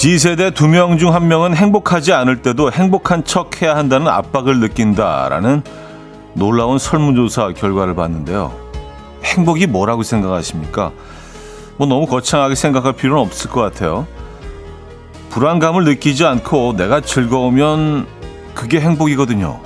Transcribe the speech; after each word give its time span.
G세대 0.00 0.52
두 0.52 0.66
명 0.66 0.96
중 0.96 1.12
한 1.12 1.28
명은 1.28 1.54
행복하지 1.54 2.14
않을 2.14 2.40
때도 2.40 2.72
행복한 2.72 3.22
척 3.22 3.60
해야 3.60 3.76
한다는 3.76 4.08
압박을 4.08 4.58
느낀다라는 4.60 5.62
놀라운 6.32 6.78
설문조사 6.78 7.52
결과를 7.52 7.94
봤는데요. 7.94 8.50
행복이 9.24 9.66
뭐라고 9.66 10.02
생각하십니까? 10.02 10.92
뭐 11.76 11.86
너무 11.86 12.06
거창하게 12.06 12.54
생각할 12.54 12.94
필요는 12.94 13.20
없을 13.22 13.50
것 13.50 13.60
같아요. 13.60 14.06
불안감을 15.28 15.84
느끼지 15.84 16.24
않고 16.24 16.76
내가 16.78 17.02
즐거우면 17.02 18.06
그게 18.54 18.80
행복이거든요. 18.80 19.60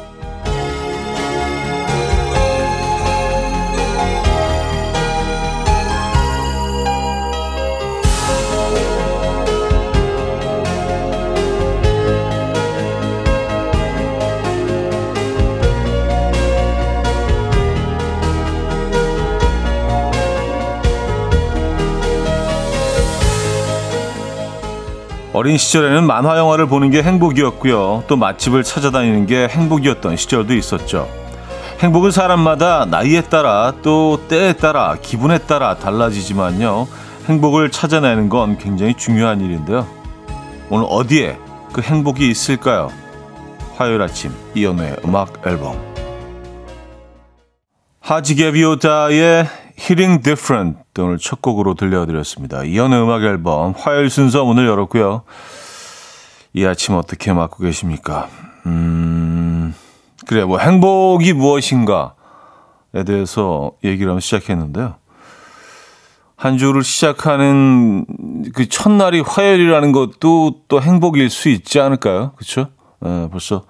어린 25.34 25.58
시절에는 25.58 26.06
만화 26.06 26.38
영화를 26.38 26.66
보는 26.66 26.90
게 26.90 27.02
행복이었고요. 27.02 28.04
또 28.06 28.16
맛집을 28.16 28.62
찾아다니는 28.62 29.26
게 29.26 29.48
행복이었던 29.48 30.16
시절도 30.16 30.54
있었죠. 30.54 31.08
행복은 31.80 32.12
사람마다 32.12 32.84
나이에 32.84 33.22
따라 33.22 33.72
또 33.82 34.20
때에 34.28 34.52
따라 34.52 34.96
기분에 35.02 35.38
따라 35.38 35.74
달라지지만요. 35.74 36.86
행복을 37.26 37.72
찾아내는 37.72 38.28
건 38.28 38.58
굉장히 38.58 38.94
중요한 38.94 39.40
일인데요. 39.40 39.88
오늘 40.70 40.86
어디에 40.88 41.36
그 41.72 41.82
행복이 41.82 42.30
있을까요? 42.30 42.92
화요일 43.74 44.02
아침 44.02 44.32
이연우의 44.54 44.98
음악 45.04 45.44
앨범 45.44 45.76
하지게비오다의 47.98 49.48
Hitting 49.78 50.22
Different 50.22 50.78
오늘 50.98 51.18
첫 51.18 51.42
곡으로 51.42 51.74
들려드렸습니다. 51.74 52.64
이연의 52.64 53.02
음악 53.02 53.22
앨범 53.22 53.74
화요일 53.76 54.10
순서 54.10 54.44
문을 54.44 54.66
열었고요. 54.66 55.22
이 56.52 56.64
아침 56.64 56.94
어떻게 56.94 57.32
맞고 57.32 57.64
계십니까? 57.64 58.28
음, 58.66 59.74
그래 60.26 60.44
뭐 60.44 60.58
행복이 60.58 61.32
무엇인가에 61.32 62.12
대해서 63.04 63.72
얘기를 63.82 64.10
한번 64.10 64.20
시작했는데요. 64.20 64.94
한 66.36 66.58
주를 66.58 66.82
시작하는 66.82 68.04
그 68.54 68.68
첫날이 68.68 69.20
화요일이라는 69.20 69.92
것도 69.92 70.62
또 70.68 70.82
행복일 70.82 71.30
수 71.30 71.48
있지 71.48 71.80
않을까요? 71.80 72.32
그렇죠? 72.36 72.68
네, 73.00 73.28
벌써 73.30 73.64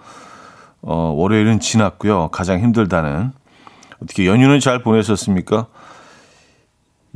어, 0.83 1.15
월요일은 1.17 1.61
지났고요. 1.61 2.29
가장 2.29 2.61
힘들다는 2.61 3.33
어떻게 4.03 4.27
연휴는 4.27 4.61
잘 4.61 4.83
보내셨습니까? 4.83 5.67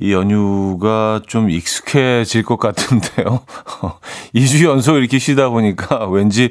이 0.01 0.13
연휴가 0.13 1.21
좀 1.27 1.51
익숙해질 1.51 2.45
것 2.45 2.59
같은데요. 2.59 3.41
2주 4.35 4.65
연속 4.65 4.97
이렇게 4.97 5.19
쉬다 5.19 5.49
보니까 5.49 6.07
왠지 6.07 6.51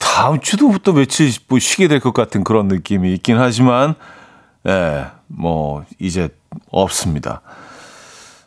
다음 0.00 0.40
주도 0.40 0.72
또 0.82 0.92
며칠 0.92 1.30
뭐 1.48 1.58
쉬게 1.58 1.88
될 1.88 2.00
것 2.00 2.12
같은 2.14 2.42
그런 2.44 2.68
느낌이 2.68 3.12
있긴 3.14 3.38
하지만, 3.38 3.94
예, 4.66 5.06
뭐, 5.26 5.84
이제 5.98 6.28
없습니다. 6.70 7.42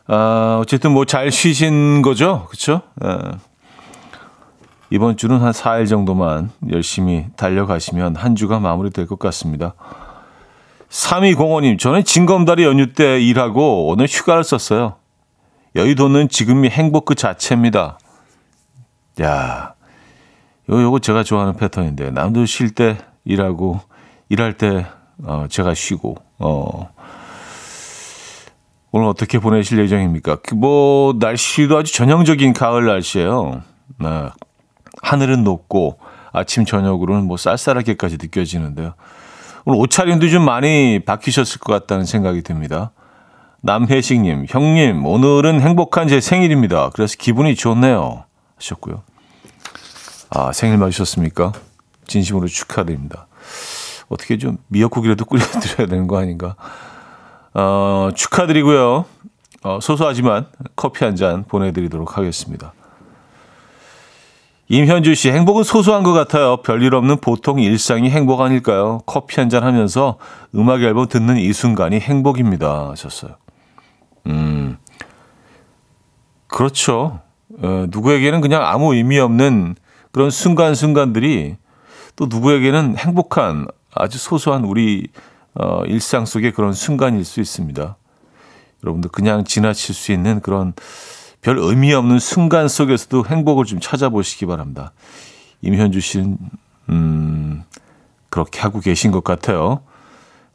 아, 0.08 0.58
어쨌든 0.60 0.92
뭐 0.92 1.04
잘 1.04 1.30
쉬신 1.30 2.02
거죠? 2.02 2.46
그쵸? 2.50 2.82
예. 3.04 3.16
이번 4.90 5.16
주는 5.16 5.40
한 5.40 5.52
4일 5.52 5.88
정도만 5.88 6.50
열심히 6.70 7.26
달려가시면 7.36 8.14
한 8.16 8.36
주가 8.36 8.60
마무리될 8.60 9.06
것 9.06 9.18
같습니다. 9.18 9.74
3205님, 10.96 11.78
저는 11.78 12.04
징검다리 12.04 12.64
연휴 12.64 12.92
때 12.94 13.20
일하고 13.20 13.88
오늘 13.88 14.06
휴가를 14.06 14.44
썼어요. 14.44 14.96
여의도는 15.74 16.30
지금이 16.30 16.70
행복 16.70 17.04
그 17.04 17.14
자체입니다. 17.14 17.98
야, 19.20 19.74
요, 20.70 20.82
요거 20.82 21.00
제가 21.00 21.22
좋아하는 21.22 21.54
패턴인데, 21.56 22.12
남들 22.12 22.46
쉴 22.46 22.74
때 22.74 22.96
일하고, 23.24 23.80
일할 24.30 24.54
때, 24.54 24.86
어, 25.22 25.46
제가 25.50 25.74
쉬고, 25.74 26.16
어, 26.38 26.90
오늘 28.90 29.06
어떻게 29.06 29.38
보내실 29.38 29.78
예정입니까? 29.78 30.36
그 30.36 30.54
뭐, 30.54 31.14
날씨도 31.18 31.76
아주 31.76 31.92
전형적인 31.92 32.54
가을 32.54 32.86
날씨예요. 32.86 33.60
네. 33.98 34.28
하늘은 35.02 35.44
높고, 35.44 35.98
아침, 36.32 36.64
저녁으로는 36.64 37.26
뭐 37.26 37.36
쌀쌀하게까지 37.36 38.16
느껴지는데요. 38.18 38.94
오늘 39.68 39.80
옷차림도 39.80 40.28
좀 40.28 40.44
많이 40.44 41.00
바뀌셨을 41.04 41.58
것 41.58 41.72
같다는 41.72 42.04
생각이 42.04 42.42
듭니다. 42.42 42.92
남혜식님, 43.62 44.46
형님, 44.48 45.04
오늘은 45.04 45.60
행복한 45.60 46.06
제 46.06 46.20
생일입니다. 46.20 46.90
그래서 46.90 47.16
기분이 47.18 47.56
좋네요. 47.56 48.24
하셨고요. 48.56 49.02
아, 50.30 50.52
생일 50.52 50.78
맞으셨습니까? 50.78 51.52
진심으로 52.06 52.46
축하드립니다. 52.46 53.26
어떻게 54.08 54.38
좀 54.38 54.58
미역국이라도 54.68 55.24
끓여드려야 55.24 55.88
되는 55.88 56.06
거 56.06 56.18
아닌가? 56.20 56.54
어, 57.52 58.10
축하드리고요. 58.14 59.04
어, 59.64 59.78
소소하지만 59.82 60.46
커피 60.76 61.04
한 61.04 61.16
잔 61.16 61.42
보내드리도록 61.42 62.16
하겠습니다. 62.16 62.72
임현주 64.68 65.14
씨, 65.14 65.30
행복은 65.30 65.62
소소한 65.62 66.02
것 66.02 66.12
같아요. 66.12 66.56
별일 66.58 66.94
없는 66.96 67.18
보통 67.18 67.60
일상이 67.60 68.10
행복 68.10 68.40
아닐까요? 68.40 69.00
커피 69.06 69.38
한 69.38 69.48
잔 69.48 69.62
하면서 69.62 70.18
음악 70.56 70.82
앨범 70.82 71.06
듣는 71.06 71.36
이 71.36 71.52
순간이 71.52 72.00
행복입니다. 72.00 72.90
하셨어요. 72.90 73.36
음, 74.26 74.76
그렇죠. 76.48 77.20
어, 77.62 77.86
누구에게는 77.88 78.40
그냥 78.40 78.64
아무 78.64 78.94
의미 78.94 79.20
없는 79.20 79.76
그런 80.10 80.30
순간순간들이 80.30 81.56
또 82.16 82.26
누구에게는 82.26 82.96
행복한 82.96 83.68
아주 83.94 84.18
소소한 84.18 84.64
우리 84.64 85.06
어, 85.54 85.82
일상 85.86 86.26
속의 86.26 86.52
그런 86.52 86.72
순간일 86.72 87.24
수 87.24 87.40
있습니다. 87.40 87.96
여러분들 88.82 89.10
그냥 89.10 89.44
지나칠 89.44 89.94
수 89.94 90.10
있는 90.10 90.40
그런 90.40 90.74
별 91.46 91.58
의미 91.58 91.94
없는 91.94 92.18
순간 92.18 92.66
속에서도 92.66 93.24
행복을 93.24 93.66
좀 93.66 93.78
찾아보시기 93.78 94.46
바랍니다. 94.46 94.90
임현주 95.62 96.00
씨는 96.00 96.38
음, 96.88 97.62
그렇게 98.30 98.58
하고 98.58 98.80
계신 98.80 99.12
것 99.12 99.22
같아요. 99.22 99.84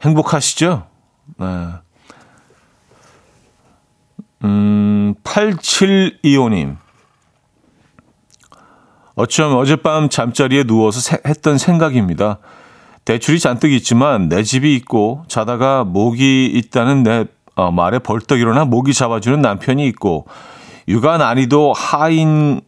행복하시죠? 0.02 0.86
네. 1.38 1.46
음, 4.44 5.14
8725님. 5.24 6.76
어쩜 9.14 9.56
어젯밤 9.56 10.10
잠자리에 10.10 10.64
누워서 10.64 11.00
세, 11.00 11.16
했던 11.26 11.56
생각입니다. 11.56 12.36
대출이 13.06 13.40
잔뜩 13.40 13.72
있지만 13.72 14.28
내 14.28 14.42
집이 14.42 14.76
있고 14.76 15.24
자다가 15.26 15.84
모기 15.84 16.44
있다는 16.52 17.02
내 17.02 17.24
어, 17.54 17.70
말에 17.70 17.98
벌떡 17.98 18.40
일어나 18.40 18.66
모기 18.66 18.92
잡아주는 18.92 19.40
남편이 19.40 19.86
있고 19.88 20.26
육아 20.92 21.16
난이도 21.16 21.72
하인 21.72 22.60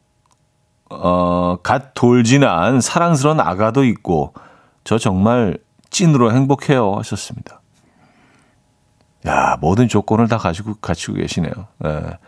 어, 0.89 1.59
갓 1.63 1.93
돌진한 1.93 2.81
사랑스러운 2.81 3.39
아가도 3.39 3.85
있고 3.85 4.33
저 4.83 4.97
정말 4.97 5.59
찐으로 5.91 6.33
행복해요 6.33 6.95
하셨습니다. 6.97 7.61
야 9.27 9.59
모든 9.61 9.89
조건을 9.89 10.29
다 10.29 10.39
가지고 10.39 10.75
갖추고 10.77 11.19
계시네요. 11.19 11.53
예, 11.85 12.19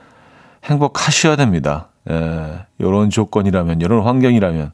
행복하셔야 0.64 1.36
됩니다. 1.36 1.88
예, 2.10 2.66
이런 2.78 3.08
조건이라면 3.08 3.80
이런 3.80 4.02
환경이라면 4.04 4.72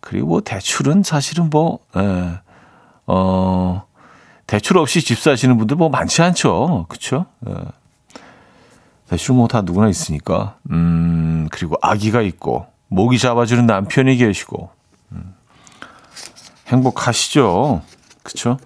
그리고 0.00 0.28
뭐 0.28 0.40
대출은 0.40 1.02
사실은 1.02 1.50
뭐 1.50 1.80
예, 1.98 2.40
어, 3.06 3.82
대출 4.46 4.78
없이 4.78 5.02
집 5.02 5.18
사시는 5.18 5.58
분들 5.58 5.76
뭐 5.76 5.90
많지 5.90 6.22
않죠, 6.22 6.86
그렇죠? 6.88 7.26
예. 7.46 7.52
대출 9.08 9.34
뭐다 9.34 9.62
누구나 9.62 9.88
있으니까. 9.88 10.56
음, 10.70 11.48
그리고 11.50 11.76
아기가 11.82 12.20
있고, 12.22 12.66
모기 12.88 13.18
잡아주는 13.18 13.66
남편이 13.66 14.16
계시고, 14.16 14.70
음, 15.12 15.34
행복하시죠? 16.68 17.82
그쵸? 18.22 18.58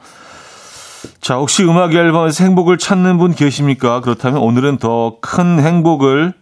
자, 1.20 1.37
혹시 1.37 1.64
음악 1.64 1.94
앨범에서 1.94 2.44
행복을 2.44 2.79
찾는 2.79 3.19
분 3.19 3.35
계십니까? 3.35 4.00
그렇다면 4.00 4.40
오늘은 4.40 4.79
더 4.79 5.19
큰 5.20 5.61
행복을 5.61 6.32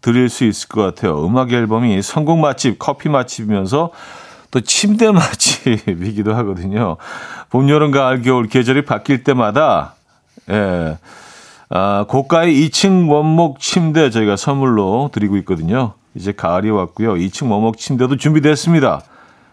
드릴 0.00 0.28
수 0.28 0.44
있을 0.44 0.68
것 0.68 0.82
같아요. 0.82 1.24
음악 1.24 1.52
앨범이 1.52 2.02
성공 2.02 2.40
맛집, 2.40 2.78
커피 2.78 3.08
맛집이면서 3.08 3.90
또 4.50 4.60
침대 4.60 5.10
맛집이기도 5.12 6.34
하거든요. 6.36 6.96
봄, 7.50 7.68
여름, 7.70 7.90
가을, 7.90 8.22
겨울 8.22 8.48
계절이 8.48 8.84
바뀔 8.84 9.22
때마다, 9.24 9.94
예. 10.50 10.98
아, 11.74 12.04
고가의 12.06 12.68
2층 12.68 13.08
원목 13.10 13.58
침대 13.58 14.10
저희가 14.10 14.36
선물로 14.36 15.08
드리고 15.10 15.38
있거든요. 15.38 15.94
이제 16.14 16.30
가을이 16.32 16.68
왔고요. 16.68 17.14
2층 17.14 17.50
원목 17.50 17.78
침대도 17.78 18.16
준비됐습니다. 18.18 19.00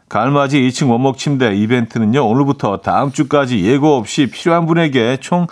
가을맞이 0.10 0.60
2층 0.60 0.90
원목 0.92 1.18
침대 1.18 1.56
이벤트는요. 1.56 2.28
오늘부터 2.28 2.82
다음 2.82 3.14
주까지 3.14 3.64
예고 3.64 3.96
없이 3.96 4.30
필요한 4.30 4.66
분에게 4.66 5.18
총 5.22 5.48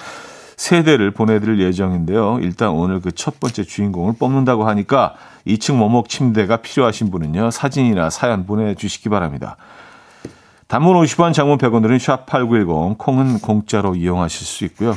3대를 0.57 1.15
보내드릴 1.15 1.61
예정인데요. 1.61 2.39
일단 2.41 2.71
오늘 2.71 2.99
그 2.99 3.11
첫 3.13 3.39
번째 3.39 3.63
주인공을 3.63 4.15
뽑는다고 4.19 4.67
하니까 4.67 5.13
2층 5.45 5.79
원목 5.81 6.09
침대가 6.09 6.57
필요하신 6.57 7.11
분은요. 7.11 7.49
사진이나 7.51 8.09
사연 8.09 8.45
보내주시기 8.45 9.07
바랍니다. 9.07 9.55
단문 10.67 10.97
50원, 11.01 11.31
장문 11.33 11.59
100원들은 11.59 11.97
샵8910, 12.25 12.97
콩은 12.97 13.39
공짜로 13.39 13.95
이용하실 13.95 14.45
수 14.45 14.65
있고요. 14.65 14.95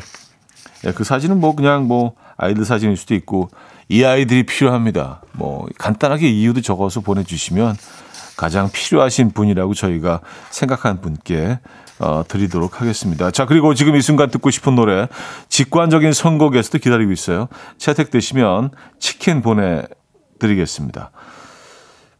예, 0.87 0.93
그 0.93 1.05
사진은 1.05 1.41
뭐 1.41 1.55
그냥 1.55 1.87
뭐 1.87 2.15
아이들 2.37 2.65
사진일 2.65 2.97
수도 2.97 3.15
있고 3.15 3.51
이 3.89 4.05
아이들이 4.05 4.45
필요합니다. 4.45 5.23
뭐 5.33 5.67
간단하게 5.79 6.29
이유도 6.29 6.61
적어서 6.61 7.01
보내주시면 7.01 7.77
가장 8.37 8.71
필요하신 8.73 9.33
분이라고 9.33 9.75
저희가 9.75 10.21
생각한 10.51 11.01
분께 11.01 11.59
어, 11.99 12.25
드리도록 12.27 12.81
하겠습니다. 12.81 13.31
자, 13.31 13.45
그리고 13.45 13.75
지금 13.75 13.95
이 13.95 14.01
순간 14.01 14.31
듣고 14.31 14.51
싶은 14.51 14.75
노래 14.75 15.07
직관적인 15.51 16.15
선곡에서도 16.15 16.79
기다리고 16.79 17.13
있어요. 17.13 17.49
채택되시면 17.77 18.71
치킨 18.99 19.43
보내드리겠습니다. 19.43 21.11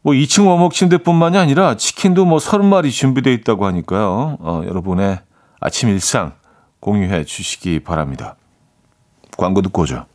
뭐 0.03 0.13
2층 0.13 0.47
원목 0.47 0.73
침대뿐만이 0.73 1.37
아니라 1.37 1.77
치킨도 1.77 2.25
뭐 2.25 2.37
30마리 2.37 2.91
준비되어 2.91 3.33
있다고 3.33 3.65
하니까요. 3.65 4.37
어, 4.39 4.61
여러분의 4.67 5.19
아침 5.59 5.89
일상 5.89 6.33
공유해 6.79 7.23
주시기 7.23 7.79
바랍니다. 7.79 8.35
광고 9.37 9.61
듣고 9.61 9.83
오죠. 9.83 10.05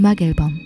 음악 0.00 0.22
앨범 0.22 0.59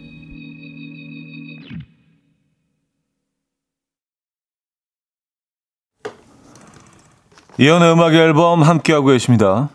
이현우의 7.59 7.93
음악 7.93 8.15
앨범 8.15 8.63
함께하고 8.63 9.07
계십니다. 9.09 9.69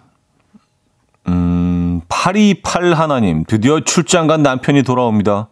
음, 1.28 2.02
828 2.10 2.94
하나님, 2.94 3.44
드디어 3.46 3.80
출장 3.80 4.28
간 4.28 4.44
남편이 4.44 4.84
돌아옵니다. 4.84 5.48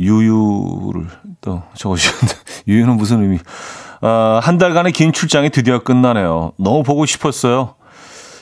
유유를 0.00 1.06
또 1.40 1.62
적어주셨는데, 1.74 2.34
유유는 2.66 2.96
무슨 2.96 3.22
의미? 3.22 3.38
아, 4.00 4.40
한 4.42 4.58
달간의 4.58 4.92
긴 4.92 5.12
출장이 5.12 5.50
드디어 5.50 5.78
끝나네요. 5.80 6.52
너무 6.56 6.82
보고 6.82 7.06
싶었어요. 7.06 7.74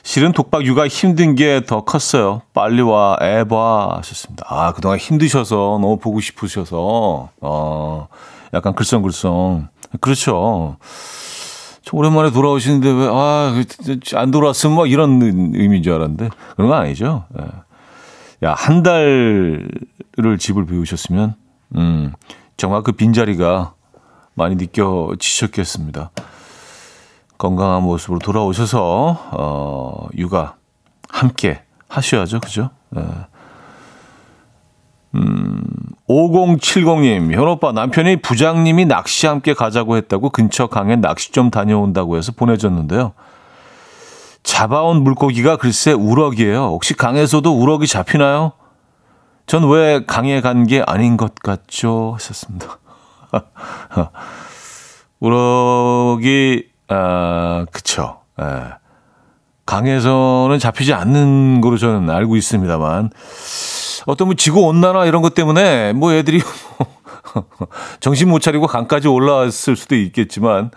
실은 0.02 0.32
독박 0.32 0.64
육아 0.64 0.88
힘든 0.88 1.34
게 1.34 1.60
더 1.66 1.84
컸어요. 1.84 2.40
빨리 2.54 2.80
와, 2.80 3.18
애 3.20 3.44
봐 3.44 3.96
하셨습니다. 3.98 4.46
아, 4.48 4.72
그동안 4.72 4.96
힘드셔서 4.98 5.78
너무 5.82 5.98
보고 5.98 6.20
싶으셔서, 6.20 7.28
어, 7.42 8.08
약간 8.54 8.74
글썽글썽. 8.74 9.64
그렇죠. 10.00 10.76
오랜만에 11.92 12.30
돌아오시는데 12.30 12.90
왜, 12.90 13.08
아, 13.10 13.54
안 14.14 14.30
돌아왔으면 14.30 14.76
막 14.76 14.90
이런 14.90 15.20
의미인 15.54 15.82
줄 15.82 15.94
알았는데, 15.94 16.30
그런 16.56 16.70
건 16.70 16.78
아니죠. 16.78 17.24
예. 17.38 18.46
야, 18.46 18.54
한 18.56 18.82
달을 18.82 19.68
집을 20.38 20.66
비우셨으면, 20.66 21.34
음, 21.76 22.12
정말 22.56 22.82
그 22.82 22.92
빈자리가 22.92 23.74
많이 24.34 24.56
느껴지셨겠습니다. 24.56 26.10
건강한 27.38 27.82
모습으로 27.82 28.18
돌아오셔서 28.18 29.30
어, 29.32 30.08
육아 30.16 30.56
함께 31.08 31.62
하셔야죠, 31.88 32.40
그죠? 32.40 32.70
네. 32.90 33.02
음, 35.16 35.62
5070님, 36.08 37.32
현오빠 37.32 37.72
남편이 37.72 38.16
부장님이 38.22 38.84
낚시 38.86 39.26
함께 39.26 39.54
가자고 39.54 39.96
했다고 39.96 40.30
근처 40.30 40.66
강에 40.68 40.96
낚시 40.96 41.32
좀 41.32 41.50
다녀온다고 41.50 42.16
해서 42.16 42.32
보내줬는데요. 42.32 43.12
잡아온 44.42 45.02
물고기가 45.02 45.56
글쎄 45.56 45.92
우럭이에요. 45.92 46.66
혹시 46.66 46.94
강에서도 46.94 47.52
우럭이 47.60 47.86
잡히나요? 47.86 48.52
전 49.46 49.64
왜 49.68 50.04
강에 50.06 50.40
간 50.40 50.64
게 50.66 50.82
아닌 50.86 51.16
것 51.16 51.34
같죠? 51.34 52.12
하셨습니다. 52.14 52.78
우럭이 55.20 56.64
아, 56.88 57.66
그쵸. 57.72 58.20
예. 58.40 58.79
강에서는 59.70 60.58
잡히지 60.58 60.92
않는 60.94 61.60
거로 61.60 61.76
저는 61.76 62.10
알고 62.10 62.34
있습니다만, 62.34 63.10
어떤 64.06 64.26
뭐 64.26 64.34
지구 64.34 64.62
온난화 64.62 65.06
이런 65.06 65.22
것 65.22 65.32
때문에 65.34 65.92
뭐 65.92 66.12
애들이 66.12 66.42
정신 68.00 68.28
못 68.28 68.40
차리고 68.40 68.66
강까지 68.66 69.06
올라왔을 69.06 69.76
수도 69.76 69.94
있겠지만, 69.94 70.72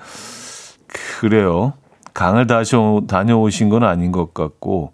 그래요. 1.20 1.74
강을 2.14 2.46
다시 2.46 2.76
다녀오신 3.08 3.70
건 3.70 3.84
아닌 3.84 4.12
것 4.12 4.36
같고, 4.36 4.92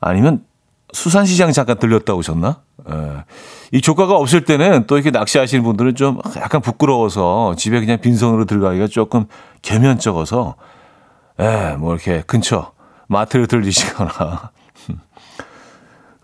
아니면 0.00 0.44
수산시장 0.92 1.50
잠깐 1.50 1.76
들렸다 1.80 2.14
오셨나? 2.14 2.60
예. 2.88 3.24
이 3.72 3.80
조카가 3.80 4.14
없을 4.14 4.44
때는 4.44 4.86
또 4.86 4.94
이렇게 4.94 5.10
낚시하시는 5.10 5.64
분들은 5.64 5.96
좀 5.96 6.20
약간 6.36 6.60
부끄러워서 6.60 7.56
집에 7.56 7.80
그냥 7.80 7.98
빈손으로 8.00 8.44
들어가기가 8.44 8.86
조금 8.86 9.26
개면적어서, 9.62 10.54
예, 11.40 11.76
뭐 11.78 11.94
이렇게 11.94 12.22
근처 12.26 12.72
마트를 13.08 13.46
들리시거나 13.46 14.52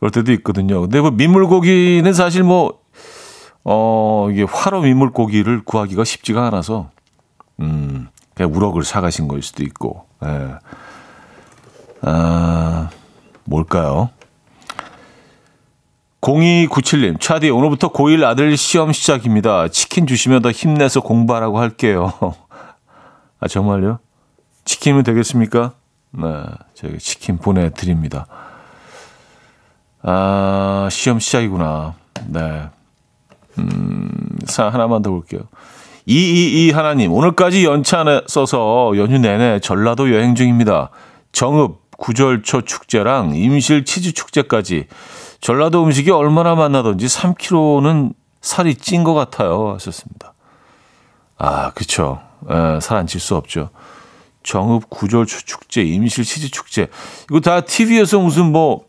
그럴 0.00 0.11
때도 0.11 0.33
있거든요. 0.33 0.81
근데 0.81 1.00
뭐 1.00 1.11
민물고기는 1.11 2.11
사실 2.14 2.43
뭐, 2.43 2.81
어, 3.64 4.29
이게 4.33 4.45
화로 4.45 4.81
민물고기를 4.81 5.62
구하기가 5.64 6.05
쉽지가 6.05 6.47
않아서, 6.47 6.90
음, 7.61 8.09
그냥 8.35 8.55
우럭을 8.55 8.83
사가신 8.83 9.29
거일 9.29 9.43
수도 9.43 9.62
있고, 9.62 10.07
예. 10.25 10.55
아, 12.00 12.88
뭘까요? 13.45 14.09
0297님, 16.23 17.21
차디, 17.21 17.50
오늘부터 17.50 17.93
고1 17.93 18.25
아들 18.25 18.57
시험 18.57 18.93
시작입니다. 18.93 19.69
치킨 19.69 20.07
주시면 20.07 20.40
더 20.40 20.50
힘내서 20.50 21.02
공부하라고 21.02 21.59
할게요. 21.59 22.12
아, 23.38 23.49
정말요? 23.49 23.99
치킨은 24.64 25.02
되겠습니까? 25.02 25.73
네, 26.12 26.45
저희 26.75 26.99
치킨 26.99 27.38
보내드립니다. 27.38 28.26
아, 30.02 30.88
시험 30.90 31.19
시작이구나. 31.21 31.95
네. 32.26 32.69
음, 33.59 34.11
사 34.47 34.69
하나만 34.69 35.02
더 35.02 35.11
볼게요. 35.11 35.43
222 36.07 36.71
하나님, 36.73 37.12
오늘까지 37.12 37.64
연차 37.64 38.05
써서 38.26 38.93
연휴 38.97 39.19
내내 39.19 39.61
전라도 39.61 40.12
여행 40.14 40.35
중입니다. 40.35 40.90
정읍, 41.33 41.79
구절초 41.99 42.62
축제랑 42.62 43.35
임실 43.35 43.85
치즈 43.85 44.12
축제까지 44.12 44.87
전라도 45.40 45.85
음식이 45.85 46.11
얼마나 46.11 46.55
맛나던지 46.55 47.07
3kg는 47.07 48.14
살이 48.40 48.75
찐 48.75 49.05
것 49.05 49.12
같아요. 49.14 49.75
하셨습니다. 49.75 50.33
아, 51.37 51.71
그쵸. 51.73 52.21
살안 52.81 53.07
찔 53.07 53.21
수 53.21 53.37
없죠. 53.37 53.71
정읍 54.42 54.88
구절 54.90 55.26
축제, 55.26 55.82
임실 55.82 56.25
치즈 56.25 56.50
축제. 56.50 56.88
이거 57.30 57.40
다 57.40 57.61
TV에서 57.61 58.18
무슨 58.20 58.47
뭐, 58.52 58.85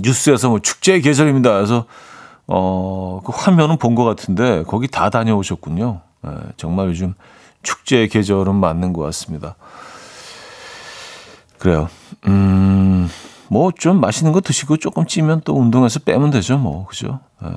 뉴스에서 0.00 0.48
뭐 0.48 0.58
축제 0.60 1.00
계절입니다. 1.00 1.52
그래서, 1.52 1.86
어, 2.46 3.20
그 3.24 3.32
화면은 3.34 3.76
본 3.78 3.94
것 3.94 4.04
같은데, 4.04 4.62
거기 4.64 4.88
다 4.88 5.10
다녀오셨군요. 5.10 6.00
에, 6.26 6.28
정말 6.56 6.88
요즘 6.88 7.14
축제 7.62 8.06
계절은 8.08 8.54
맞는 8.54 8.92
것 8.92 9.02
같습니다. 9.02 9.56
그래요. 11.58 11.88
음, 12.26 13.08
뭐 13.48 13.70
좀 13.72 14.00
맛있는 14.00 14.32
거 14.32 14.40
드시고 14.40 14.76
조금 14.78 15.06
찌면 15.06 15.42
또 15.44 15.54
운동해서 15.58 16.00
빼면 16.00 16.30
되죠, 16.30 16.58
뭐. 16.58 16.86
그죠? 16.86 17.20
예. 17.44 17.48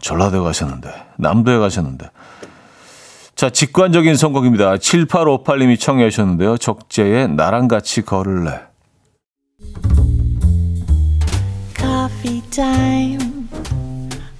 전라도에 0.00 0.40
가셨는데, 0.40 0.90
남도에 1.18 1.58
가셨는데. 1.58 2.10
자, 3.38 3.50
직관적인 3.50 4.16
선곡입니다. 4.16 4.78
7858님이 4.78 5.78
청해 5.78 6.10
주셨는데요. 6.10 6.58
적재의 6.58 7.28
나랑 7.28 7.68
같이 7.68 8.02
걸을래. 8.02 8.62
Coffee 11.76 12.42
time. 12.50 13.46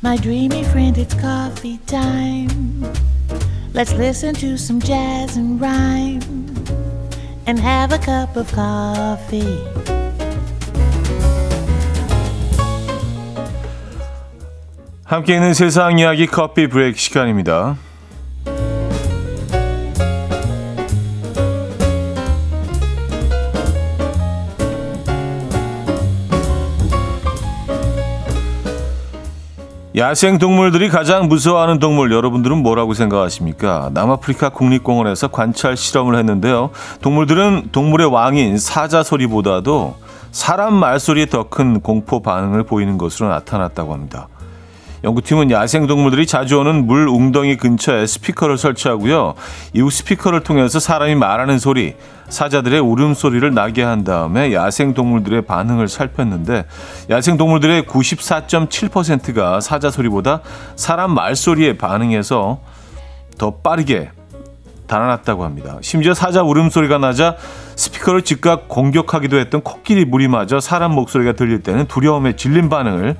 My 0.03 0.19
dreamy 0.21 0.65
friend, 0.65 1.01
it's 1.01 1.17
coffee 1.17 1.79
time. 1.87 2.83
Let's 3.73 3.95
listen 3.95 4.35
to 4.35 4.55
some 4.55 4.81
jazz 4.85 5.39
and 5.39 5.65
rhyme 5.65 6.19
and 7.47 7.63
have 7.63 7.95
a 7.95 8.01
cup 8.05 8.37
of 8.37 8.53
coffee. 8.53 9.63
함께 15.05 15.37
있는 15.37 15.55
세상 15.55 16.01
이야기 16.01 16.27
커피 16.27 16.67
브레이크 16.67 16.99
시간입니다. 16.99 17.77
야생 29.99 30.39
동물들이 30.39 30.91
가장 30.91 31.27
무서워하는 31.27 31.81
동물 31.81 32.13
여러분들은 32.13 32.59
뭐라고 32.59 32.95
생각하십니까? 32.95 33.91
남아프리카 33.95 34.51
국립공원에서 34.51 35.27
관찰 35.27 35.77
실험을 35.77 36.17
했는데요. 36.17 36.71
동물들은 37.03 37.71
동물의 37.73 38.07
왕인 38.07 38.59
사자 38.59 39.03
소리보다도 39.03 39.97
사람 40.31 40.75
말소리에 40.75 41.27
더 41.27 41.49
큰 41.51 41.81
공포 41.81 42.23
반응을 42.23 42.63
보이는 42.63 42.97
것으로 42.97 43.29
나타났다고 43.29 43.93
합니다. 43.93 44.29
연구팀은 45.05 45.51
야생동물들이 45.51 46.27
자주 46.27 46.59
오는 46.59 46.87
물 46.87 47.09
웅덩이 47.09 47.57
근처에 47.57 48.07
스피커를 48.07 48.59
설치하고요. 48.59 49.35
이후 49.75 49.91
스피커를 49.91 50.41
통해서 50.41 50.81
사람이 50.81 51.15
말하는 51.15 51.59
소리, 51.59 51.95
사자들의 52.29 52.81
울음소리를 52.81 53.55
나게 53.55 53.83
한 53.83 54.05
다음에 54.05 54.53
야생동물들의 54.53 55.43
반응을 55.43 55.89
살폈는데 55.89 56.67
야생동물들의 57.11 57.85
94.7%가 57.85 59.61
사자 59.61 59.91
소리보다 59.91 60.41
사람 60.77 61.15
말소리에 61.15 61.79
반응해서 61.79 62.61
더 63.39 63.55
빠르게 63.57 64.11
달아났다고 64.89 65.45
합니다. 65.45 65.79
심지어 65.83 66.15
사자 66.15 66.43
울음소리가 66.43 66.99
나자 66.99 67.37
스피커를 67.77 68.23
즉각 68.23 68.69
공격하기도 68.69 69.39
했던 69.39 69.61
코끼리 69.61 70.05
무리마저 70.05 70.61
사람 70.61 70.93
목소리가 70.95 71.33
들릴 71.33 71.63
때는 71.63 71.87
두려움에 71.87 72.37
질린 72.37 72.69
반응을 72.69 73.17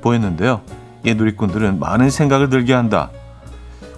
보였는데요. 0.00 0.60
이 1.04 1.14
누리꾼들은 1.14 1.78
많은 1.78 2.10
생각을 2.10 2.48
들게 2.48 2.74
한다. 2.74 3.10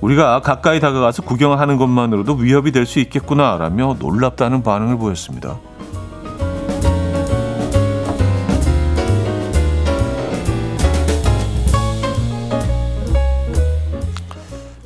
우리가 0.01 0.41
가까이 0.41 0.81
다가가서 0.81 1.23
구경하는 1.23 1.77
것만으로도 1.77 2.35
위협이 2.35 2.73
될 2.73 2.87
수 2.87 2.99
있겠구나라며 3.01 3.97
놀랍다는 3.99 4.63
반응을 4.63 4.97
보였습니다. 4.99 5.59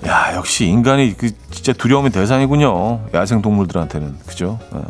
야 0.06 0.34
역시 0.34 0.66
인간이 0.66 1.16
그 1.16 1.30
진짜 1.50 1.72
두려움의 1.72 2.10
대상이군요. 2.10 3.06
야생 3.14 3.40
동물들한테는 3.40 4.18
그죠? 4.26 4.58
예. 4.74 4.80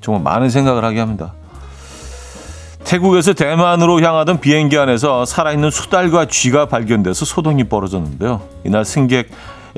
정말 0.00 0.22
많은 0.22 0.48
생각을 0.48 0.84
하게 0.84 1.00
합니다. 1.00 1.34
태국에서 2.86 3.32
대만으로 3.32 4.00
향하던 4.00 4.38
비행기 4.38 4.78
안에서 4.78 5.24
살아있는 5.24 5.72
수달과 5.72 6.26
쥐가 6.26 6.66
발견돼서 6.66 7.24
소동이 7.24 7.64
벌어졌는데요. 7.64 8.40
이날 8.64 8.84
승객 8.84 9.28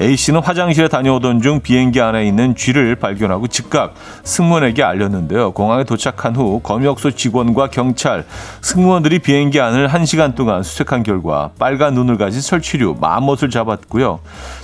A씨는 0.01 0.43
화장실에 0.43 0.89
다녀오던 0.89 1.41
중 1.41 1.61
비행기 1.61 2.01
안에 2.03 2.27
있는 2.27 2.55
쥐를 2.55 2.97
발견하고 2.97 3.49
즉각 3.49 3.95
승무원에게 4.23 4.83
알렸는데요. 4.85 5.53
공항에 5.53 5.85
도착한 5.85 6.37
후 6.37 6.61
검역소 6.61 7.13
직원과 7.13 7.69
경찰, 7.71 8.25
승무원들이 8.61 9.21
비행기 9.21 9.59
안을 9.59 9.89
1시간 9.89 10.37
동안 10.37 10.63
수색한 10.63 11.03
결과 11.03 11.51
빨간 11.59 11.95
눈을 11.95 12.19
가진 12.19 12.43
설치류, 12.43 12.99
마못을 13.01 13.49
잡았고요. 13.49 14.21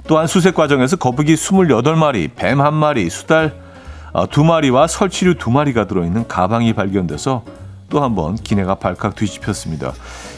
또한 0.07 0.27
수색 0.27 0.55
과정에서 0.55 0.97
거북이 0.97 1.35
28마리, 1.35 2.31
뱀 2.37 2.59
1마리, 2.59 3.09
수달 3.11 3.55
2마리와 4.13 4.83
어, 4.83 4.87
설치류 4.87 5.35
2마리가 5.35 5.89
들어있는 5.89 6.29
가방이 6.29 6.75
발견돼서 6.75 7.43
또 7.95 8.01
한 8.03 8.17
번 8.17 8.35
기내가 8.35 8.75
발칵 8.75 9.15
뒤집혔습니다. 9.15 9.93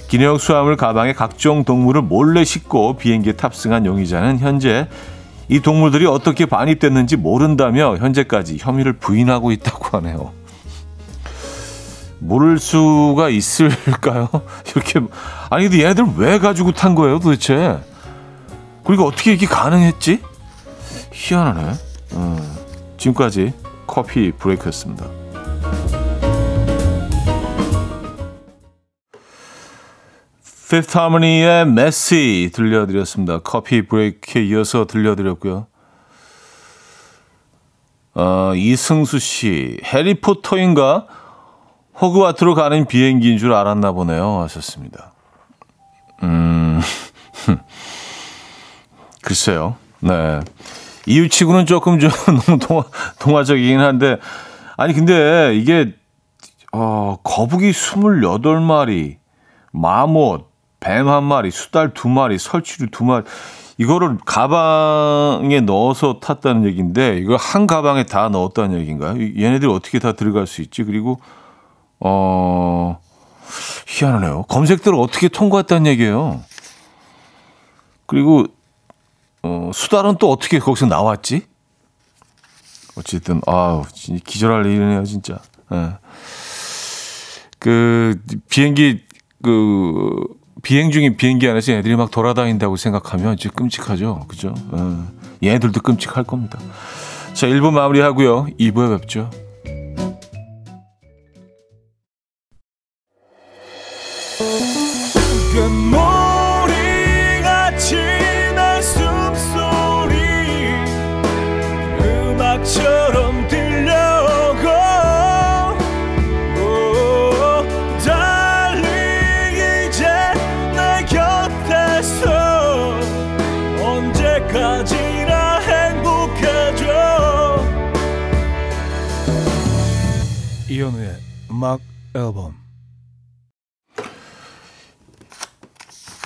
기내용 0.08 0.36
수화물 0.36 0.76
가방에 0.76 1.14
각종 1.14 1.64
동물을 1.64 2.02
몰래 2.02 2.44
싣고 2.44 2.98
비행기에 2.98 3.32
탑승한 3.32 3.86
용의자는 3.86 4.38
현재 4.40 4.88
이 5.48 5.60
동물들이 5.60 6.04
어떻게 6.06 6.44
반입됐는지 6.44 7.16
모른다며 7.16 7.96
현재까지 7.96 8.58
혐의를 8.60 8.92
부인하고 8.94 9.52
있다고 9.52 9.96
하네요. 9.96 10.32
모를 12.18 12.58
수가 12.58 13.30
있을까요? 13.30 14.28
이렇게 14.75 15.00
아니 15.48 15.68
근데 15.68 15.82
얘네들 15.82 16.04
왜 16.18 16.38
가지고 16.38 16.72
탄 16.72 16.94
거예요 16.94 17.18
도대체? 17.20 17.78
그리고 18.84 19.04
어떻게 19.04 19.32
이게 19.32 19.46
가능했지? 19.46 20.20
희한하네. 21.12 21.72
음, 22.12 22.56
지금까지 22.98 23.54
커피 23.86 24.30
브레이크였습니다. 24.32 25.15
피프트 30.68 30.99
하모니의 30.99 31.66
메시 31.66 32.50
들려드렸습니다. 32.52 33.38
커피 33.38 33.82
브레이크에 33.82 34.44
이어서 34.46 34.85
들려드렸고요. 34.87 35.68
어, 38.14 38.52
이승수 38.56 39.20
씨, 39.20 39.78
해리포터인가? 39.85 41.06
호그와트로 42.00 42.56
가는 42.56 42.85
비행기인 42.87 43.38
줄 43.38 43.52
알았나 43.52 43.92
보네요. 43.92 44.40
하셨습니다. 44.40 45.12
음, 46.25 46.80
글쎄요. 49.23 49.76
네. 50.00 50.40
이유치고는 51.06 51.66
조금 51.66 52.00
좀 52.00 52.11
너무 52.26 52.58
동화, 52.58 52.85
동화적이긴 53.20 53.78
한데, 53.78 54.18
아니, 54.76 54.94
근데 54.94 55.54
이게, 55.54 55.94
어, 56.73 57.18
거북이 57.23 57.70
28마리, 57.70 59.18
마못, 59.70 60.55
뱀 60.86 61.08
한 61.08 61.24
마리, 61.24 61.50
수달 61.50 61.92
두 61.92 62.08
마리, 62.08 62.38
설치류 62.38 62.90
두 62.90 63.04
마리, 63.04 63.24
이거를 63.76 64.18
가방에 64.24 65.60
넣어서 65.60 66.20
탔다는 66.20 66.64
얘기인데, 66.64 67.18
이걸 67.18 67.36
한 67.36 67.66
가방에 67.66 68.04
다 68.06 68.28
넣었다는 68.28 68.78
얘기인가요? 68.80 69.20
얘네들이 69.20 69.70
어떻게 69.70 69.98
다 69.98 70.12
들어갈 70.12 70.46
수 70.46 70.62
있지? 70.62 70.84
그리고, 70.84 71.20
어, 71.98 73.00
희한하네요. 73.88 74.44
검색대로 74.44 75.00
어떻게 75.00 75.28
통과했다는 75.28 75.86
얘기예요. 75.90 76.40
그리고, 78.06 78.46
어, 79.42 79.70
수달은 79.74 80.16
또 80.18 80.30
어떻게 80.30 80.60
거기서 80.60 80.86
나왔지? 80.86 81.46
어쨌든, 82.96 83.42
아우, 83.46 83.82
기절할 84.24 84.64
일이네요, 84.66 85.04
진짜. 85.04 85.40
예. 85.72 85.94
그, 87.58 88.20
비행기, 88.48 89.04
그, 89.42 90.24
비행 90.62 90.90
중인 90.90 91.16
비행기 91.16 91.48
안에서 91.48 91.72
애들이 91.72 91.96
막 91.96 92.10
돌아다닌다고 92.10 92.76
생각하면 92.76 93.36
진짜 93.36 93.54
끔찍하죠. 93.54 94.25
그죠? 94.28 94.54
어, 94.70 95.06
얘네들도 95.42 95.80
끔찍할 95.80 96.25
겁니다. 96.25 96.58
자, 97.34 97.46
1부 97.46 97.70
마무리하고요. 97.72 98.46
2부에 98.58 98.98
뵙죠. 99.00 99.30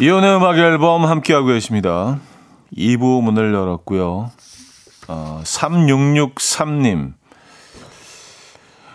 이현우의 0.00 0.36
음악 0.36 0.56
앨범 0.56 1.04
함께하고 1.04 1.48
계십니다. 1.48 2.18
2부 2.74 3.22
문을 3.22 3.52
열었고요. 3.52 4.30
어, 5.08 5.40
3663님 5.44 7.12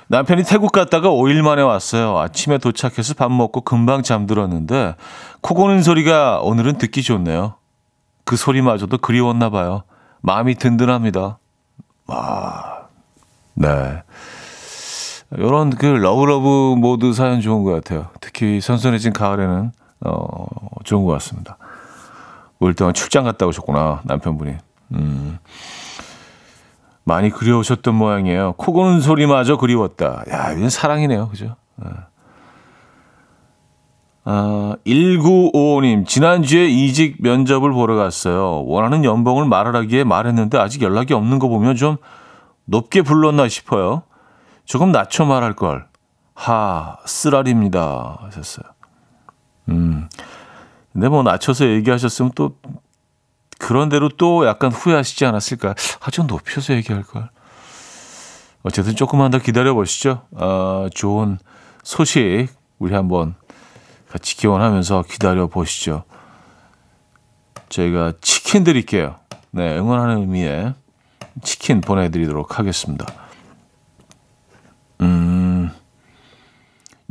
남편이 0.07 0.45
태국 0.45 0.71
갔다가 0.71 1.09
5일 1.09 1.43
만에 1.43 1.61
왔어요. 1.61 2.17
아침에 2.17 2.57
도착해서 2.57 3.13
밥 3.13 3.31
먹고 3.31 3.61
금방 3.61 4.01
잠들었는데 4.01 4.95
코 5.41 5.53
고는 5.53 5.83
소리가 5.83 6.41
오늘은 6.41 6.79
듣기 6.79 7.03
좋네요. 7.03 7.53
그 8.23 8.35
소리마저도 8.35 8.97
그리웠나 8.97 9.51
봐요. 9.51 9.83
마음이 10.21 10.55
든든합니다. 10.55 11.37
와, 12.07 12.87
네. 13.53 14.01
이런 15.37 15.69
그 15.69 15.85
love 15.85 16.30
love 16.30 16.75
모드 16.79 17.13
사연 17.13 17.41
좋은 17.41 17.63
것 17.63 17.73
같아요. 17.73 18.07
특히 18.21 18.59
선선해진 18.59 19.13
가을에는 19.13 19.71
어, 20.01 20.45
좋은 20.83 21.05
것 21.05 21.11
같습니다. 21.13 21.57
5일 22.59 22.77
동안 22.77 22.93
출장 22.93 23.23
갔다 23.23 23.45
오셨구나, 23.45 24.01
남편분이. 24.05 24.55
음. 24.93 25.39
많이 27.03 27.29
그리우셨던 27.29 27.93
모양이에요. 27.95 28.53
코 28.57 28.73
고는 28.73 28.99
소리마저 28.99 29.57
그리웠다. 29.57 30.23
야, 30.31 30.51
이건 30.51 30.69
사랑이네요. 30.69 31.29
그죠? 31.29 31.55
아, 34.27 34.75
1955님, 34.87 36.07
지난주에 36.07 36.65
이직 36.65 37.17
면접을 37.21 37.71
보러 37.71 37.95
갔어요. 37.95 38.65
원하는 38.65 39.03
연봉을 39.03 39.45
말하기에 39.45 40.03
말했는데 40.03 40.57
아직 40.57 40.81
연락이 40.81 41.13
없는 41.13 41.37
거 41.37 41.47
보면 41.47 41.75
좀 41.75 41.97
높게 42.65 43.03
불렀나 43.03 43.47
싶어요. 43.47 44.01
조금 44.65 44.91
낮춰 44.91 45.25
말할 45.25 45.53
걸. 45.53 45.87
하, 46.33 46.97
쓰라립니다. 47.05 48.17
하셨어요. 48.21 48.65
음. 49.69 50.07
근데 50.93 51.09
뭐 51.09 51.23
낮춰서 51.23 51.67
얘기하셨으면 51.67 52.31
또 52.35 52.57
그런 53.59 53.89
대로 53.89 54.09
또 54.09 54.45
약간 54.47 54.71
후회하시지 54.71 55.25
않았을까? 55.25 55.75
아, 56.01 56.11
좀 56.11 56.27
높여서 56.27 56.73
얘기할 56.75 57.03
걸. 57.03 57.29
어쨌든 58.63 58.95
조금만 58.95 59.31
더 59.31 59.39
기다려 59.39 59.73
보시죠. 59.73 60.23
아, 60.35 60.89
좋은 60.93 61.37
소식 61.83 62.47
우리 62.79 62.93
한번 62.93 63.35
같이 64.09 64.35
기원하면서 64.37 65.03
기다려 65.09 65.47
보시죠. 65.47 66.03
저희가 67.69 68.13
치킨 68.21 68.63
드릴게요. 68.63 69.17
네, 69.51 69.77
응원하는 69.77 70.19
의미에 70.19 70.73
치킨 71.43 71.81
보내드리도록 71.81 72.59
하겠습니다. 72.59 73.05
음, 75.01 75.34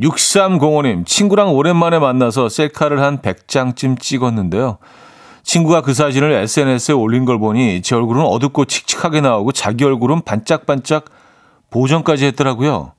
6305님, 0.01 1.05
친구랑 1.05 1.53
오랜만에 1.53 1.99
만나서 1.99 2.49
셀카를 2.49 3.01
한 3.01 3.19
100장쯤 3.19 3.99
찍었는데요. 3.99 4.77
친구가 5.43 5.81
그 5.81 5.93
사진을 5.93 6.31
SNS에 6.31 6.93
올린 6.93 7.23
걸 7.23 7.39
보니 7.39 7.81
제 7.81 7.95
얼굴은 7.95 8.23
어둡고 8.23 8.65
칙칙하게 8.65 9.21
나오고 9.21 9.51
자기 9.51 9.85
얼굴은 9.85 10.23
반짝반짝 10.23 11.05
보정까지 11.69 12.25
했더라고요. 12.25 12.93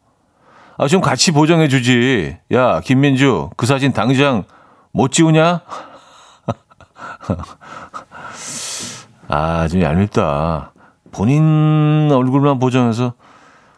아, 0.79 0.89
좀 0.89 1.01
같이 1.01 1.33
보정해 1.33 1.69
주지. 1.69 2.37
야, 2.53 2.81
김민주, 2.81 3.51
그 3.57 3.67
사진 3.67 3.93
당장 3.93 4.45
못 4.93 5.11
지우냐? 5.11 5.63
아, 9.29 9.69
좀 9.69 9.83
얄밉다. 9.83 10.73
본인 11.11 12.11
얼굴만 12.13 12.59
보정해서 12.59 13.15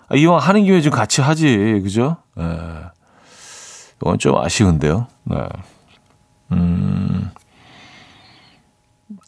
아, 0.09 0.17
이왕 0.17 0.39
하는 0.39 0.65
김에 0.65 0.81
좀 0.81 0.93
같이 0.93 1.21
하지. 1.21 1.81
그죠? 1.83 2.17
예. 2.39 2.45
이건 4.01 4.19
좀 4.19 4.37
아쉬운데요. 4.37 5.07
네. 5.25 5.37
음. 6.53 7.31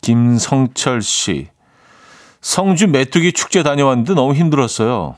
김성철 0.01 1.03
씨. 1.03 1.49
성주 2.41 2.89
메뚜기 2.89 3.33
축제 3.33 3.63
다녀왔는데 3.63 4.15
너무 4.15 4.35
힘들었어요. 4.35 5.17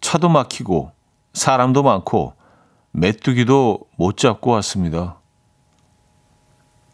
차도 0.00 0.28
막히고 0.28 0.92
사람도 1.32 1.82
많고 1.82 2.34
메뚜기도 2.92 3.80
못 3.96 4.16
잡고 4.16 4.50
왔습니다. 4.52 5.18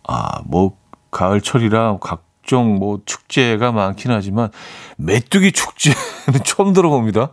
아, 0.06 0.40
뭐 0.44 0.76
가을철이라 1.10 1.98
각종 1.98 2.76
뭐 2.76 3.00
축제가 3.04 3.72
많긴 3.72 4.12
하지만 4.12 4.50
메뚜기 4.96 5.52
축제는 5.52 5.96
처음 6.44 6.72
들어봅니다. 6.72 7.30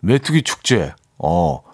메뚜기 0.00 0.42
축제. 0.42 0.94
어. 1.18 1.65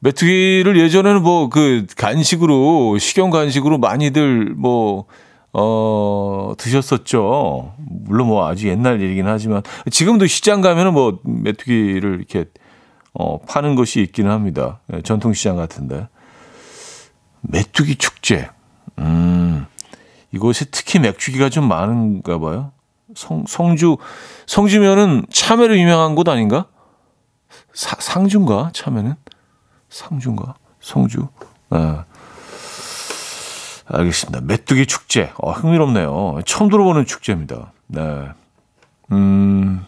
메뚜기를 0.00 0.78
예전에는 0.78 1.22
뭐 1.22 1.48
그 1.48 1.86
간식으로 1.96 2.98
식용 2.98 3.30
간식으로 3.30 3.78
많이들 3.78 4.54
뭐 4.56 5.06
어, 5.52 6.52
드셨었죠. 6.56 7.74
물론 7.78 8.28
뭐 8.28 8.46
아주 8.46 8.68
옛날 8.68 9.02
얘기긴 9.02 9.26
하지만 9.26 9.62
지금도 9.90 10.26
시장 10.26 10.60
가면은 10.60 10.92
뭐 10.92 11.18
메뚜기를 11.24 12.16
이렇게 12.18 12.44
어, 13.12 13.40
파는 13.40 13.74
것이 13.74 14.00
있기는 14.00 14.30
합니다. 14.30 14.80
예, 14.92 15.02
전통시장 15.02 15.56
같은데. 15.56 16.08
메뚜기 17.42 17.96
축제. 17.96 18.48
음, 18.98 19.66
이곳에 20.32 20.66
특히 20.70 20.98
맥주기가 20.98 21.48
좀 21.48 21.66
많은가 21.66 22.38
봐요. 22.38 22.70
성, 23.16 23.44
성주, 23.48 23.96
성주면은 24.46 25.24
참외로 25.32 25.76
유명한 25.76 26.14
곳 26.14 26.28
아닌가? 26.28 26.66
사, 27.72 27.96
상주인가? 27.98 28.70
참외는? 28.72 29.16
상주인가? 29.90 30.54
성주? 30.80 31.28
네. 31.70 31.96
알겠습니다. 33.86 34.40
메뚜기 34.42 34.86
축제. 34.86 35.32
어, 35.38 35.50
흥미롭네요. 35.50 36.40
처음 36.46 36.70
들어보는 36.70 37.06
축제입니다. 37.06 37.72
네. 37.88 38.28
음. 39.12 39.84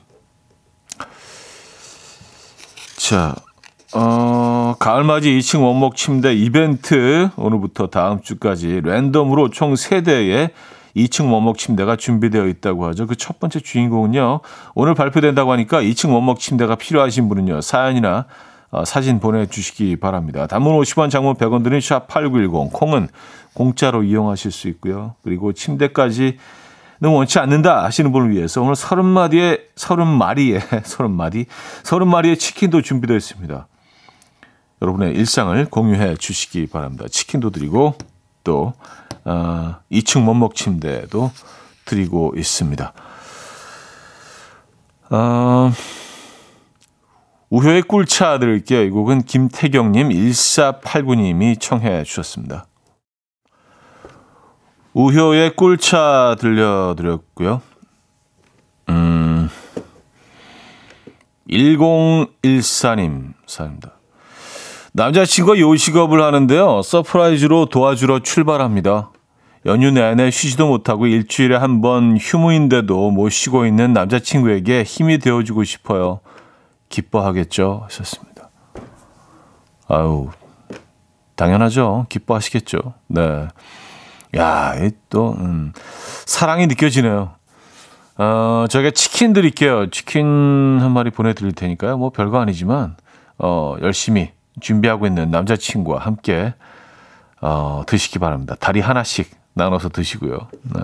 자, 2.97 3.35
어, 3.95 4.75
가을맞이 4.79 5.31
2층 5.39 5.63
원목 5.65 5.97
침대 5.97 6.35
이벤트 6.35 7.31
오늘부터 7.37 7.89
다음 7.89 8.21
주까지 8.23 8.81
랜덤으로 8.85 9.51
총 9.51 9.75
3대의 9.75 10.51
2층 10.97 11.33
원목 11.33 11.59
침대가 11.59 11.97
준비되어 11.97 12.47
있다고 12.49 12.87
하죠. 12.89 13.07
그 13.07 13.15
첫 13.17 13.39
번째 13.39 13.61
주인공은요. 13.61 14.41
오늘 14.75 14.95
발표된다고 14.95 15.53
하니까 15.53 15.81
2층 15.81 16.13
원목 16.13 16.41
침대가 16.41 16.75
필요하신 16.75 17.29
분은요. 17.29 17.61
사연이나 17.61 18.19
어, 18.19 18.25
사진 18.87 19.21
보내주시기 19.21 19.97
바랍니다. 19.97 20.47
단문 20.47 20.79
50원, 20.81 21.11
장문 21.11 21.35
100원 21.35 21.63
드는 21.63 21.79
샵8910 21.79 22.73
콩은 22.73 23.09
공짜로 23.53 24.03
이용하실 24.03 24.51
수 24.51 24.69
있고요. 24.69 25.15
그리고 25.23 25.53
침대까지는 25.53 26.39
원치 27.03 27.39
않는다 27.39 27.85
하시는 27.85 28.11
분을 28.13 28.31
위해서 28.31 28.63
오늘 28.63 28.75
30마리의 28.75 29.75
30마리의 29.75 30.61
30마리 30.83 31.47
30마리의 31.83 32.39
치킨도 32.39 32.81
준비되어 32.81 33.17
있습니다. 33.17 33.67
여러분의 34.81 35.15
일상을 35.15 35.65
공유해 35.67 36.17
주시기 36.17 36.67
바랍니다. 36.67 37.05
치킨도 37.09 37.51
드리고 37.51 37.95
또 38.43 38.73
어, 39.25 39.77
2층 39.93 40.27
원목 40.27 40.55
침대도 40.55 41.31
드리고 41.85 42.35
있습니다. 42.37 42.93
어, 45.11 45.73
우효의 47.53 47.83
꿀차 47.83 48.39
드릴게요. 48.39 48.81
이 48.81 48.89
곡은 48.89 49.25
김태경님, 49.25 50.09
1489님이 50.09 51.61
청해 51.61 52.03
주셨습니다. 52.05 52.65
우효의 54.95 55.55
꿀차 55.55 56.37
들려드렸고요. 56.41 57.61
음, 58.89 59.51
1014님 61.51 63.35
사연입니다. 63.47 63.99
남자친구가 64.95 65.59
요식업을 65.59 66.23
하는데요. 66.23 66.81
surprise로 66.81 67.67
도와주러 67.67 68.21
출발합니다. 68.21 69.11
연휴 69.67 69.91
내내 69.91 70.31
쉬지도 70.31 70.69
못하고 70.69 71.07
일주일에 71.07 71.57
한 71.57 71.83
번 71.83 72.17
휴무인데도 72.17 73.11
못 73.11 73.29
쉬고 73.29 73.67
있는 73.67 73.93
남자친구에게 73.93 74.85
힘이 74.85 75.19
되어주고 75.19 75.65
싶어요. 75.65 76.21
기뻐하겠죠? 76.93 77.81
하셨습니다. 77.85 78.51
아유, 79.89 80.29
당연하죠. 81.35 82.07
기뻐하시겠죠. 82.09 82.79
네. 83.09 83.49
야, 84.37 84.75
또, 85.09 85.33
음, 85.39 85.73
사랑이 86.27 86.67
느껴지네요. 86.67 87.35
어, 88.19 88.67
저희가 88.69 88.91
치킨 88.91 89.33
드릴게요. 89.33 89.91
치킨 89.91 90.79
한 90.81 90.93
마리 90.93 91.11
보내드릴 91.11 91.53
테니까요. 91.53 91.97
뭐 91.97 92.11
별거 92.11 92.39
아니지만, 92.39 92.97
어, 93.39 93.77
열심히 93.81 94.33
준비하고 94.61 95.07
있는 95.07 95.31
남자친구와 95.31 95.99
함께, 95.99 96.55
어, 97.41 97.83
드시기 97.87 98.19
바랍니다. 98.19 98.55
다리 98.61 98.81
하나씩 98.81 99.35
나눠서 99.55 99.89
드시고요. 99.89 100.49
네. 100.75 100.83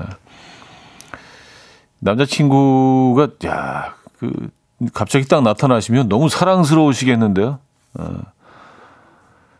남자친구가, 2.01 3.29
야, 3.47 3.95
그, 4.19 4.51
갑자기 4.93 5.27
딱 5.27 5.43
나타나시면 5.43 6.09
너무 6.09 6.29
사랑스러우시겠는데요. 6.29 7.59
어. 7.99 8.05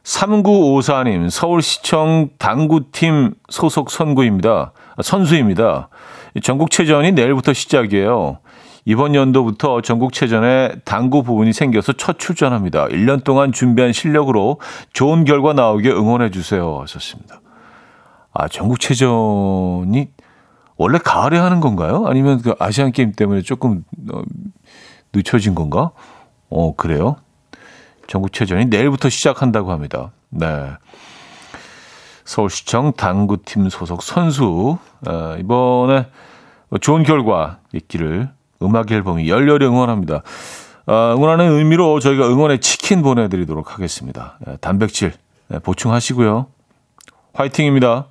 3954님, 0.05 1.29
서울시청 1.29 2.31
당구팀 2.39 3.35
소속 3.51 3.91
선구입니다. 3.91 4.73
선수입니다. 5.03 5.91
전국체전이 6.43 7.13
내일부터 7.13 7.53
시작이에요. 7.53 8.39
이번 8.87 9.15
연도부터 9.15 9.83
전국체전에 9.83 10.77
당구 10.87 11.23
부분이 11.23 11.53
생겨서 11.53 11.93
첫 11.93 12.19
출전합니다. 12.19 12.87
1년 12.87 13.23
동안 13.23 13.53
준비한 13.53 13.93
실력으로 13.93 14.61
좋은 14.95 15.25
결과 15.25 15.53
나오게 15.53 15.91
응원해 15.91 16.31
주세요. 16.31 16.81
하셨습니다. 16.81 17.43
아, 18.33 18.49
전국체전이 18.49 20.09
원래 20.79 20.99
가을에 20.99 21.37
하는 21.37 21.61
건가요? 21.61 22.05
아니면 22.07 22.41
그 22.41 22.55
아시안 22.59 22.93
게임 22.93 23.13
때문에 23.13 23.43
조금 23.43 23.85
어, 24.11 24.23
늦춰진 25.13 25.55
건가? 25.55 25.91
어, 26.51 26.75
그래요? 26.77 27.17
전국체전이 28.07 28.67
내일부터 28.67 29.09
시작한다고 29.09 29.71
합니다. 29.71 30.13
네. 30.31 30.71
서울시청 32.25 32.93
당구팀 32.93 33.71
소속 33.71 34.03
선수 34.03 34.79
어, 35.07 35.37
이번에 35.39 36.07
좋은 36.81 37.03
결과 37.03 37.59
있기를 37.73 38.29
음악 38.63 38.91
앨범이 38.91 39.29
열렬히 39.29 39.67
응원합니다. 39.67 40.23
어, 40.87 41.15
응원하는 41.17 41.53
의미로 41.53 42.01
저희가 42.01 42.29
응원의 42.29 42.61
치킨 42.61 43.03
보내드리도록 43.03 43.75
하겠습니다. 43.75 44.39
예, 44.47 44.57
단백질 44.57 45.13
예, 45.53 45.59
보충하시고요. 45.59 46.47
화이팅입니다. 47.35 48.07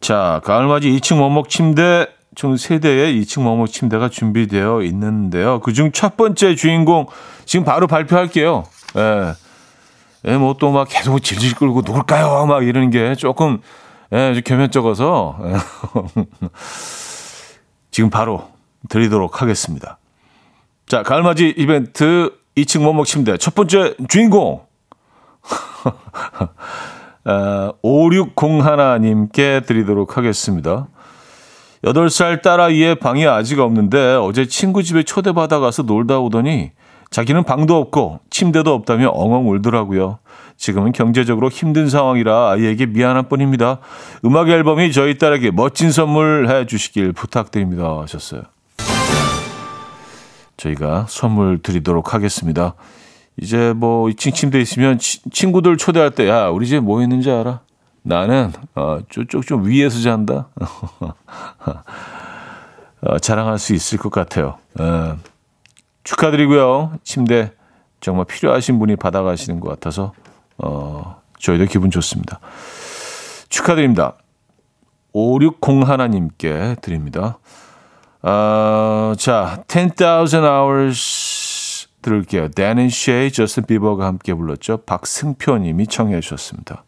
자, 0.00 0.40
가을맞이 0.44 0.90
2층 0.90 1.20
원목 1.20 1.48
침대 1.48 2.08
총 2.34 2.54
3대의 2.54 3.20
2층 3.22 3.46
원목 3.46 3.70
침대가 3.70 4.08
준비되어 4.08 4.82
있는데요. 4.82 5.60
그중 5.60 5.92
첫 5.92 6.16
번째 6.16 6.54
주인공 6.54 7.06
지금 7.44 7.64
바로 7.64 7.86
발표할게요. 7.86 8.64
예. 8.96 9.32
예, 10.24 10.36
뭐 10.36 10.54
또 10.54 10.70
막 10.70 10.88
계속 10.88 11.18
질질 11.20 11.56
끌고 11.56 11.82
놀까요? 11.82 12.46
막 12.46 12.64
이러는 12.64 12.90
게 12.90 13.14
조금 13.16 13.58
예, 14.12 14.34
좀 14.34 14.42
겸연쩍어서 14.44 15.38
지금 17.90 18.10
바로 18.10 18.48
드리도록 18.88 19.42
하겠습니다. 19.42 19.98
자, 20.86 21.02
가을맞이 21.02 21.54
이벤트 21.56 22.32
2층 22.56 22.86
원목 22.86 23.06
침대 23.06 23.36
첫 23.36 23.54
번째 23.54 23.94
주인공 24.08 24.64
어, 27.24 27.72
5601님께 27.82 29.66
드리도록 29.66 30.16
하겠습니다. 30.16 30.88
8살 31.84 32.42
딸아이의 32.42 32.96
방이 32.96 33.26
아직 33.26 33.58
없는데 33.58 34.14
어제 34.14 34.46
친구 34.46 34.82
집에 34.82 35.02
초대받아 35.02 35.58
가서 35.58 35.82
놀다 35.82 36.20
오더니 36.20 36.70
자기는 37.10 37.44
방도 37.44 37.76
없고 37.76 38.20
침대도 38.30 38.72
없다며 38.72 39.08
엉엉 39.08 39.50
울더라고요. 39.50 40.18
지금은 40.56 40.92
경제적으로 40.92 41.48
힘든 41.48 41.88
상황이라 41.88 42.52
아이에게 42.52 42.86
미안한 42.86 43.28
뿐입니다. 43.28 43.80
음악 44.24 44.48
앨범이 44.48 44.92
저희 44.92 45.18
딸에게 45.18 45.50
멋진 45.50 45.90
선물 45.90 46.48
해 46.48 46.66
주시길 46.66 47.12
부탁드립니다. 47.12 47.98
하셨어요. 48.00 48.42
저희가 50.56 51.06
선물 51.08 51.60
드리도록 51.60 52.14
하겠습니다. 52.14 52.74
이제 53.40 53.72
뭐 53.74 54.06
2층 54.06 54.32
침대 54.32 54.60
있으면 54.60 54.98
치, 54.98 55.20
친구들 55.30 55.76
초대할 55.76 56.12
때 56.12 56.28
야, 56.28 56.48
우리 56.48 56.66
집에 56.66 56.80
뭐 56.80 57.02
있는지 57.02 57.30
알아? 57.30 57.60
나는 58.02 58.52
어, 58.74 58.98
저쪽 59.10 59.46
좀 59.46 59.66
위에서 59.66 60.00
잔다. 60.00 60.48
어, 63.02 63.18
자랑할 63.18 63.58
수 63.58 63.74
있을 63.74 63.98
것 63.98 64.10
같아요. 64.10 64.58
어, 64.78 65.16
축하드리고요. 66.04 66.98
침대 67.04 67.52
정말 68.00 68.26
필요하신 68.26 68.78
분이 68.78 68.96
받아가시는 68.96 69.60
것 69.60 69.68
같아서 69.70 70.12
어, 70.58 71.20
저희도 71.38 71.66
기분 71.66 71.90
좋습니다. 71.90 72.40
축하드립니다. 73.48 74.16
5601님께 75.14 76.80
드립니다. 76.80 77.38
어, 78.22 79.14
자, 79.18 79.62
10,000 79.68 80.44
hours 80.44 81.88
들을게요. 82.02 82.48
And 82.58 82.82
Shay, 82.84 83.30
저스틴 83.30 83.64
비버가 83.66 84.06
함께 84.06 84.34
불렀죠. 84.34 84.78
박승표 84.78 85.58
님이 85.58 85.86
청해 85.86 86.20
주셨습니다. 86.20 86.84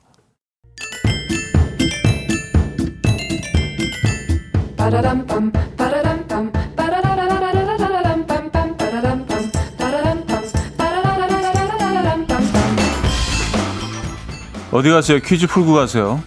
어디 14.75 14.91
가세요? 14.91 15.21
퀴즈 15.21 15.47
풀고 15.47 15.73
가세요. 15.73 16.21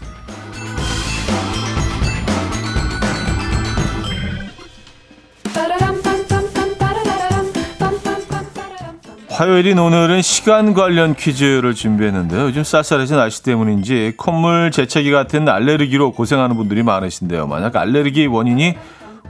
화요일인 9.38 9.78
오늘은 9.78 10.24
시간 10.24 10.74
관련 10.74 11.14
퀴즈를 11.14 11.76
준비했는데요. 11.76 12.46
요즘 12.46 12.64
쌀쌀해진 12.64 13.18
날씨 13.18 13.44
때문인지 13.44 14.14
콧물, 14.18 14.72
재채기 14.72 15.12
같은 15.12 15.48
알레르기로 15.48 16.14
고생하는 16.14 16.56
분들이 16.56 16.82
많으신데요. 16.82 17.46
만약 17.46 17.76
알레르기 17.76 18.26
원인이 18.26 18.76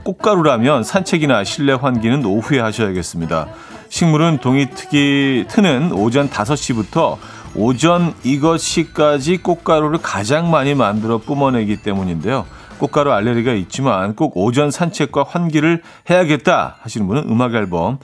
꽃가루라면 0.04 0.82
산책이나 0.82 1.44
실내 1.44 1.74
환기는 1.74 2.24
오후에 2.24 2.58
하셔야겠습니다. 2.58 3.48
식물은 3.90 4.38
동이 4.38 4.70
트기 4.70 5.44
트는 5.46 5.92
오전 5.92 6.30
5시부터 6.30 7.18
오전 7.54 8.14
이것시까지 8.24 9.36
꽃가루를 9.36 9.98
가장 10.02 10.50
많이 10.50 10.74
만들어 10.74 11.18
뿜어내기 11.18 11.82
때문인데요. 11.82 12.46
꽃가루 12.78 13.12
알레르기가 13.12 13.52
있지만 13.52 14.14
꼭 14.14 14.38
오전 14.38 14.70
산책과 14.70 15.26
환기를 15.28 15.82
해야겠다 16.08 16.76
하시는 16.80 17.06
분은 17.06 17.24
음악 17.28 17.52
앨범 17.52 17.98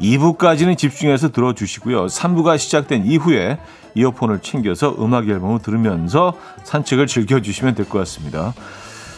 2부까지는 0.00 0.76
집중해서 0.76 1.30
들어주시고요. 1.30 2.06
3부가 2.06 2.58
시작된 2.58 3.06
이후에 3.06 3.58
이어폰을 3.94 4.40
챙겨서 4.40 4.94
음악 4.98 5.28
앨범을 5.28 5.60
들으면서 5.62 6.34
산책을 6.64 7.06
즐겨주시면 7.06 7.74
될 7.74 7.86
것 7.88 7.98
같습니다. 8.00 8.52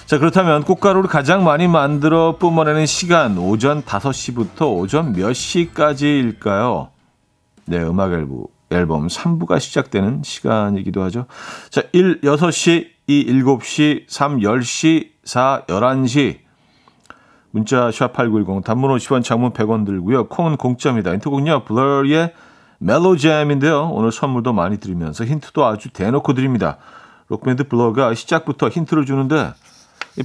자, 0.06 0.18
그렇다면 0.18 0.62
꽃가루를 0.64 1.08
가장 1.08 1.44
많이 1.44 1.68
만들어 1.68 2.36
뿜어내는 2.38 2.86
시간 2.86 3.36
오전 3.36 3.82
5시부터 3.82 4.74
오전 4.74 5.12
몇 5.12 5.32
시까지일까요? 5.32 6.90
네, 7.66 7.82
음악 7.82 8.12
앨범, 8.12 8.44
앨범 8.70 9.06
3부가 9.08 9.60
시작되는 9.60 10.22
시간이기도 10.24 11.02
하죠. 11.04 11.26
자, 11.70 11.82
1, 11.92 12.22
6시, 12.22 12.86
2, 13.06 13.26
7시, 13.42 14.04
3, 14.08 14.38
10시, 14.40 15.08
4, 15.24 15.64
11시. 15.66 16.47
문자 17.50 17.88
샵8910 17.88 18.64
단문 18.64 18.94
50원 18.96 19.24
장문 19.24 19.52
100원 19.52 19.86
들고요. 19.86 20.28
콩은 20.28 20.56
공짜입니다. 20.56 21.12
힌트곡은요. 21.12 21.64
블러의 21.64 22.32
멜로잼인데요. 22.78 23.90
오늘 23.92 24.12
선물도 24.12 24.52
많이 24.52 24.78
드리면서 24.78 25.24
힌트도 25.24 25.64
아주 25.64 25.90
대놓고 25.90 26.34
드립니다. 26.34 26.76
록밴드 27.28 27.64
블러가 27.64 28.14
시작부터 28.14 28.68
힌트를 28.68 29.04
주는데 29.04 29.52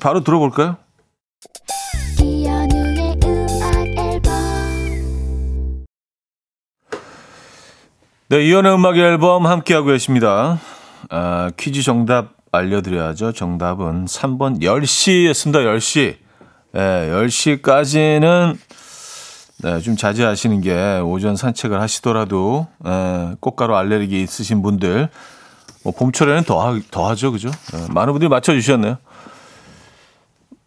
바로 0.02 0.24
들어볼까요? 0.24 0.78
네, 8.30 8.48
이연의 8.48 8.74
음악 8.74 8.98
앨범 8.98 9.46
함께하고 9.46 9.88
계십니다. 9.88 10.60
아, 11.10 11.52
퀴즈 11.58 11.84
정답 11.84 12.34
알려드려야죠. 12.52 13.34
정답은 13.34 14.06
3번 14.06 14.62
10시였습니다. 14.62 15.64
10시. 15.66 16.23
네, 16.74 16.80
10시까지는 17.12 18.58
네, 19.62 19.80
좀 19.82 19.96
자제하시는 19.96 20.62
게 20.62 21.00
오전 21.04 21.36
산책을 21.36 21.80
하시더라도 21.80 22.66
네, 22.84 23.36
꽃가루 23.40 23.76
알레르기 23.76 24.24
있으신 24.24 24.64
분들 24.64 25.08
뭐 25.84 25.94
봄철에는 25.94 26.44
더, 26.46 26.60
하, 26.60 26.80
더 26.90 27.08
하죠. 27.10 27.32
그죠? 27.32 27.52
네, 27.74 27.86
많은 27.92 28.14
분들이 28.14 28.28
맞춰주셨네요. 28.28 28.98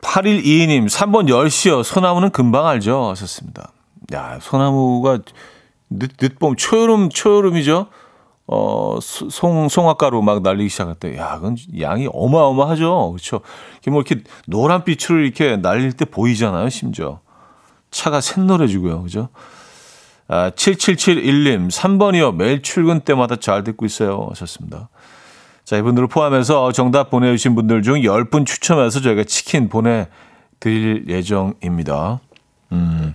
8122님, 0.01 0.89
3번 0.89 1.29
10시요. 1.29 1.83
소나무는 1.83 2.31
금방 2.31 2.67
알죠? 2.69 3.11
하셨습니다. 3.11 3.73
야, 4.15 4.39
소나무가 4.41 5.19
늦, 5.91 6.13
늦봄, 6.21 6.55
초여름, 6.55 7.09
초여름이죠? 7.09 7.89
어, 8.49 8.99
송, 9.01 9.69
송화가루 9.69 10.23
막 10.23 10.43
날리기 10.43 10.69
시작할 10.69 10.95
때, 10.95 11.17
야, 11.17 11.35
그건 11.37 11.57
양이 11.81 12.09
어마어마하죠. 12.13 13.11
그렇죠. 13.13 13.41
뭐 13.89 14.03
이렇게 14.03 14.23
노란빛으로 14.47 15.21
이렇게 15.21 15.57
날릴 15.57 15.93
때 15.93 16.05
보이잖아요, 16.05 16.69
심지어. 16.69 17.21
차가 17.91 18.21
샛노래지고요. 18.21 19.03
그죠? 19.03 19.29
아, 20.29 20.51
7771님, 20.51 21.71
3번이요. 21.71 22.35
매일 22.35 22.63
출근 22.63 23.01
때마다 23.01 23.37
잘 23.37 23.65
듣고 23.65 23.85
있어요. 23.87 24.29
하셨습니다. 24.31 24.91
자, 25.65 25.77
이분들을 25.77 26.07
포함해서 26.07 26.71
정답 26.71 27.11
보내주신 27.11 27.57
분들 27.57 27.83
중 27.83 27.97
10분 27.97 28.47
추첨해서 28.47 29.01
저희가 29.01 29.25
치킨 29.25 29.69
보내드릴 29.69 31.07
예정입니다. 31.09 32.21
음, 32.71 33.15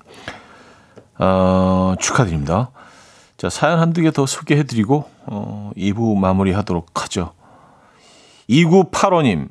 어, 1.18 1.96
축하드립니다. 2.00 2.72
자, 3.42 3.50
사연 3.50 3.80
한두 3.80 4.04
개 4.04 4.12
더 4.12 4.28
소개해드리고, 4.28 5.10
어, 5.26 5.72
2부 5.76 6.16
마무리 6.16 6.52
하도록 6.52 6.86
하죠. 6.94 7.34
2985님, 8.48 9.50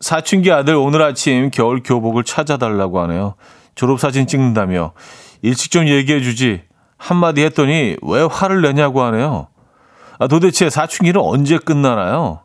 사춘기 0.00 0.52
아들 0.52 0.74
오늘 0.74 1.00
아침 1.00 1.50
겨울 1.50 1.82
교복을 1.82 2.24
찾아달라고 2.24 3.00
하네요. 3.00 3.36
졸업사진 3.76 4.26
찍는다며 4.26 4.92
일찍 5.40 5.70
좀 5.70 5.88
얘기해주지. 5.88 6.64
한마디 6.98 7.44
했더니 7.44 7.96
왜 8.02 8.20
화를 8.20 8.60
내냐고 8.60 9.00
하네요. 9.04 9.48
아, 10.18 10.26
도대체 10.26 10.68
사춘기는 10.68 11.18
언제 11.18 11.56
끝나나요? 11.56 12.42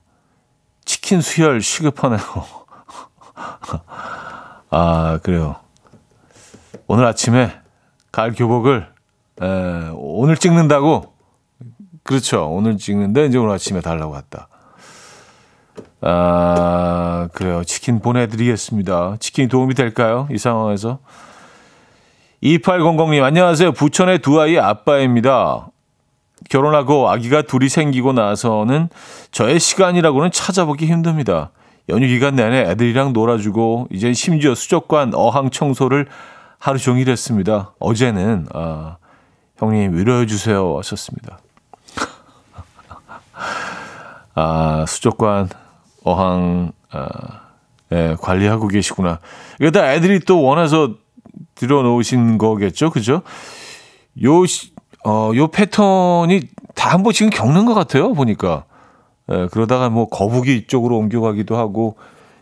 치킨 0.86 1.20
수혈 1.20 1.62
시급하네요. 1.62 2.22
아, 4.72 5.20
그래요. 5.24 5.58
오늘 6.88 7.04
아침에 7.04 7.52
가을 8.14 8.34
교복을 8.34 8.92
에, 9.42 9.92
오늘 9.96 10.38
찍는다고 10.38 11.14
그렇죠. 12.04 12.48
오늘 12.50 12.78
찍는데 12.78 13.28
이제 13.28 13.38
오늘 13.38 13.54
아침에 13.54 13.82
달라고 13.82 14.18
했다. 14.18 14.48
아, 16.02 17.30
그래요. 17.34 17.64
치킨 17.64 18.00
보내드리겠습니다. 18.00 19.18
치킨이 19.20 19.48
도움이 19.48 19.76
될까요? 19.76 20.28
이 20.32 20.38
상황에서. 20.38 21.00
2800님, 22.44 23.22
안녕하세요. 23.22 23.74
부천의 23.74 24.20
두 24.20 24.42
아이 24.42 24.58
아빠입니다. 24.58 25.68
결혼하고 26.50 27.10
아기가 27.10 27.44
둘이 27.44 27.70
생기고 27.70 28.14
나서는 28.14 28.90
저의 29.32 29.60
시간이라고는 29.60 30.32
찾아보기 30.32 30.88
힘듭니다. 30.88 31.52
연휴 31.90 32.08
기간 32.08 32.36
내내 32.36 32.62
애들이랑 32.72 33.14
놀아주고 33.14 33.90
이제 33.92 34.12
심지어 34.14 34.56
수족관 34.56 35.14
어항 35.14 35.52
청소를 35.52 36.08
하루 36.58 36.80
종일 36.80 37.10
했습니다. 37.10 37.76
어제는 37.80 38.48
아, 38.54 38.98
형님 39.62 39.96
위로해 39.96 40.26
주세요 40.26 40.76
하셨습니다. 40.80 41.38
아 44.36 44.86
수족관 44.88 45.50
어항 46.04 46.72
아, 46.92 47.42
예, 47.92 48.16
관리하고 48.20 48.68
계시구나. 48.68 49.20
이거 49.60 49.72
다 49.72 49.94
애들이 49.94 50.20
또 50.20 50.42
원해서 50.44 50.96
들여놓으신 51.56 52.38
거겠죠, 52.38 52.90
그죠? 52.90 53.22
요, 54.24 54.46
시- 54.46 54.74
어, 55.06 55.32
요 55.36 55.48
패턴이 55.48 56.42
다 56.76 56.90
한 56.92 57.04
번씩은 57.04 57.30
겪는 57.30 57.66
것 57.66 57.74
같아요, 57.74 58.14
보니까. 58.14 58.66
예, 59.32 59.48
그러다가 59.52 59.90
뭐 59.90 60.10
거북이 60.10 60.58
이쪽으로 60.58 60.98
옮겨가기도 60.98 61.56
하고, 61.58 61.98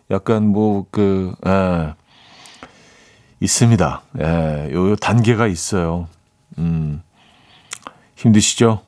약간 0.09 0.47
뭐, 0.47 0.85
그, 0.89 1.33
예, 1.45 1.93
있습니다. 3.39 4.01
예, 4.21 4.69
요, 4.73 4.89
요 4.91 4.95
단계가 4.95 5.45
있어요. 5.47 6.07
음, 6.57 7.03
힘드시죠? 8.19 8.81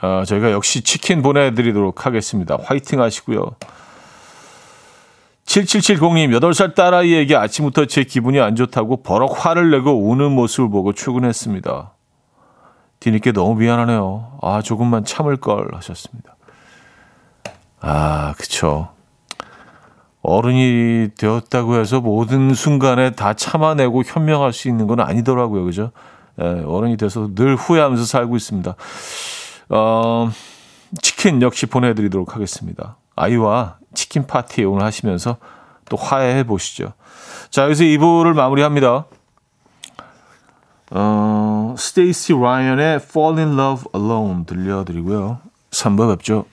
아, 0.00 0.24
저희가 0.26 0.50
역시 0.50 0.82
치킨 0.82 1.22
보내드리도록 1.22 2.04
하겠습니다. 2.04 2.58
화이팅 2.62 3.00
하시고요. 3.00 3.56
7770님, 5.46 6.36
8살 6.38 6.74
딸아이에게 6.74 7.36
아침부터 7.36 7.86
제 7.86 8.02
기분이 8.02 8.40
안 8.40 8.56
좋다고 8.56 9.02
버럭 9.02 9.46
화를 9.46 9.70
내고 9.70 10.08
우는 10.10 10.32
모습을 10.32 10.68
보고 10.68 10.92
출근했습니다. 10.92 11.92
뒤늦게 12.98 13.32
너무 13.32 13.54
미안하네요. 13.54 14.38
아, 14.42 14.60
조금만 14.62 15.04
참을 15.04 15.36
걸 15.36 15.68
하셨습니다. 15.74 16.36
아, 17.80 18.34
그쵸. 18.36 18.88
어른이 20.22 21.10
되었다고 21.16 21.76
해서 21.76 22.00
모든 22.00 22.52
순간에 22.52 23.12
다 23.12 23.32
참아내고 23.34 24.02
현명할 24.02 24.52
수 24.52 24.68
있는 24.68 24.88
건 24.88 24.98
아니더라고요. 24.98 25.64
그죠? 25.64 25.92
예, 26.40 26.62
어른이 26.66 26.96
돼서 26.96 27.30
늘 27.34 27.56
후회하면서 27.56 28.04
살고 28.04 28.36
있습니다. 28.36 28.74
어, 29.70 30.30
치킨 31.02 31.42
역시 31.42 31.66
보내드리도록 31.66 32.34
하겠습니다. 32.34 32.96
아이와 33.16 33.78
치킨 33.94 34.26
파티 34.26 34.64
오늘 34.64 34.84
하시면서 34.84 35.38
또 35.88 35.96
화해해 35.96 36.44
보시죠. 36.44 36.92
자, 37.50 37.64
여기서 37.64 37.84
2부를 37.84 38.34
마무리합니다. 38.34 39.06
어, 40.90 41.74
스테이시 41.76 42.34
라이언의 42.34 42.96
Fall 42.96 43.38
in 43.38 43.58
Love 43.58 43.84
Alone 43.94 44.44
들려드리고요. 44.46 45.40
3부 45.70 46.16
뵙죠. 46.16 46.44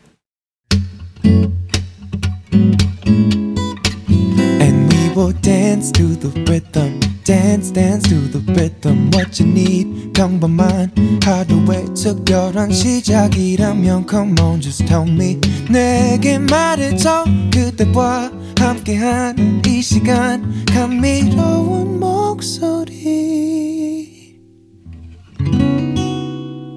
And 4.59 4.93
we 4.93 5.09
will 5.15 5.33
dance 5.41 5.91
to 5.91 6.15
the 6.19 6.31
rhythm. 6.45 7.12
Dance, 7.25 7.71
dance 7.71 8.09
to 8.09 8.27
the 8.27 8.43
rhythm. 8.51 9.09
What 9.13 9.41
you 9.41 9.49
need, 9.49 10.11
평범한 10.11 10.91
하루의 11.23 11.85
특별한 11.95 12.71
시작이라면 12.73 14.05
Come 14.09 14.35
on, 14.41 14.59
just 14.59 14.85
tell 14.85 15.09
me. 15.09 15.39
내게 15.69 16.37
말해줘. 16.37 17.23
그대와 17.53 18.29
함께한 18.59 19.61
이 19.65 19.81
시간. 19.81 20.65
감미로운 20.65 22.01
목소리. 22.01 22.93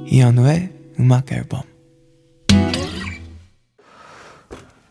이현우의 0.09 0.71
음악 1.01 1.33
앨범. 1.33 1.63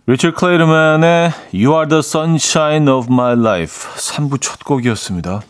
리처 0.07 0.33
클레이드만의 0.33 1.31
You 1.51 1.73
Are 1.73 1.87
the 1.87 1.99
Sunshine 1.99 2.87
of 2.87 3.07
My 3.11 3.33
Life 3.33 3.89
3부 3.95 4.39
첫 4.39 4.63
곡이었습니다. 4.63 5.41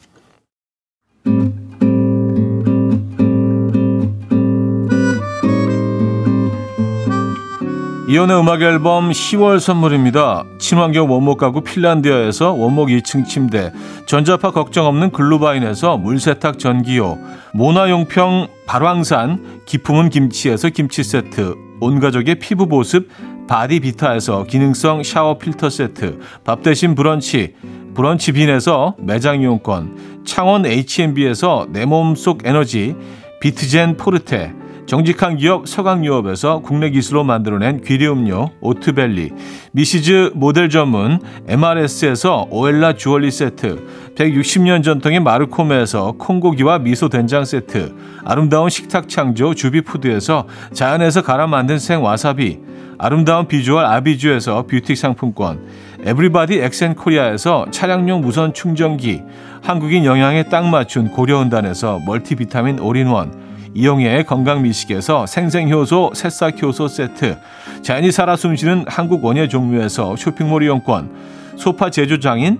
이혼의 8.07 8.39
음악 8.39 8.61
앨범 8.61 9.11
10월 9.11 9.59
선물입니다. 9.59 10.45
친환경 10.57 11.11
원목 11.11 11.37
가구 11.37 11.59
핀란디아에서 11.59 12.53
원목 12.53 12.87
2층 12.87 13.27
침대, 13.27 13.73
전자파 14.05 14.51
걱정 14.51 14.85
없는 14.85 15.11
글루바인에서 15.11 15.97
물세탁 15.97 16.59
전기요, 16.59 17.17
모나용평 17.53 18.47
발왕산 18.67 19.63
기 19.65 19.76
품은 19.76 20.07
김치에서 20.11 20.69
김치 20.69 21.03
세트, 21.03 21.55
온 21.81 21.99
가족의 21.99 22.35
피부 22.35 22.67
보습 22.67 23.09
바디비타에서 23.47 24.43
기능성 24.45 25.03
샤워 25.03 25.37
필터 25.37 25.69
세트, 25.69 26.19
밥 26.43 26.63
대신 26.63 26.95
브런치, 26.95 27.53
브런치 27.93 28.33
빈에서 28.33 28.95
매장 28.99 29.41
이용권, 29.41 30.23
창원 30.25 30.65
H&B에서 30.65 31.67
내 31.69 31.85
몸속 31.85 32.45
에너지, 32.45 32.95
비트젠 33.41 33.97
포르테, 33.97 34.53
정직한 34.85 35.37
기업 35.37 35.67
서강유업에서 35.67 36.59
국내 36.59 36.91
기술로 36.91 37.23
만들어낸 37.23 37.81
귀리 37.81 38.07
음료 38.07 38.51
오트벨리, 38.61 39.31
Mrs. 39.71 40.31
모델 40.35 40.69
전문 40.69 41.19
MRS에서 41.47 42.47
오엘라 42.51 42.93
주얼리 42.93 43.31
세트, 43.31 44.04
160년 44.15 44.81
전통의 44.81 45.19
마르코메에서 45.19 46.13
콩고기와 46.17 46.79
미소 46.79 47.09
된장 47.09 47.43
세트, 47.43 47.93
아름다운 48.23 48.69
식탁 48.69 49.09
창조 49.09 49.53
주비푸드에서 49.53 50.47
자연에서 50.73 51.21
갈아 51.21 51.47
만든 51.47 51.77
생와사비, 51.77 52.59
아름다운 52.97 53.47
비주얼 53.47 53.85
아비주에서 53.85 54.67
뷰티 54.67 54.95
상품권, 54.95 55.59
everybody 56.05 56.59
엑센코리아에서 56.59 57.65
차량용 57.71 58.21
무선 58.21 58.53
충전기, 58.53 59.21
한국인 59.61 60.05
영양에 60.05 60.43
딱 60.43 60.65
맞춘 60.65 61.11
고려은단에서 61.11 61.99
멀티비타민 62.05 62.79
올인원, 62.79 63.43
이용의 63.73 64.23
건강미식에서 64.25 65.25
생생효소 65.25 66.11
새싹효소 66.15 66.87
세트, 66.87 67.37
자연이 67.81 68.13
살아 68.13 68.37
숨쉬는 68.37 68.85
한국 68.87 69.25
원예 69.25 69.49
종묘에서 69.49 70.15
쇼핑몰 70.15 70.63
이용권, 70.63 71.09
소파 71.57 71.89
제조장인 71.89 72.59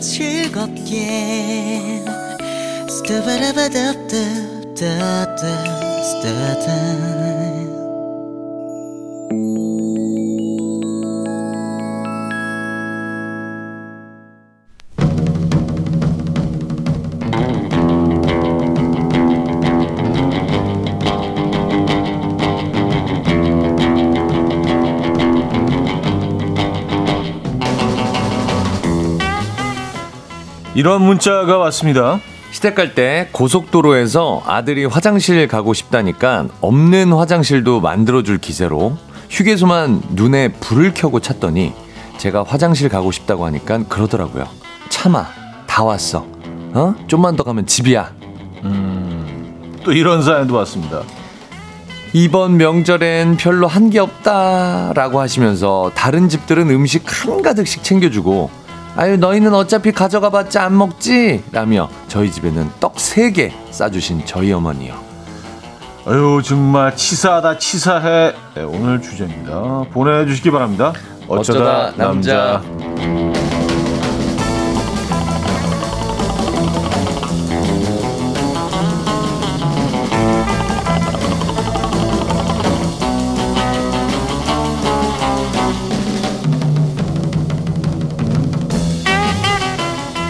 즐겁게. 0.00 2.02
스타바라바답답답답. 2.88 5.38
스타다 6.04 7.13
이런 30.74 31.02
문자가 31.02 31.58
왔습니다. 31.58 32.20
시댁 32.50 32.74
갈 32.74 32.94
때 32.94 33.28
고속도로에서 33.32 34.42
아들이 34.46 34.84
화장실 34.84 35.48
가고 35.48 35.74
싶다니까 35.74 36.46
없는 36.60 37.12
화장실도 37.12 37.80
만들어줄 37.80 38.38
기세로 38.38 38.96
휴게소만 39.30 40.02
눈에 40.10 40.48
불을 40.48 40.94
켜고 40.94 41.18
찾더니 41.20 41.72
제가 42.18 42.44
화장실 42.46 42.88
가고 42.88 43.10
싶다고 43.10 43.44
하니까 43.46 43.82
그러더라고요. 43.88 44.46
참아, 44.88 45.26
다 45.66 45.82
왔어. 45.82 46.24
어? 46.74 46.94
좀만 47.08 47.34
더 47.36 47.42
가면 47.42 47.66
집이야. 47.66 48.12
또 49.82 49.92
이런 49.92 50.22
사연도 50.22 50.54
왔습니다. 50.54 51.02
이번 52.12 52.56
명절엔 52.56 53.36
별로 53.38 53.66
한 53.66 53.90
게 53.90 53.98
없다라고 53.98 55.18
하시면서 55.20 55.90
다른 55.96 56.28
집들은 56.28 56.70
음식 56.70 57.02
한가득씩 57.06 57.82
챙겨주고 57.82 58.50
아유 58.96 59.16
너희는 59.16 59.52
어차피 59.54 59.90
가져가봤자 59.92 60.62
안 60.64 60.76
먹지 60.78 61.42
라며 61.52 61.88
저희 62.08 62.30
집에는 62.30 62.70
떡 62.80 62.94
세 62.98 63.32
개 63.32 63.52
싸주신 63.70 64.22
저희 64.24 64.52
어머니요. 64.52 64.94
아유 66.06 66.40
정말 66.44 66.94
치사하다 66.94 67.58
치사해 67.58 68.34
네, 68.54 68.62
오늘 68.62 69.00
주제입니다. 69.02 69.84
보내주시기 69.92 70.50
바랍니다. 70.50 70.92
어쩌다, 71.26 71.88
어쩌다 71.88 71.92
남자. 71.96 72.62
남자. 72.62 73.43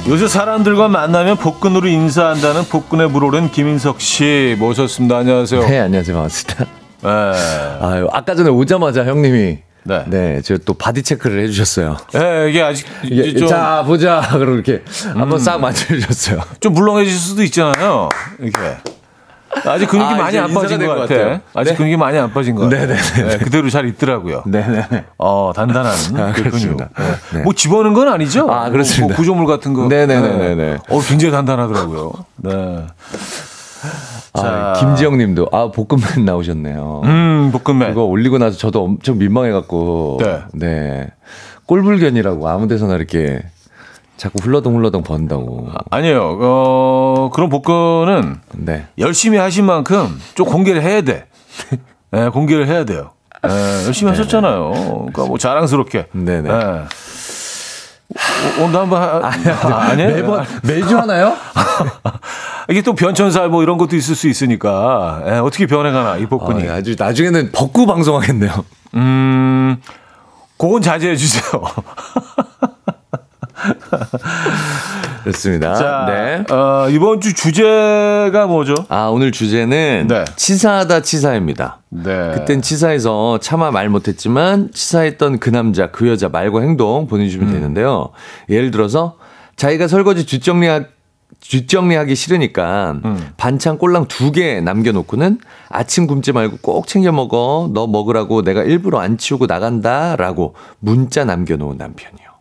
요새 0.06 0.28
사람들과 0.28 0.88
만나면 0.88 1.38
복근으로 1.38 1.88
인사한다는 1.88 2.64
복근에 2.64 3.06
물오른 3.06 3.50
김인석 3.50 4.02
씨 4.02 4.54
모셨습니다. 4.58 5.16
안녕하세요. 5.18 5.66
네 5.66 5.80
안녕하세요 5.80 6.14
반갑습니다. 6.14 6.64
네. 7.02 7.10
아유 7.80 8.08
아까 8.12 8.34
전에 8.34 8.50
오자마자 8.50 9.04
형님이 9.06 9.58
네. 9.86 10.04
네, 10.06 10.40
저또 10.42 10.74
body 10.74 11.02
check를 11.02 11.42
해주셨어요. 11.44 11.96
네, 12.12 12.50
이게 12.50 12.62
아직 12.62 12.86
이게 13.04 13.32
좀, 13.32 13.42
음. 13.44 13.48
자 13.48 13.82
보자 13.86 14.20
그럼 14.32 14.54
이렇게 14.54 14.82
한번 15.14 15.38
싹 15.38 15.58
만져주셨어요. 15.58 16.40
좀 16.60 16.74
물렁해질 16.74 17.12
수도 17.14 17.42
있잖아요. 17.42 18.10
이렇게. 18.40 18.58
아직 19.66 19.86
근육이 19.88 20.12
아, 20.12 20.16
많이 20.16 20.38
안 20.38 20.52
빠진 20.52 20.78
된것것 20.78 21.08
같아. 21.08 21.20
같아요. 21.20 21.40
아직 21.54 21.70
네. 21.70 21.76
근육이 21.76 21.96
많이 21.96 22.18
안 22.18 22.32
빠진 22.32 22.54
것 22.54 22.68
같아. 22.68 22.76
네네네. 22.86 23.38
그대로 23.38 23.70
잘 23.70 23.86
있더라고요. 23.86 24.42
네네. 24.46 25.04
어, 25.18 25.52
단단한 25.54 25.92
아, 26.16 26.32
그 26.32 26.50
근육. 26.50 26.76
네. 26.76 26.86
네. 27.32 27.42
뭐 27.42 27.52
집어넣은 27.52 27.94
건 27.94 28.08
아니죠? 28.08 28.50
아, 28.50 28.70
그렇습니다. 28.70 29.06
뭐 29.06 29.16
구조물 29.16 29.46
같은 29.46 29.72
거. 29.74 29.86
네네네네네. 29.86 30.78
어, 30.88 31.00
굉장히 31.00 31.32
단단하더라고요. 31.32 32.12
네. 32.36 32.86
아, 34.34 34.72
김지영 34.78 35.18
님도 35.18 35.48
아 35.52 35.70
볶음면 35.70 36.24
나오셨네요. 36.26 37.02
음, 37.04 37.52
볶음면. 37.52 37.90
그거 37.90 38.04
올리고 38.04 38.38
나서 38.38 38.56
저도 38.58 38.82
엄청 38.84 39.18
민망해 39.18 39.52
갖고 39.52 40.18
네. 40.20 40.40
네 40.52 41.06
꼴불견이라고 41.66 42.48
아무 42.48 42.66
데서나 42.66 42.96
이렇게 42.96 43.42
자꾸 44.16 44.38
흘러덩 44.42 45.02
번다고. 45.02 45.68
아 45.90 46.00
니에요. 46.00 46.38
어, 46.40 47.30
그런 47.32 47.48
복근은 47.48 48.40
네. 48.52 48.86
열심히 48.98 49.38
하신 49.38 49.64
만큼 49.66 50.20
좀 50.34 50.46
공개를 50.46 50.82
해야 50.82 51.02
돼. 51.02 51.26
네, 52.10 52.28
공개를 52.30 52.66
해야 52.68 52.84
돼요. 52.84 53.10
네, 53.42 53.50
열심히 53.86 54.10
하셨잖아요. 54.10 54.70
그러니까 54.72 55.26
뭐 55.26 55.36
자랑스럽게. 55.36 56.06
네네. 56.12 56.42
네. 56.42 56.84
오- 58.60 58.64
오늘 58.64 58.80
한번 58.80 59.02
하, 59.02 59.26
아, 59.26 59.76
아니에요? 59.90 60.08
매번 60.14 60.46
매주 60.62 60.96
하나요? 60.96 61.34
이게 62.70 62.80
또 62.82 62.94
변천살 62.94 63.48
뭐 63.48 63.62
이런 63.62 63.76
것도 63.76 63.96
있을 63.96 64.14
수 64.14 64.28
있으니까 64.28 65.22
예, 65.26 65.30
어떻게 65.38 65.66
변해가나 65.66 66.18
이 66.18 66.26
복근이. 66.26 66.68
아, 66.68 66.74
아주 66.74 66.94
나중에는 66.98 67.50
벗고 67.52 67.86
방송하겠네요. 67.86 68.52
음, 68.94 69.76
그건 70.56 70.80
자제해 70.80 71.16
주세요. 71.16 71.60
좋습니다. 75.24 75.74
자, 75.74 76.06
네. 76.08 76.44
어, 76.54 76.88
이번 76.90 77.20
주 77.20 77.32
주제가 77.34 78.46
뭐죠? 78.46 78.74
아 78.88 79.06
오늘 79.06 79.32
주제는 79.32 80.06
네. 80.08 80.24
치사하다 80.36 81.00
치사입니다. 81.02 81.78
네. 81.88 82.32
그땐 82.34 82.62
치사해서 82.62 83.38
차마 83.40 83.70
말 83.70 83.88
못했지만 83.88 84.70
치사했던 84.72 85.38
그 85.38 85.50
남자 85.50 85.90
그 85.90 86.08
여자 86.08 86.28
말과 86.28 86.60
행동 86.60 87.06
보내주시면 87.06 87.52
되는데요. 87.52 88.10
예를 88.50 88.70
들어서 88.70 89.16
자기가 89.56 89.88
설거지 89.88 90.26
뒷정리하 90.26 90.84
뒷정리하기 91.40 92.14
싫으니까 92.14 92.96
반찬 93.36 93.78
꼴랑 93.78 94.06
두 94.08 94.32
개 94.32 94.60
남겨놓고는 94.60 95.38
아침 95.68 96.06
굶지 96.06 96.32
말고 96.32 96.58
꼭 96.62 96.86
챙겨 96.86 97.12
먹어 97.12 97.70
너 97.72 97.86
먹으라고 97.86 98.42
내가 98.42 98.62
일부러 98.62 98.98
안 99.00 99.16
치우고 99.18 99.46
나간다 99.46 100.16
라고 100.16 100.54
문자 100.80 101.24
남겨놓은 101.24 101.76
남편이요. 101.76 102.33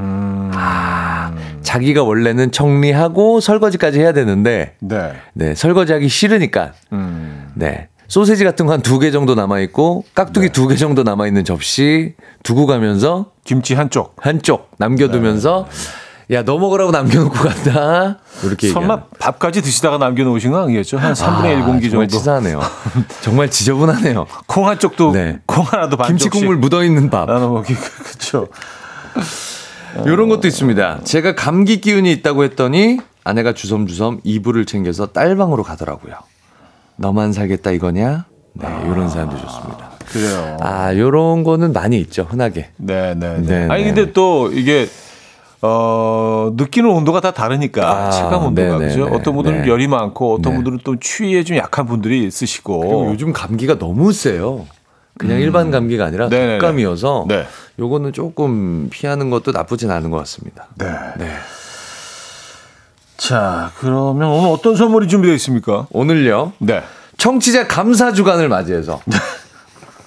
아, 0.00 1.32
자기가 1.62 2.02
원래는 2.02 2.52
정리하고 2.52 3.40
설거지까지 3.40 4.00
해야 4.00 4.12
되는데 4.12 4.74
네. 4.80 5.12
네 5.34 5.54
설거지하기 5.54 6.08
싫으니까 6.08 6.72
음. 6.92 7.50
네. 7.54 7.88
소세지 8.08 8.42
같은 8.44 8.64
거 8.66 8.72
한 8.72 8.80
두 8.80 8.98
개 9.00 9.10
정도 9.10 9.34
남아있고, 9.34 10.04
깍두기 10.14 10.48
두개 10.48 10.76
정도 10.76 11.02
남아있는 11.02 11.44
접시 11.44 12.14
두고 12.42 12.64
가면서 12.64 13.32
김치 13.44 13.74
한쪽. 13.74 14.14
한쪽 14.18 14.70
남겨두면서, 14.78 15.68
야, 16.30 16.42
너 16.42 16.56
먹으라고 16.58 16.90
남겨놓고 16.90 17.34
간다. 17.34 18.18
이렇게 18.44 18.68
설마. 18.70 19.02
밥까지 19.18 19.60
드시다가 19.60 19.98
남겨놓으신 19.98 20.52
거 20.52 20.62
아니겠죠? 20.62 20.96
한 20.96 21.12
3분의 21.12 21.56
1 21.58 21.62
아, 21.62 21.64
공기 21.66 21.90
정말 21.90 22.08
정도. 22.08 22.18
치사하네요. 22.18 22.60
정말 23.20 23.50
지저분하네요. 23.50 24.26
콩 24.46 24.66
한쪽도 24.68 25.12
네. 25.12 25.40
콩 25.44 25.64
하나도 25.66 25.98
반쪽씩 25.98 26.30
김치 26.30 26.46
국물 26.46 26.56
묻어있는 26.56 27.10
밥. 27.10 27.26
나눠 27.26 27.48
먹기 27.50 27.74
그렇죠. 27.76 28.48
이런 30.04 30.28
것도 30.28 30.46
있습니다. 30.48 31.00
제가 31.04 31.34
감기 31.34 31.80
기운이 31.80 32.10
있다고 32.12 32.44
했더니 32.44 32.98
아내가 33.24 33.52
주섬주섬 33.52 34.20
이불을 34.24 34.64
챙겨서 34.64 35.06
딸방으로 35.06 35.62
가더라고요. 35.62 36.14
너만 36.96 37.32
살겠다 37.32 37.70
이거냐? 37.72 38.26
네, 38.54 38.68
이런 38.84 39.08
사연도 39.08 39.36
좋습니다. 39.38 39.90
그래요. 40.10 40.56
아, 40.60 40.94
요런 40.96 41.44
거는 41.44 41.72
많이 41.72 41.98
있죠, 42.00 42.26
흔하게. 42.28 42.70
네, 42.76 43.14
네, 43.14 43.38
네. 43.38 43.66
네, 43.66 43.68
아니 43.70 43.84
네. 43.84 43.92
근데 43.92 44.12
또 44.12 44.50
이게 44.52 44.88
어 45.60 46.52
느끼는 46.56 46.88
온도가 46.88 47.20
다 47.20 47.32
다르니까 47.32 47.90
아, 47.90 48.10
체감 48.10 48.46
온도가 48.46 48.78
네, 48.78 48.86
네, 48.86 48.86
그죠? 48.88 49.08
네. 49.08 49.14
어떤 49.14 49.34
분들은 49.34 49.62
네. 49.62 49.68
열이 49.68 49.88
많고 49.88 50.34
어떤 50.34 50.52
네. 50.52 50.56
분들은 50.56 50.78
또 50.84 50.96
추위에 50.98 51.44
좀 51.44 51.56
약한 51.56 51.86
분들이 51.86 52.24
있으시고. 52.24 52.80
그리고 52.80 53.10
요즘 53.10 53.32
감기가 53.32 53.78
너무 53.78 54.12
세요. 54.12 54.66
그냥 55.18 55.40
일반 55.40 55.70
감기가 55.70 56.06
아니라 56.06 56.28
음. 56.28 56.58
독감이어서 56.60 57.26
네. 57.28 57.44
요거는 57.78 58.12
조금 58.12 58.88
피하는 58.90 59.30
것도 59.30 59.52
나쁘진 59.52 59.90
않은 59.90 60.10
것 60.10 60.16
같습니다. 60.18 60.66
네. 60.76 60.86
네. 61.16 61.32
자, 63.16 63.70
그러면 63.78 64.28
오늘 64.30 64.50
어떤 64.50 64.76
선물이 64.76 65.08
준비되어 65.08 65.34
있습니까? 65.36 65.86
오늘요. 65.90 66.52
네. 66.58 66.82
청취자 67.16 67.66
감사 67.66 68.12
주간을 68.12 68.48
맞이해서 68.48 69.00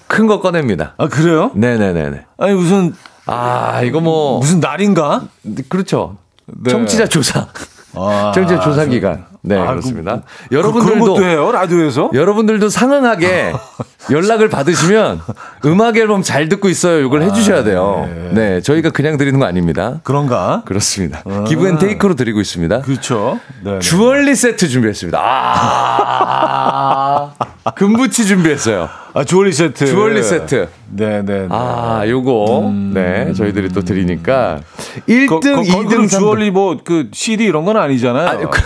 큰 0.08 0.28
거 0.28 0.40
꺼냅니다. 0.42 0.94
아 0.98 1.08
그래요? 1.08 1.52
네네네네. 1.56 2.26
아니 2.38 2.54
무슨 2.54 2.94
아 3.26 3.82
이거 3.84 4.00
뭐 4.02 4.40
무슨 4.40 4.60
날인가? 4.60 5.24
그렇죠. 5.70 6.18
네. 6.46 6.72
청취자 6.72 7.08
조사. 7.08 7.48
아, 7.96 8.32
청취자 8.34 8.62
조사 8.62 8.86
기간. 8.86 9.26
네 9.43 9.58
아, 9.58 9.67
그렇습니다. 9.71 10.21
그, 10.49 10.56
여러분들도 10.56 11.06
것도 11.15 11.25
해요 11.25 11.51
라디오에서? 11.51 12.12
여러분들도 12.13 12.69
상응하게 12.69 13.54
연락을 14.12 14.49
받으시면 14.49 15.21
음악 15.65 15.97
앨범 15.97 16.21
잘 16.21 16.47
듣고 16.49 16.69
있어요. 16.69 17.04
이걸 17.06 17.21
해주셔야 17.23 17.63
돼요. 17.63 18.08
네, 18.34 18.62
저희가 18.62 18.89
그냥 18.91 19.17
드리는 19.17 19.39
거 19.39 19.45
아닙니다. 19.45 19.99
그런가? 20.04 20.62
그렇습니다. 20.65 21.23
기브앤테이크로 21.47 22.15
드리고 22.15 22.39
있습니다. 22.41 22.82
그렇죠. 22.82 23.39
네. 23.63 23.73
네. 23.73 23.80
주얼리 23.80 24.36
세트 24.36 24.67
준비했습니다. 24.67 25.19
아, 25.23 27.31
금부치 27.75 28.25
준비했어요. 28.25 28.89
아 29.13 29.23
주얼리 29.23 29.52
세트. 29.54 29.85
주얼리 29.87 30.23
세트. 30.23 30.67
네, 30.92 31.21
네. 31.23 31.42
네. 31.42 31.48
아, 31.50 32.04
요거 32.08 32.71
네 32.94 33.33
저희들이 33.33 33.69
또 33.69 33.81
드리니까 33.81 34.60
1등, 35.08 35.27
거, 35.29 35.39
거, 35.39 35.62
2등, 35.62 35.89
등 35.89 36.06
3등. 36.06 36.10
주얼리 36.10 36.52
뭐 36.52 36.77
그 36.83 37.10
CD 37.13 37.46
이런 37.46 37.65
건 37.65 37.77
아니잖아요. 37.77 38.27
아니, 38.27 38.44
그- 38.50 38.62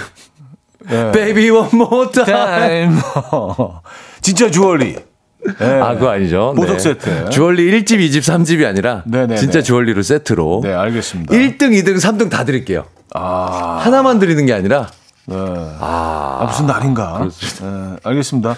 네. 0.89 1.11
Baby 1.11 1.49
one 1.49 1.69
more 1.73 2.11
time. 2.11 2.25
타임. 2.25 2.97
진짜 4.21 4.49
주얼리. 4.49 4.95
네. 5.59 5.81
아, 5.81 5.93
그거 5.93 6.09
아니죠. 6.09 6.53
보석 6.55 6.79
세트. 6.79 7.29
주얼리 7.29 7.69
1집, 7.71 7.99
2집, 7.99 8.17
3집이 8.19 8.65
아니라 8.67 9.03
네네네. 9.05 9.35
진짜 9.35 9.61
주얼리로 9.61 10.01
세트로 10.01 10.61
네, 10.63 10.73
알겠습니다. 10.73 11.35
1등, 11.35 11.71
2등, 11.83 11.97
3등 11.97 12.29
다 12.31 12.43
드릴게요. 12.45 12.85
아, 13.13 13.79
하나만 13.83 14.17
드리는 14.19 14.43
게 14.45 14.53
아니라 14.53 14.87
네. 15.27 15.35
아, 15.37 16.45
무슨 16.47 16.65
날인가? 16.65 17.27
네, 17.61 17.95
알겠습니다. 18.03 18.55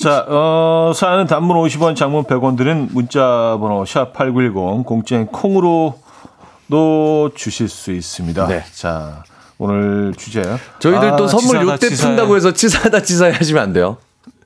자, 0.00 0.24
어, 0.28 0.92
사연은 0.94 1.26
단문 1.26 1.56
50원, 1.56 1.96
장문 1.96 2.24
100원 2.24 2.56
드린 2.56 2.88
문자 2.92 3.56
번호 3.60 3.84
샵8910 3.84 4.84
공짜인 4.84 5.26
콩으로도 5.26 7.30
주실 7.34 7.68
수 7.68 7.92
있습니다. 7.92 8.46
네. 8.46 8.64
자, 8.74 9.24
오늘 9.62 10.12
주제. 10.16 10.42
저희들 10.80 11.12
아, 11.12 11.16
또 11.16 11.28
선물 11.28 11.62
요때. 11.62 11.88
푼다고 11.90 12.34
해서 12.36 12.52
치사하다 12.52 13.02
치사해 13.02 13.32
하시면 13.32 13.62
안 13.62 13.72
돼요. 13.72 13.96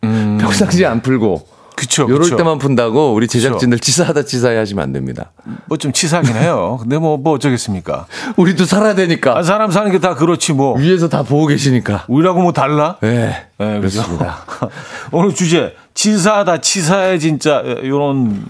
음. 0.04 0.36
평상시에 0.40 0.84
안 0.86 1.00
풀고 1.00 1.48
그쵸, 1.74 2.04
요럴 2.04 2.20
그쵸. 2.20 2.36
때만 2.36 2.58
푼다고 2.58 3.12
우리 3.12 3.28
제작진들 3.28 3.78
치사하다 3.80 4.22
치사해 4.24 4.56
하시면 4.56 4.82
안 4.82 4.92
됩니다. 4.92 5.32
뭐 5.66 5.76
좀 5.78 5.92
치사하긴 5.92 6.34
해요. 6.36 6.78
근데 6.80 6.96
뭐, 6.98 7.16
뭐 7.18 7.32
어쩌겠습니까? 7.34 8.06
우리도 8.36 8.64
살아야 8.66 8.94
되니까. 8.94 9.36
아, 9.38 9.42
사람 9.42 9.70
사는 9.70 9.90
게 9.92 9.98
다 9.98 10.14
그렇지 10.14 10.52
뭐. 10.54 10.76
위에서 10.78 11.08
다 11.08 11.22
보고 11.22 11.46
계시니까. 11.46 12.04
우리라고 12.08 12.40
뭐 12.42 12.52
달라? 12.52 12.96
네. 13.00 13.46
네, 13.58 13.80
그죠? 13.80 14.02
그렇습니다. 14.02 14.38
오늘 15.12 15.34
주제 15.34 15.74
치사하다 15.94 16.60
치사해 16.62 17.18
진짜 17.18 17.60
이런 17.82 18.44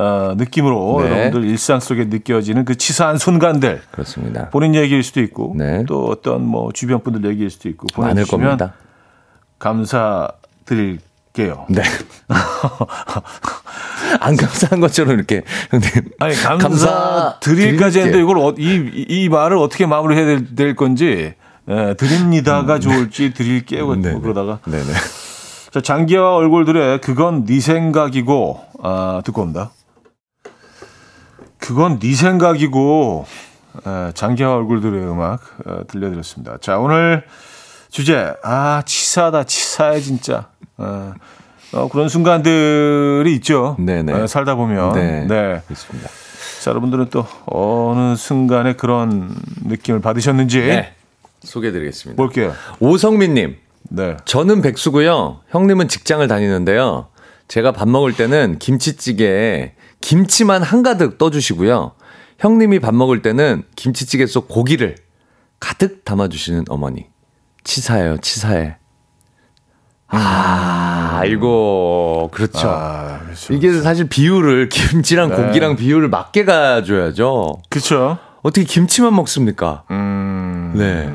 어, 0.00 0.34
느낌으로 0.34 1.02
네. 1.02 1.10
여러분들 1.10 1.44
일상 1.44 1.78
속에 1.78 2.06
느껴지는 2.06 2.64
그 2.64 2.74
치사한 2.74 3.18
순간들 3.18 3.82
그렇습니다. 3.90 4.48
본인 4.48 4.74
얘기일 4.74 5.02
수도 5.02 5.20
있고 5.20 5.52
네. 5.56 5.84
또 5.86 6.06
어떤 6.06 6.46
뭐 6.46 6.72
주변 6.72 7.02
분들 7.02 7.28
얘기일 7.30 7.50
수도 7.50 7.68
있고 7.68 7.86
보내주시면 7.88 8.46
겁니다. 8.56 8.72
감사드릴게요. 9.58 10.96
네. 11.68 11.82
안 14.20 14.36
감사한 14.36 14.80
것처럼 14.80 15.16
이렇게 15.16 15.42
형님. 15.70 15.90
아니 16.18 16.34
감사 16.34 16.68
감사드릴까지 16.68 17.98
했는데 17.98 18.18
드릴게요. 18.18 18.22
이걸 18.22 18.38
어, 18.38 18.54
이, 18.56 19.06
이 19.08 19.28
말을 19.28 19.58
어떻게 19.58 19.84
마무리해야 19.84 20.24
될, 20.24 20.54
될 20.56 20.74
건지 20.76 21.34
예, 21.68 21.94
드립니다가 21.94 22.80
좋을지 22.80 23.34
드릴게요 23.34 23.84
뭐 23.84 23.94
음. 23.94 24.02
네네. 24.02 24.20
그러다가 24.20 24.60
네네. 24.64 24.92
자, 25.70 25.80
장기와 25.80 26.34
얼굴들의 26.34 27.00
그건 27.00 27.44
네 27.44 27.60
생각이고 27.60 28.60
아, 28.82 29.22
듣고 29.24 29.42
옵니다. 29.42 29.70
그건 31.60 31.98
네 31.98 32.14
생각이고 32.14 33.26
에, 33.86 34.12
장기와 34.14 34.56
얼굴들의 34.56 35.00
음악 35.02 35.40
어, 35.66 35.82
들려드렸습니다. 35.86 36.58
자, 36.60 36.78
오늘 36.78 37.24
주제 37.90 38.32
아 38.42 38.82
치사하다 38.84 39.44
치사해 39.44 40.00
진짜 40.00 40.48
어, 40.76 41.12
어, 41.72 41.88
그런 41.88 42.08
순간들이 42.08 43.32
있죠. 43.36 43.76
네네. 43.78 44.22
에, 44.22 44.26
살다 44.26 44.54
보면 44.56 44.92
네. 44.94 45.26
네. 45.26 45.62
그렇습니다. 45.66 46.08
자, 46.62 46.70
여러분들은 46.70 47.10
또 47.10 47.26
어느 47.46 48.16
순간에 48.16 48.74
그런 48.74 49.34
느낌을 49.64 50.00
받으셨는지 50.00 50.60
네. 50.60 50.94
소개해 51.42 51.72
드리겠습니다. 51.72 52.20
볼게요. 52.20 52.54
오성민 52.80 53.34
님. 53.34 53.56
네. 53.82 54.16
저는 54.24 54.62
백수고요. 54.62 55.40
형님은 55.50 55.88
직장을 55.88 56.26
다니는데요. 56.28 57.08
제가 57.48 57.72
밥 57.72 57.88
먹을 57.88 58.12
때는 58.12 58.58
김치찌개에 58.58 59.72
김치만 60.00 60.62
한가득 60.62 61.18
떠주시고요. 61.18 61.92
형님이 62.38 62.78
밥 62.78 62.94
먹을 62.94 63.22
때는 63.22 63.64
김치찌개 63.76 64.26
속 64.26 64.48
고기를 64.48 64.96
가득 65.60 66.04
담아주시는 66.04 66.64
어머니. 66.68 67.06
치사해요, 67.64 68.16
치사해. 68.18 68.76
아, 70.08 71.18
아이고, 71.20 72.30
그렇죠. 72.32 72.68
아, 72.68 73.20
그렇죠. 73.24 73.52
이게 73.54 73.72
사실 73.80 74.08
비율을 74.08 74.68
김치랑 74.70 75.28
네. 75.28 75.36
고기랑 75.36 75.76
비율을 75.76 76.08
맞게 76.08 76.44
가줘야죠. 76.44 77.62
그렇죠. 77.68 78.18
어떻게 78.42 78.64
김치만 78.64 79.14
먹습니까? 79.14 79.84
음. 79.90 80.72
네. 80.74 81.12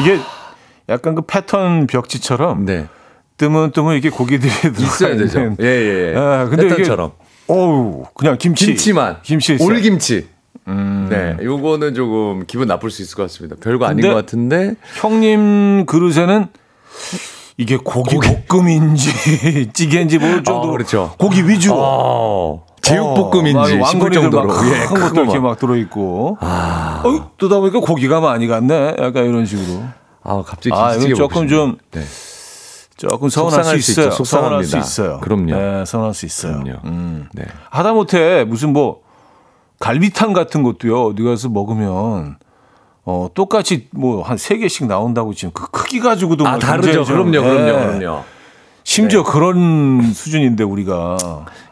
이게 0.00 0.20
약간 0.88 1.14
그 1.14 1.22
패턴 1.22 1.86
벽지처럼 1.86 2.66
네. 2.66 2.88
뜨문 3.36 3.70
뜨문 3.70 3.96
이게 3.96 4.10
고기들이 4.10 4.52
있어야 4.78 5.16
되죠. 5.16 5.54
예, 5.60 5.64
예, 5.64 6.12
예. 6.12 6.16
아, 6.16 6.46
근데 6.46 6.68
패턴처럼. 6.68 7.12
어우 7.50 8.04
그냥 8.14 8.36
김치 8.38 8.66
김치만. 8.66 9.16
김치 9.22 9.54
있어요. 9.54 9.68
올김치. 9.68 10.28
네. 11.08 11.36
요거는 11.42 11.94
조금 11.94 12.44
기분 12.46 12.68
나쁠 12.68 12.90
수 12.90 13.02
있을 13.02 13.16
것 13.16 13.22
같습니다. 13.24 13.56
별거 13.60 13.86
아닌 13.86 14.06
것 14.06 14.14
같은데. 14.14 14.76
형님 14.96 15.86
그릇에는 15.86 16.46
이게 17.56 17.76
고기, 17.76 18.16
볶음인지 18.48 19.70
찌개인지 19.74 20.18
모를 20.18 20.44
정도로 20.44 20.68
어, 20.68 20.72
그렇죠. 20.72 21.14
고기 21.18 21.46
위주로 21.46 21.76
어, 21.78 22.66
제육볶음인지 22.82 23.58
어, 23.58 23.64
싶을 23.66 23.80
왕건이들 23.80 24.22
정도로. 24.22 24.46
막 24.46 24.66
예, 24.66 24.86
큰큰 24.86 25.00
것도 25.02 25.14
거 25.14 25.20
이렇게 25.22 25.38
막. 25.40 25.48
막 25.48 25.58
들어 25.58 25.76
있고 25.76 26.38
아, 26.40 27.02
어, 27.04 27.30
뜨다 27.36 27.58
보니까 27.58 27.80
고기가 27.80 28.20
많이 28.20 28.46
갔네 28.46 28.94
약간 29.00 29.26
이런 29.26 29.44
식으로 29.44 29.82
아, 30.22 30.42
갑자기 30.46 30.70
아 30.72 30.92
김치찌개 30.92 31.12
이건 31.14 31.18
조금 31.18 31.48
좀 31.48 31.76
싶네. 31.92 32.29
네. 33.02 33.08
조금 33.08 33.28
서운할 33.28 33.52
수 33.52 33.60
속상할 33.62 33.80
수 33.82 33.90
있어요. 33.92 34.24
서운할 34.24 34.64
수. 34.64 34.78
있어요 34.78 35.20
그럼요. 35.20 35.54
네, 35.56 35.84
서운할 35.84 36.14
수 36.14 36.26
있어요 36.26 36.60
그럼요. 36.62 36.78
음. 36.84 37.28
네. 37.32 37.44
하다 37.70 37.92
못해 37.92 38.44
무슨 38.44 38.72
뭐 38.72 39.00
갈비탕 39.78 40.32
같은 40.32 40.62
것도요 40.62 41.06
어디 41.06 41.22
가서 41.22 41.48
먹으면 41.48 42.36
어 43.04 43.28
똑같이 43.34 43.88
뭐 43.92 44.22
한 44.22 44.36
세 44.36 44.58
개씩 44.58 44.86
나온다고 44.86 45.32
지금 45.34 45.52
그 45.54 45.70
크기 45.70 46.00
가지고도 46.00 46.46
아, 46.46 46.50
뭐 46.52 46.58
다르죠. 46.58 47.04
굉장히 47.04 47.06
좀, 47.06 47.30
그럼요, 47.32 47.48
그럼요, 47.48 47.68
예. 47.68 47.98
그럼요. 47.98 48.24
심지어 48.84 49.22
그런 49.24 50.02
수준인데 50.12 50.64
우리가 50.64 51.16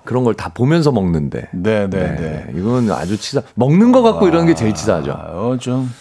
그런 0.04 0.24
걸 0.24 0.34
다 0.34 0.48
보면서 0.54 0.90
먹는데. 0.92 1.48
네 1.52 1.88
네네 1.90 2.16
네. 2.16 2.46
이건 2.54 2.90
아주 2.90 3.18
치사. 3.18 3.42
먹는 3.54 3.92
거 3.92 4.00
갖고 4.02 4.26
이러는 4.26 4.46
게 4.46 4.54
제일 4.54 4.74
치사하죠. 4.74 5.10
어, 5.12 5.56
좀 5.60 5.92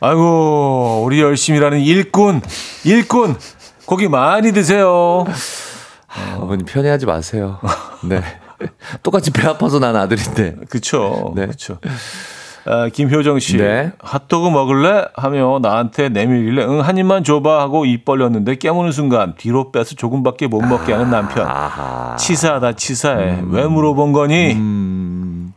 아이고 0.00 1.02
우리 1.04 1.20
열심히 1.20 1.58
일하는 1.58 1.78
일꾼 1.80 2.40
일꾼 2.84 3.36
고기 3.92 4.08
많이 4.08 4.52
드세요 4.52 5.26
어머니 6.38 6.64
편애하지 6.64 7.04
마세요. 7.04 7.58
네. 8.02 8.22
똑같이 9.02 9.30
배 9.30 9.46
아파서 9.46 9.78
난 9.80 9.94
아들인데. 9.96 10.56
그쵸 10.70 11.34
네. 11.36 11.46
그쵸 11.46 11.76
아, 12.64 12.88
김효정 12.90 13.38
씨 13.38 13.58
네. 13.58 13.92
핫도그 14.02 14.48
먹을래 14.48 15.04
하며 15.14 15.58
나한테 15.60 16.08
내밀길래 16.08 16.64
응 16.64 16.80
한 16.80 16.96
입만 16.96 17.22
줘봐 17.22 17.60
하고 17.60 17.84
입 17.84 18.06
벌렸는데 18.06 18.54
깨무는 18.54 18.92
순간 18.92 19.34
뒤로 19.36 19.70
빼서 19.72 19.94
조금밖에 19.94 20.46
못 20.46 20.62
먹게 20.62 20.94
하는 20.94 21.10
남편 21.10 21.46
아하. 21.46 22.16
치사하다 22.16 22.72
치사해 22.76 23.42
왜 23.50 23.66
물어본 23.66 24.12
거니 24.14 24.52
음. 24.54 25.52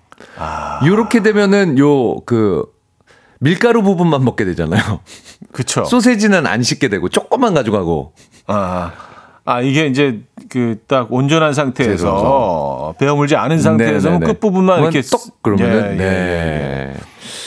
요렇게 0.86 1.24
되면은 1.24 1.80
요 1.80 2.18
그 2.26 2.66
밀가루 3.40 3.82
부분만 3.84 4.24
먹게 4.24 4.46
되잖아요. 4.46 5.00
그쵸 5.52 5.84
소세지는 5.90 6.48
안 6.48 6.64
씻게 6.64 6.88
되고 6.90 7.10
조금만 7.10 7.54
가져가고. 7.54 8.14
아, 8.48 8.92
아 9.46 9.62
이게 9.62 9.88
이제 9.88 10.22
그 10.50 10.78
딱 10.88 11.12
온전한 11.12 11.54
상태에서 11.54 12.96
배어 13.00 13.16
물지 13.16 13.36
않은 13.36 13.60
상태에서. 13.60 14.20
끝 14.20 14.40
부분만 14.40 14.82
이렇게 14.82 15.02
똑 15.02 15.42
그러면은 15.42 15.86
예, 15.88 15.92
예, 15.92 15.96
네. 15.98 16.94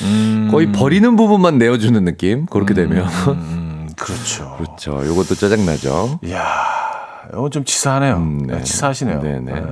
음, 0.03 0.49
거의 0.51 0.71
버리는 0.73 1.17
부분만 1.17 1.59
내어주는 1.59 2.05
느낌. 2.05 2.47
그렇게 2.47 2.75
되면 2.75 3.07
음, 3.29 3.89
그렇죠. 3.97 4.57
그렇죠. 4.59 5.07
요것도 5.07 5.35
짜증 5.37 5.65
나죠. 5.67 6.19
이야, 6.25 6.43
이건 7.33 7.51
좀 7.51 7.65
치사하네요. 7.65 8.17
음, 8.17 8.47
네. 8.47 8.57
네, 8.57 8.63
치사하시네요. 8.63 9.21
네네. 9.21 9.53
네. 9.53 9.63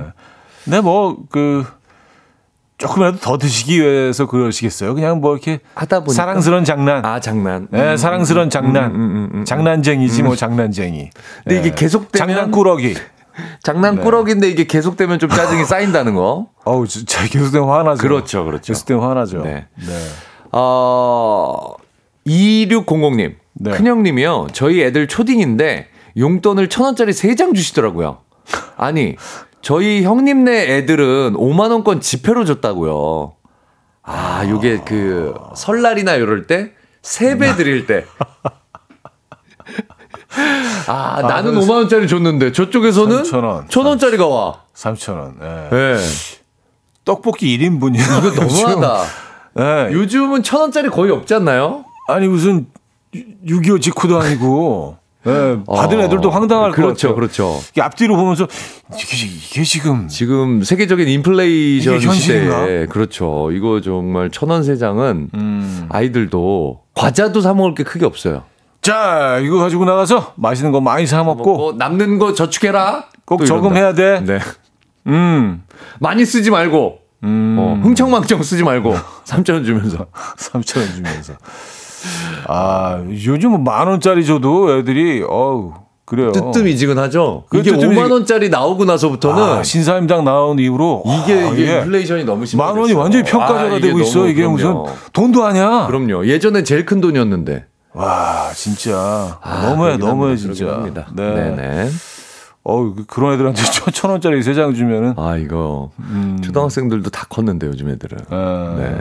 근데 0.63 0.81
뭐그 0.81 1.65
조금이라도 2.77 3.17
더 3.19 3.37
드시기 3.37 3.81
위해서 3.81 4.27
그러시겠어요. 4.27 4.93
그냥 4.93 5.19
뭐 5.19 5.33
이렇게 5.33 5.59
하다 5.73 6.01
보니까 6.01 6.13
사랑스러운 6.13 6.63
장난. 6.63 7.03
아 7.03 7.19
장난. 7.19 7.67
네, 7.71 7.97
사랑스러운 7.97 8.49
장난. 8.49 8.91
음, 8.91 8.95
음, 8.95 9.29
음. 9.33 9.45
장난쟁이지 9.45 10.23
뭐 10.23 10.35
장난쟁이. 10.35 11.09
근데 11.43 11.59
이게 11.59 11.69
네. 11.69 11.75
계속되면 11.75 12.27
장난꾸러기. 12.35 12.95
장난꾸러기인데 13.63 14.49
이게 14.49 14.65
계속되면 14.65 15.17
좀 15.19 15.29
짜증이 15.29 15.65
쌓인다는 15.65 16.13
거. 16.13 16.49
어우, 16.65 16.87
진짜 16.87 17.23
계속되면 17.25 17.67
화나죠. 17.67 18.01
그렇죠, 18.01 18.45
그렇죠. 18.45 18.73
계속되면 18.73 19.03
화나죠. 19.03 19.41
네. 19.41 19.65
네. 19.75 19.93
어, 20.51 21.73
2600님. 22.27 23.35
네. 23.53 23.71
큰형님이요. 23.71 24.47
저희 24.53 24.81
애들 24.83 25.07
초딩인데 25.07 25.87
용돈을 26.15 26.69
천 26.69 26.85
원짜리 26.85 27.11
3장 27.11 27.55
주시더라고요. 27.55 28.19
아니, 28.75 29.15
저희 29.61 30.03
형님네 30.03 30.77
애들은 30.77 31.33
5만원권 31.33 32.01
지폐로 32.01 32.45
줬다고요. 32.45 33.33
아, 34.03 34.47
요게 34.47 34.81
그 34.85 35.33
설날이나 35.55 36.13
이럴 36.15 36.47
때 36.47 36.71
세배 37.01 37.55
드릴 37.55 37.85
때. 37.85 38.05
아, 40.87 41.21
나는 41.21 41.53
그래서 41.55 41.67
5만 41.67 41.75
원짜리 41.77 42.07
줬는데 42.07 42.51
저쪽에서는 42.51 43.23
3,000원. 43.23 43.69
천 43.69 43.85
원짜리가 43.85 44.27
와. 44.27 44.61
3,000원. 44.73 45.41
예. 45.41 45.69
예. 45.77 45.97
떡볶이 47.03 47.57
1인분이요. 47.57 47.99
이거 47.99 48.41
너무하다. 48.41 49.03
예. 49.59 49.93
요즘은 49.93 50.43
천 50.43 50.61
원짜리 50.61 50.89
거의 50.89 51.11
없지 51.11 51.33
않나요? 51.33 51.85
아니 52.07 52.27
무슨 52.27 52.67
6.25 53.13 53.81
직후도 53.81 54.19
아니고 54.19 54.97
예, 55.25 55.57
받은 55.67 55.99
어, 55.99 56.03
애들도 56.03 56.29
황당할 56.29 56.71
그렇죠, 56.71 57.09
것 57.09 57.15
같아요. 57.15 57.15
그렇죠. 57.15 57.59
이게 57.71 57.81
앞뒤로 57.81 58.15
보면서 58.15 58.47
이게, 58.93 59.27
이게 59.27 59.63
지금 59.63 60.07
지금 60.07 60.63
세계적인 60.63 61.07
인플레이션 61.07 61.99
현실인가? 61.99 62.61
시대에 62.61 62.85
그렇죠. 62.85 63.49
이거 63.51 63.81
정말 63.81 64.29
천원 64.29 64.63
세 64.63 64.77
장은 64.77 65.29
음. 65.33 65.85
아이들도 65.89 66.81
과자도 66.93 67.41
사 67.41 67.53
먹을 67.53 67.73
게 67.75 67.83
크게 67.83 68.05
없어요. 68.05 68.43
자 68.81 69.39
이거 69.39 69.57
가지고 69.57 69.83
나가서 69.85 70.33
맛있는 70.35 70.71
거 70.71 70.79
많이 70.79 71.05
사 71.05 71.23
먹고 71.23 71.43
먹고 71.43 71.73
남는 71.73 72.19
거 72.19 72.33
저축해라. 72.33 73.05
꼭. 73.25 73.45
저금해야 73.45 73.93
돼. 73.93 74.21
네. 74.23 74.39
음. 75.07 75.63
많이 75.99 76.25
쓰지 76.25 76.51
말고 76.51 76.99
음. 77.23 77.57
어, 77.59 77.79
흥청망청 77.83 78.43
쓰지 78.43 78.63
말고 78.63 78.95
3천 79.25 79.53
원 79.55 79.65
주면서 79.65 80.05
3천 80.37 80.79
원 80.79 80.87
주면서. 80.95 81.33
아, 82.47 83.03
요즘은 83.09 83.63
만 83.63 83.87
원짜리 83.87 84.25
줘도 84.25 84.77
애들이 84.77 85.23
어우, 85.27 85.73
그래요. 86.05 86.31
뜨뜻미지근하죠. 86.31 87.45
그 87.49 87.57
이게 87.59 87.71
뜨뜻미지근- 87.71 87.95
5만 87.97 88.11
원짜리 88.11 88.49
나오고 88.49 88.85
나서부터는 88.85 89.43
아, 89.43 89.63
신사임당 89.63 90.23
나온 90.23 90.57
이후로 90.59 91.03
이게 91.05 91.33
아, 91.43 91.49
이게 91.53 91.77
인플레이션이 91.79 92.23
너무 92.23 92.45
심해요. 92.45 92.65
만 92.67 92.77
원이 92.77 92.93
완전히 92.93 93.23
평가자가 93.25 93.79
되고 93.79 93.99
있어. 93.99 94.27
이게 94.27 94.47
무슨 94.47 94.73
돈도 95.13 95.43
아니야. 95.45 95.85
그럼요. 95.87 96.25
예전엔 96.27 96.63
제일 96.63 96.85
큰 96.85 97.01
돈이었는데. 97.01 97.65
와 97.93 98.49
진짜 98.53 99.39
아, 99.41 99.61
너무해 99.69 99.97
너무해. 99.97 100.35
진짜. 100.37 100.67
합니다. 100.73 101.07
네. 101.13 101.33
네네. 101.33 101.89
어 102.63 102.93
그런 103.07 103.33
애들한테 103.33 103.61
천, 103.71 103.93
천 103.93 104.11
원짜리 104.11 104.43
세 104.43 104.53
장 104.53 104.73
주면은. 104.75 105.13
아 105.17 105.35
이거 105.37 105.89
초등학생들도 106.43 107.09
다 107.09 107.25
컸는데 107.29 107.65
요즘 107.67 107.89
애들은. 107.89 108.17
아, 108.29 108.75
네. 108.77 108.97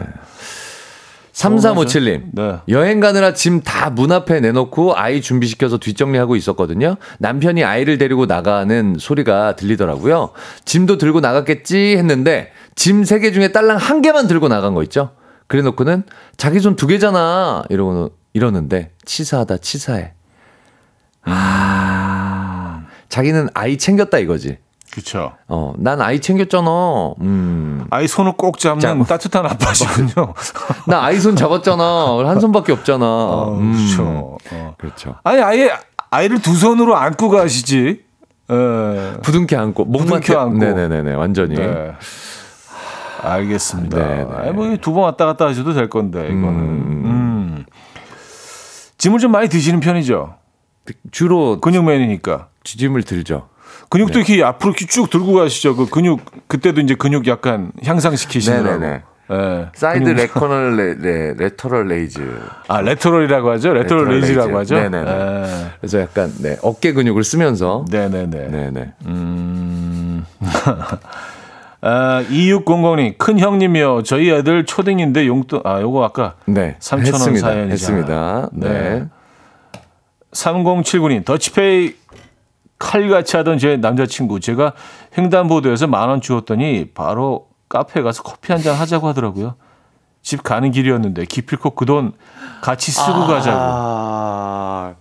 3357님. 1.36 2.22
네. 2.32 2.56
여행 2.70 2.98
가느라 3.00 3.34
짐 3.34 3.60
다 3.62 3.90
문 3.90 4.10
앞에 4.10 4.40
내놓고 4.40 4.96
아이 4.96 5.20
준비시켜서 5.20 5.76
뒷정리하고 5.78 6.34
있었거든요. 6.36 6.96
남편이 7.18 7.62
아이를 7.62 7.98
데리고 7.98 8.24
나가는 8.26 8.96
소리가 8.98 9.54
들리더라고요. 9.56 10.30
짐도 10.64 10.96
들고 10.98 11.20
나갔겠지 11.20 11.96
했는데 11.98 12.52
짐세개 12.74 13.32
중에 13.32 13.48
딸랑 13.52 13.76
한 13.76 14.00
개만 14.02 14.26
들고 14.28 14.48
나간 14.48 14.72
거 14.74 14.82
있죠. 14.84 15.10
그래 15.46 15.62
놓고는 15.62 16.04
자기 16.36 16.58
손 16.58 16.74
두 16.76 16.86
개잖아. 16.86 17.64
이러고 17.68 18.12
이러는데 18.32 18.92
치사하다 19.04 19.58
치사해. 19.58 20.12
아. 21.22 22.84
자기는 23.08 23.48
아이 23.54 23.76
챙겼다 23.78 24.18
이거지. 24.18 24.58
그쵸. 24.92 25.32
어, 25.48 25.74
난 25.76 26.00
아이 26.00 26.20
챙겼잖아. 26.20 27.14
음. 27.20 27.86
아이 27.90 28.06
손을 28.08 28.32
꼭 28.32 28.58
잡는 28.58 28.80
자, 28.80 28.96
따뜻한 29.04 29.44
아빠시군요. 29.46 30.32
나 30.88 31.04
아이 31.04 31.18
손 31.20 31.36
잡았잖아. 31.36 32.24
한 32.26 32.40
손밖에 32.40 32.72
없잖아. 32.72 33.04
어, 33.04 33.56
음. 33.58 33.72
그렇죠. 33.72 34.38
어. 34.52 34.74
그렇죠. 34.78 35.16
아니 35.24 35.42
아예 35.42 35.70
아이를 36.10 36.40
두 36.40 36.54
손으로 36.54 36.96
안고 36.96 37.28
가시지. 37.28 38.04
예. 38.50 39.12
부둥켜 39.22 39.58
안고 39.58 39.84
목만 39.84 40.20
부둥켜 40.20 40.40
안고. 40.40 40.58
네네네네 40.58 41.14
완전히. 41.14 41.56
네. 41.56 41.92
알겠습니다. 43.22 43.98
아니, 44.38 44.52
뭐두 44.52 44.92
번 44.92 45.04
왔다 45.04 45.26
갔다 45.26 45.46
하셔도 45.46 45.72
될 45.74 45.88
건데 45.88 46.20
이거는. 46.26 46.44
음. 46.46 47.02
음. 47.04 47.64
짐을 48.98 49.18
좀 49.18 49.32
많이 49.32 49.48
드시는 49.48 49.80
편이죠. 49.80 50.34
주로 51.10 51.60
근육맨이니까. 51.60 52.48
지 52.64 52.74
짐을 52.74 53.02
들죠. 53.02 53.48
근육도 53.88 54.18
이렇게 54.20 54.42
앞으로 54.42 54.70
이렇게 54.70 54.86
쭉 54.86 55.08
들고 55.10 55.32
가시죠. 55.34 55.76
그 55.76 55.86
근육 55.86 56.20
그때도 56.48 56.80
이제 56.80 56.94
근육 56.94 57.26
약간 57.28 57.72
향상시키시느라고. 57.84 58.78
네네네. 58.80 59.02
예. 59.28 59.66
사이드 59.74 60.04
근육- 60.04 60.16
lateral 60.16 60.76
레, 60.76 60.94
레, 60.94 61.34
lateral 61.36 61.88
raise. 61.88 62.20
아 62.68 62.80
lateral이라고 62.80 63.50
하죠. 63.52 63.72
lateral 63.72 64.04
lateral 64.04 64.20
raise라고 64.20 64.56
raise. 64.58 64.74
하죠. 64.74 64.88
네네네. 64.90 65.10
예. 65.10 65.66
그래서 65.80 66.00
약간 66.00 66.32
네 66.40 66.56
어깨 66.62 66.92
근육을 66.92 67.24
쓰면서. 67.24 67.84
네네네. 67.90 68.48
네네. 68.48 68.92
음. 69.06 70.24
아, 71.82 72.24
2600님, 72.30 73.16
큰 73.18 73.38
형님이요. 73.38 74.02
저희 74.02 74.30
애들 74.30 74.64
초딩인데 74.64 75.26
용돈, 75.28 75.60
아, 75.64 75.80
요거 75.80 76.02
아까 76.04 76.34
네. 76.46 76.76
3,000원 76.80 77.00
했습니다. 77.06 77.40
사연이잖아요. 77.48 77.70
했습니다. 77.70 78.48
네. 78.54 78.68
네. 78.68 79.04
3079님, 80.32 81.24
더치페이 81.24 81.94
칼같이 82.78 83.36
하던 83.36 83.58
제 83.58 83.76
남자친구. 83.76 84.40
제가 84.40 84.72
횡단보도에서 85.16 85.86
만 85.86 86.08
원 86.10 86.20
주었더니 86.20 86.90
바로 86.94 87.46
카페에 87.68 88.02
가서 88.02 88.22
커피 88.22 88.52
한 88.52 88.62
잔 88.62 88.74
하자고 88.76 89.08
하더라고요. 89.08 89.54
집 90.22 90.42
가는 90.42 90.70
길이었는데 90.72 91.24
기필코 91.26 91.70
그 91.70 91.84
돈 91.86 92.12
같이 92.60 92.90
쓰고 92.90 93.26
가자고. 93.26 93.58
아, 93.60 94.94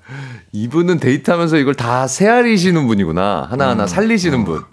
이분은 0.52 1.00
데이트하면서 1.00 1.58
이걸 1.58 1.74
다 1.76 2.08
세알이시는 2.08 2.88
분이구나. 2.88 3.48
하나하나 3.50 3.84
음. 3.84 3.88
살리시는 3.88 4.46
분. 4.46 4.64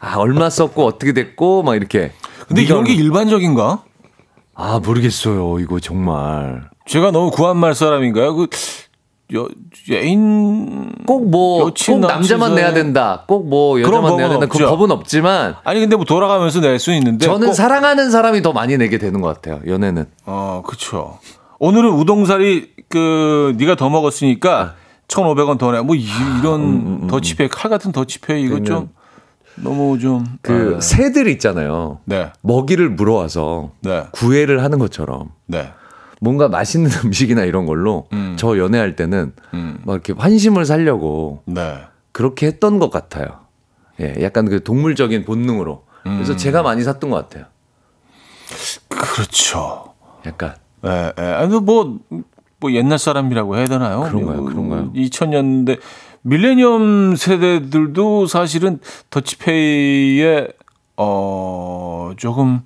아, 0.00 0.16
얼마 0.16 0.50
썼고 0.50 0.84
어떻게 0.84 1.12
됐고 1.12 1.62
막 1.62 1.74
이렇게. 1.76 2.12
근데 2.48 2.62
이런 2.62 2.84
게 2.84 2.92
일반적인가? 2.94 3.82
아, 4.54 4.80
모르겠어요. 4.84 5.58
이거 5.60 5.78
정말. 5.78 6.68
제가 6.86 7.12
너무 7.12 7.30
구한말 7.30 7.74
사람인가요? 7.74 8.34
그 8.36 8.48
여, 9.34 9.48
애인 9.90 10.92
꼭 11.06 11.30
뭐, 11.30 11.70
꼭 11.86 11.98
남자만 12.00 12.54
내야 12.54 12.72
된다. 12.72 13.24
꼭 13.28 13.46
뭐 13.48 13.80
여자만 13.80 14.16
내야 14.16 14.28
된다. 14.28 14.46
그. 14.46 14.58
법은 14.58 14.90
없지만 14.90 15.54
아니 15.64 15.80
근데 15.80 15.96
뭐 15.96 16.04
돌아가면서 16.04 16.60
낼 16.60 16.78
수 16.78 16.92
있는데 16.94 17.26
저는 17.26 17.48
꼭- 17.48 17.52
사랑하는 17.54 18.10
사람이 18.10 18.42
더 18.42 18.52
많이 18.52 18.76
내게 18.76 18.98
되는 18.98 19.20
것 19.20 19.28
같아요. 19.40 19.60
연애는. 19.66 20.06
어 20.26 20.62
그렇죠. 20.66 21.18
오늘은 21.58 21.90
우동사리 21.90 22.70
그 22.88 23.54
네가 23.58 23.76
더 23.76 23.88
먹었으니까 23.90 24.74
1,500원 25.08 25.58
더 25.58 25.72
내. 25.72 25.80
뭐 25.80 25.94
이, 25.96 26.06
런 26.42 27.06
더치페이 27.06 27.48
칼 27.48 27.70
같은 27.70 27.92
더치페이 27.92 28.42
이거 28.42 28.62
좀 28.62 28.90
너무 29.56 29.98
좀그 29.98 30.76
아, 30.78 30.80
새들 30.80 31.28
있잖아요. 31.28 31.98
네. 32.04 32.30
먹이를 32.42 32.88
물어와서 32.90 33.70
네. 33.82 34.04
구애를 34.12 34.62
하는 34.62 34.78
것처럼 34.78 35.30
네. 35.46 35.70
뭔가 36.20 36.48
맛있는 36.48 36.90
음식이나 37.04 37.44
이런 37.44 37.66
걸로 37.66 38.06
음. 38.12 38.36
저 38.38 38.56
연애할 38.56 38.94
때는 38.94 39.32
음. 39.54 39.80
막 39.84 39.94
이렇게 39.94 40.12
환심을 40.12 40.64
살려고 40.64 41.42
네. 41.46 41.78
그렇게 42.12 42.46
했던 42.46 42.78
것 42.78 42.90
같아요. 42.90 43.40
예, 44.00 44.14
약간 44.22 44.48
그 44.48 44.62
동물적인 44.62 45.24
본능으로. 45.24 45.84
음. 46.06 46.14
그래서 46.14 46.36
제가 46.36 46.62
많이 46.62 46.82
샀던 46.84 47.10
것 47.10 47.16
같아요. 47.16 47.46
그렇죠. 48.88 49.94
약간. 50.26 50.54
예, 50.86 51.12
예. 51.18 51.22
아니 51.22 51.58
뭐, 51.58 51.98
뭐 52.58 52.72
옛날 52.72 52.98
사람이라고 52.98 53.56
해야 53.56 53.66
되나요? 53.66 54.02
그런가요? 54.02 54.44
그런가요? 54.44 54.92
2000년대 54.92 55.78
밀레니엄 56.22 57.16
세대들도 57.16 58.26
사실은 58.26 58.78
더치페이에 59.08 60.48
어 60.96 62.12
조금 62.16 62.60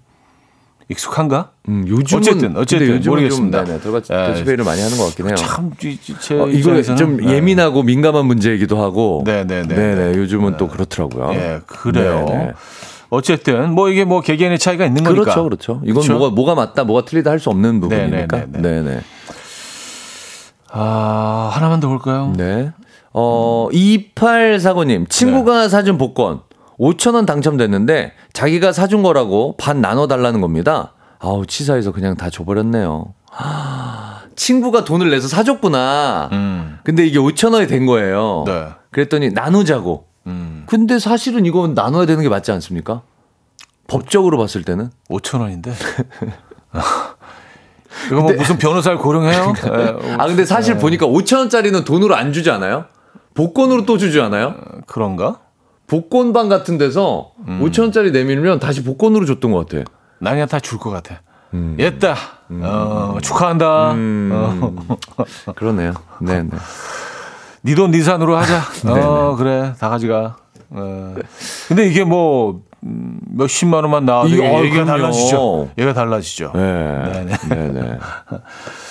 익숙한가? 0.89 1.51
음, 1.69 1.85
요즘은 1.89 2.21
어쨌든, 2.23 2.57
어쨌든 2.57 2.89
요즘은 2.89 3.17
모르겠습니다. 3.17 3.59
좀 3.59 3.67
네네, 3.67 3.81
들어가 3.81 3.99
예. 3.99 4.27
더치페이를 4.33 4.65
많이 4.65 4.83
하는 4.83 4.97
것 4.99 5.05
같긴 5.07 5.27
해요. 5.29 5.35
참 5.37 5.71
제 5.79 6.39
어, 6.39 6.47
이거 6.49 6.83
좀 6.83 7.23
예민하고 7.27 7.83
민감한 7.83 8.27
문제이기도 8.27 8.83
하고. 8.83 9.23
네네네. 9.25 9.75
네네, 9.75 10.19
요즘은 10.19 10.57
또 10.59 10.69
그렇더라고요. 10.69 11.31
예, 11.33 11.61
그래요. 11.67 12.27
네네. 12.29 12.53
어쨌든 13.11 13.73
뭐 13.73 13.89
이게 13.89 14.05
뭐 14.05 14.21
개개인의 14.21 14.59
차이가 14.59 14.85
있는 14.85 15.05
거니까. 15.05 15.23
그렇죠, 15.25 15.45
그렇죠. 15.45 15.73
이건 15.85 16.03
그렇죠? 16.03 16.19
뭐가 16.19 16.35
뭐가 16.35 16.55
맞다, 16.55 16.85
뭐가 16.85 17.05
틀리다 17.07 17.31
할 17.31 17.39
수 17.39 17.49
없는 17.51 17.81
부분이니까. 17.81 18.47
네네. 18.51 19.01
아 20.71 21.51
하나만 21.53 21.81
더 21.81 21.89
볼까요? 21.89 22.33
네. 22.37 22.73
어, 23.13 23.69
2849님, 23.73 25.09
친구가 25.09 25.69
사준 25.69 25.99
복권 25.99 26.41
5천원 26.79 27.27
당첨됐는데 27.27 28.13
자기가 28.33 28.73
사준 28.73 29.03
거라고 29.03 29.57
반 29.57 29.81
나눠달라는 29.81 30.41
겁니다. 30.41 30.93
아우, 31.19 31.47
치사해서 31.47 31.93
그냥 31.93 32.17
다 32.17 32.31
줘버렸네요. 32.31 33.15
하, 33.31 34.23
친구가 34.37 34.85
돈을 34.85 35.11
내서 35.11 35.29
사줬구나. 35.29 36.29
음. 36.33 36.79
근데 36.85 37.07
이게 37.07 37.19
5천원이 37.19 37.69
된 37.69 37.87
거예요. 37.87 38.45
네. 38.47 38.69
그랬더니 38.91 39.31
나누자고. 39.31 40.07
음. 40.27 40.65
근데 40.67 40.99
사실은 40.99 41.47
이건 41.47 41.75
나눠야 41.75 42.07
되는 42.07 42.23
게 42.23 42.29
맞지 42.29 42.53
않습니까? 42.53 43.03
법적으로 43.87 44.39
봤을 44.39 44.63
때는. 44.63 44.91
5천 45.11 45.41
원인데. 45.41 45.73
이거 48.07 48.21
뭐 48.21 48.33
무슨 48.33 48.59
변호사를 48.59 48.99
고용해요? 48.99 49.53
예, 49.67 50.15
아, 50.19 50.27
근데 50.27 50.45
사실 50.45 50.77
보니까 50.77 51.07
5천 51.07 51.39
원짜리는 51.39 51.85
돈으로 51.85 52.15
안 52.17 52.33
주지 52.33 52.51
않아요? 52.51 52.87
복권으로 53.35 53.85
또 53.87 53.99
주지 53.99 54.21
않아요? 54.21 54.55
그런가? 54.87 55.39
복권방 55.87 56.49
같은 56.49 56.79
데서 56.79 57.33
음. 57.47 57.61
5천 57.63 57.83
원짜리 57.83 58.11
내밀면 58.11 58.59
다시 58.59 58.83
복권으로 58.83 59.27
줬던 59.27 59.53
것 59.53 59.69
같아. 59.69 59.85
나 60.19 60.31
그냥 60.31 60.49
다 60.49 60.59
줄 60.61 60.79
것 60.79 60.91
같아. 60.91 61.21
옛다. 61.79 62.17
어, 62.51 63.17
축하한다. 63.23 63.93
음. 63.93 64.31
어, 64.33 65.53
그러네요. 65.55 65.93
네네. 66.21 66.51
네돈 67.63 67.93
네 67.93 68.03
산으로 68.03 68.37
하자. 68.37 68.61
어, 68.91 69.37
그래. 69.37 69.73
다 69.79 69.89
가져가. 69.89 70.37
어. 70.71 71.15
근데 71.69 71.87
이게 71.87 72.03
뭐 72.05 72.63
음, 72.83 73.19
몇십만 73.31 73.85
원만 73.85 74.05
나와도 74.05 74.29
어, 74.29 74.31
얘기가 74.65 74.85
그럼요. 74.85 74.87
달라지죠. 74.87 75.71
얘가 75.79 75.93
달라지죠. 75.93 76.53
네. 76.55 76.61
네네. 76.61 77.37
네네. 77.49 77.99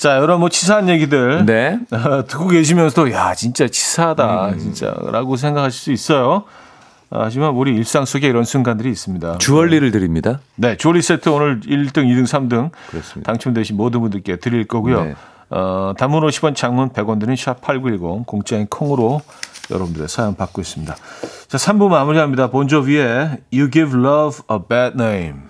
자, 0.00 0.16
여러 0.16 0.38
뭐 0.38 0.48
치사한 0.48 0.88
얘기들 0.88 1.44
네. 1.44 1.78
어, 1.90 2.24
듣고 2.26 2.48
계시면서도 2.48 3.12
야 3.12 3.34
진짜 3.34 3.68
치사하다 3.68 4.56
진짜라고 4.56 5.36
생각하실 5.36 5.78
수 5.78 5.92
있어요. 5.92 6.44
아, 7.10 7.24
하지만 7.24 7.50
우리 7.50 7.74
일상 7.74 8.06
속에 8.06 8.26
이런 8.26 8.44
순간들이 8.44 8.90
있습니다. 8.90 9.36
주얼리를 9.36 9.90
드립니다. 9.90 10.40
네, 10.56 10.78
조리 10.78 11.02
세트 11.02 11.28
오늘 11.28 11.60
1등, 11.60 12.06
2등, 12.06 12.22
3등 12.22 12.70
그렇습니다. 12.88 13.30
당첨되신 13.30 13.76
모든 13.76 14.00
분들께 14.00 14.36
드릴 14.36 14.66
거고요. 14.66 15.04
네. 15.04 15.14
어, 15.50 15.92
단문 15.98 16.22
50원, 16.22 16.56
장문 16.56 16.90
100원 16.94 17.20
드는 17.20 17.34
샵8910 17.34 18.24
공짜인 18.24 18.66
콩으로 18.68 19.20
여러분들의 19.70 20.08
사연 20.08 20.34
받고 20.34 20.62
있습니다. 20.62 20.96
자, 21.48 21.58
3부 21.58 21.88
마무리합니다. 21.88 22.48
본조비의 22.48 23.36
You 23.52 23.70
Give 23.70 24.00
Love 24.00 24.44
a 24.50 24.58
Bad 24.66 24.96
Name. 24.98 25.49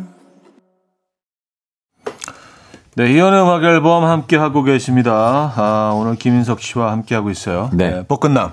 네, 2.95 3.09
이현의 3.13 3.41
음악 3.41 3.63
앨범 3.63 4.03
함께 4.03 4.35
하고 4.35 4.63
계십니다. 4.63 5.53
아, 5.55 5.93
오늘 5.95 6.15
김인석 6.15 6.59
씨와 6.59 6.91
함께 6.91 7.15
하고 7.15 7.29
있어요. 7.29 7.69
네. 7.73 8.03
복근남. 8.05 8.51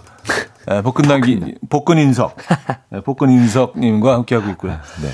네, 0.69 0.83
복근남, 0.83 1.23
기- 1.23 1.55
복근인석. 1.69 2.37
네, 2.91 3.01
복근인석 3.01 3.79
님과 3.79 4.15
함께 4.15 4.37
하고 4.37 4.49
있고요. 4.51 4.73
네. 5.03 5.09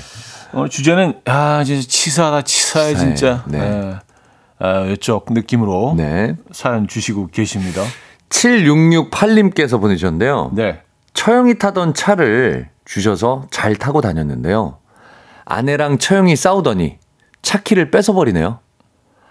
오늘 0.53 0.69
주제는, 0.69 1.21
아, 1.25 1.63
진짜 1.63 1.87
치사하다, 1.87 2.43
치사해, 2.43 2.93
치사해. 2.93 3.15
진짜. 3.15 3.43
네. 3.47 3.59
네. 3.59 3.95
아, 4.59 4.81
이쪽 4.85 5.25
느낌으로 5.33 5.95
네. 5.97 6.35
사연 6.51 6.87
주시고 6.87 7.27
계십니다. 7.27 7.81
7668님께서 8.29 9.81
보내주셨는데요. 9.81 10.51
네. 10.53 10.81
처형이 11.13 11.57
타던 11.57 11.93
차를 11.95 12.69
주셔서 12.85 13.47
잘 13.49 13.75
타고 13.75 14.01
다녔는데요. 14.01 14.77
아내랑 15.45 15.97
처형이 15.97 16.35
싸우더니 16.35 16.97
차 17.41 17.61
키를 17.61 17.89
뺏어버리네요. 17.91 18.59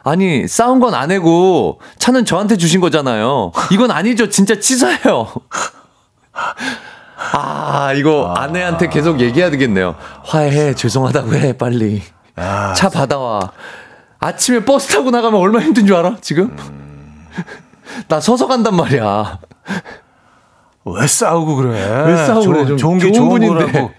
아니, 0.04 0.46
싸운 0.46 0.80
건 0.80 0.94
아내고 0.94 1.80
차는 1.98 2.24
저한테 2.26 2.56
주신 2.56 2.80
거잖아요. 2.80 3.52
이건 3.72 3.90
아니죠. 3.90 4.28
진짜 4.28 4.60
치사해요. 4.60 5.28
아, 7.32 7.92
이거 7.94 8.34
아 8.36 8.46
내한테 8.48 8.88
계속 8.88 9.20
얘기해야 9.20 9.50
되겠네요. 9.50 9.94
화해해. 10.24 10.74
죄송하다고 10.74 11.34
해. 11.34 11.56
빨리. 11.56 12.02
차 12.76 12.88
받아와. 12.90 13.50
아침에 14.20 14.64
버스 14.64 14.88
타고 14.88 15.10
나가면 15.10 15.40
얼마나 15.40 15.64
힘든 15.64 15.86
줄 15.86 15.96
알아? 15.96 16.16
지금? 16.20 16.54
나 18.08 18.20
서서 18.20 18.46
간단 18.46 18.76
말이야. 18.76 19.38
왜 20.86 21.06
싸우고 21.06 21.56
그래? 21.56 22.04
왜 22.06 22.16
싸우고 22.26 22.52
그래? 22.52 22.66
좀 22.66 22.76
좋은 22.76 22.98
게 22.98 23.10
좋은 23.10 23.14
좋은 23.14 23.28
분인데. 23.30 23.72
거라고. 23.72 23.90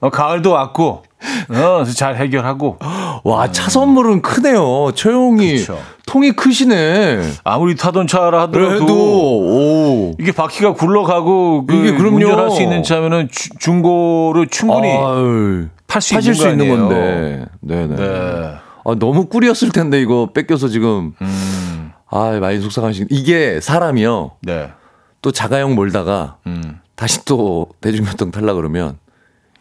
어, 0.00 0.10
가을도 0.10 0.52
왔고, 0.52 1.02
어, 1.50 1.84
잘 1.84 2.16
해결하고. 2.16 2.78
와, 3.24 3.50
차 3.50 3.68
선물은 3.70 4.22
크네요. 4.22 4.92
최용이 4.94 5.58
그쵸. 5.58 5.78
통이 6.06 6.32
크시네. 6.32 7.20
아무리 7.44 7.76
타던 7.76 8.06
차라 8.06 8.42
하더라도. 8.42 8.68
그래도 8.78 8.94
오. 8.94 10.14
이게 10.18 10.32
바퀴가 10.32 10.74
굴러가고 10.74 11.66
그 11.66 11.74
이게 11.74 11.96
그럼요. 11.96 12.16
운전할 12.16 12.50
수 12.50 12.62
있는 12.62 12.82
차면은 12.82 13.28
주- 13.30 13.50
중고로 13.58 14.46
충분히 14.50 14.88
아유, 14.90 15.66
팔수 15.86 16.14
하실 16.16 16.32
있는, 16.32 16.34
수거 16.34 16.50
있는? 16.50 16.68
건데. 16.88 17.44
네네. 17.60 17.96
네. 17.96 18.54
아, 18.84 18.94
너무 18.98 19.26
꿀이었을 19.26 19.70
텐데 19.70 20.00
이거 20.00 20.30
뺏겨서 20.32 20.68
지금. 20.68 21.12
음. 21.20 21.92
아, 22.10 22.38
많이 22.40 22.58
속상하신. 22.60 23.08
이게 23.10 23.60
사람이요. 23.60 24.30
네. 24.42 24.70
또 25.20 25.30
자가용 25.30 25.74
몰다가 25.74 26.36
음. 26.46 26.78
다시 26.94 27.24
또 27.26 27.66
대중교통 27.82 28.30
탈라 28.30 28.54
그러면 28.54 28.96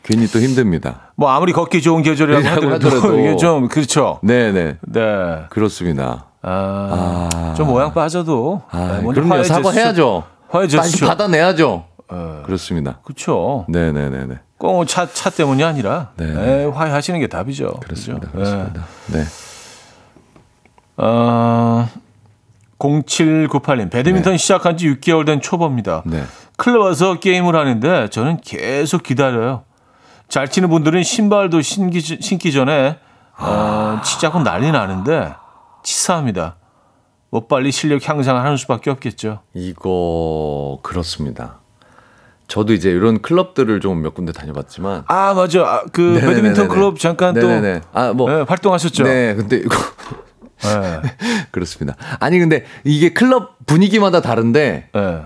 괜히 0.08 0.26
또 0.28 0.40
힘듭니다. 0.40 1.12
뭐 1.16 1.30
아무리 1.30 1.52
걷기 1.52 1.82
좋은 1.82 2.02
계절이라고 2.02 2.42
네, 2.44 2.48
하더라도, 2.56 2.88
하더라도. 2.88 3.20
이게 3.20 3.36
좀 3.36 3.68
그렇죠. 3.68 4.20
네네. 4.24 4.78
네. 4.82 5.40
그렇습니다. 5.50 6.28
아, 6.42 7.30
아. 7.34 7.54
좀 7.58 7.68
모양 7.68 7.94
빠져도 7.94 8.62
아, 8.72 9.00
네, 9.02 9.06
그럼요. 9.06 9.44
사과해야죠. 9.44 10.24
화해 10.48 10.68
다시. 10.68 11.02
받아내야죠. 11.02 11.84
어, 12.08 12.44
그렇습니다. 12.46 13.00
그렇죠. 13.04 13.66
네네네네. 13.68 14.36
꼭차 14.58 15.12
차 15.12 15.30
때문이 15.30 15.62
아니라 15.66 16.12
네. 16.16 16.26
네, 16.34 16.66
화해하시는 16.66 17.20
게 17.20 17.28
답이죠. 17.28 17.74
그렇습니다. 17.84 18.30
그죠? 18.32 18.40
네. 18.40 18.46
그렇습니다. 18.46 18.86
네. 19.08 19.24
어, 20.96 21.90
0798님 22.80 23.92
배드민턴 23.92 24.38
시작한 24.38 24.78
지 24.78 24.88
6개월 24.88 25.26
된 25.26 25.42
초보입니다. 25.42 26.04
네. 26.06 26.24
클럽 26.56 26.86
와서 26.86 27.20
게임을 27.20 27.58
하는데 27.58 28.08
저는 28.10 28.38
계속 28.42 29.04
기다려요. 29.04 29.64
잘 30.30 30.50
치는 30.50 30.70
분들은 30.70 31.04
신발도 31.04 31.62
신기, 31.62 32.02
신기 32.02 32.52
전에 32.52 33.00
어, 33.38 34.02
치자고 34.04 34.40
난리 34.42 34.72
나는데 34.72 35.34
치사합니다. 35.84 36.58
뭐 37.30 37.46
빨리 37.48 37.72
실력 37.72 38.08
향상을 38.08 38.42
하는 38.42 38.58
수밖에 38.58 38.90
없겠죠. 38.90 39.42
이거 39.54 40.80
그렇습니다. 40.84 41.60
저도 42.48 42.72
이제 42.74 42.90
이런 42.90 43.22
클럽들을 43.22 43.82
좀 43.82 44.02
몇 44.02 44.14
군데 44.14 44.32
다녀봤지만 44.32 45.04
아 45.08 45.34
맞아. 45.34 45.62
아, 45.64 45.84
그 45.92 46.00
네네네네네. 46.02 46.28
배드민턴 46.36 46.68
클럽 46.70 47.00
잠깐 47.00 47.34
네네네. 47.34 47.82
아, 47.94 48.14
뭐. 48.14 48.30
또 48.30 48.38
네, 48.38 48.42
활동하셨죠. 48.48 49.04
네, 49.04 49.36
근데 49.36 49.58
이거 49.58 49.76
네. 50.62 51.02
그렇습니다. 51.52 51.98
아니 52.20 52.40
근데 52.40 52.66
이게 52.86 53.12
클럽 53.14 53.58
분위기마다 53.66 54.22
다른데 54.22 54.90
네. 54.94 55.22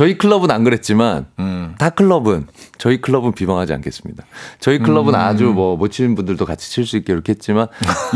저희 0.00 0.16
클럽은 0.16 0.50
안 0.50 0.64
그랬지만 0.64 1.26
음. 1.40 1.74
다 1.78 1.90
클럽은 1.90 2.46
저희 2.78 3.02
클럽은 3.02 3.32
비방하지 3.32 3.74
않겠습니다. 3.74 4.24
저희 4.58 4.78
클럽은 4.78 5.12
음. 5.12 5.14
아주 5.20 5.44
뭐 5.52 5.76
못 5.76 5.90
치는 5.90 6.14
분들도 6.14 6.46
같이 6.46 6.70
칠 6.70 6.86
수 6.86 6.96
있게 6.96 7.12
이렇게 7.12 7.32
했지만 7.32 7.66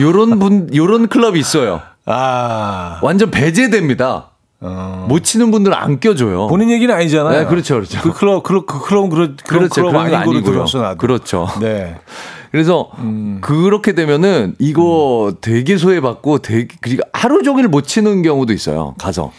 요런 0.00 0.38
분 0.38 0.70
요런 0.74 1.08
클럽이 1.08 1.38
있어요. 1.38 1.82
아 2.06 3.00
완전 3.02 3.30
배제됩니다. 3.30 4.30
어. 4.62 5.04
못 5.10 5.24
치는 5.24 5.50
분들은 5.50 5.76
안 5.76 6.00
껴줘요. 6.00 6.46
본인 6.46 6.70
얘기는 6.70 6.92
아니잖아요. 6.94 7.40
네, 7.40 7.44
그렇죠, 7.46 7.74
그렇죠. 7.74 8.00
그 8.00 8.14
클럽, 8.14 8.42
클럽, 8.44 8.64
그 8.64 8.80
클럽은 8.82 9.10
그런 9.10 9.36
그렇죠. 9.46 9.74
클럽 9.82 9.90
그런 9.92 10.10
거 10.10 10.16
아닌 10.16 10.42
거로. 10.42 10.42
들었어 10.42 10.80
나도. 10.80 10.96
그렇죠. 10.96 11.48
네. 11.60 11.98
그래서 12.50 12.88
음. 13.00 13.40
그렇게 13.42 13.92
되면은 13.94 14.54
이거 14.58 15.34
되게 15.42 15.76
소외받고 15.76 16.38
되게 16.38 16.68
그리고 16.80 17.02
하루 17.12 17.42
종일 17.42 17.68
못 17.68 17.82
치는 17.82 18.22
경우도 18.22 18.54
있어요. 18.54 18.94
가서 18.98 19.32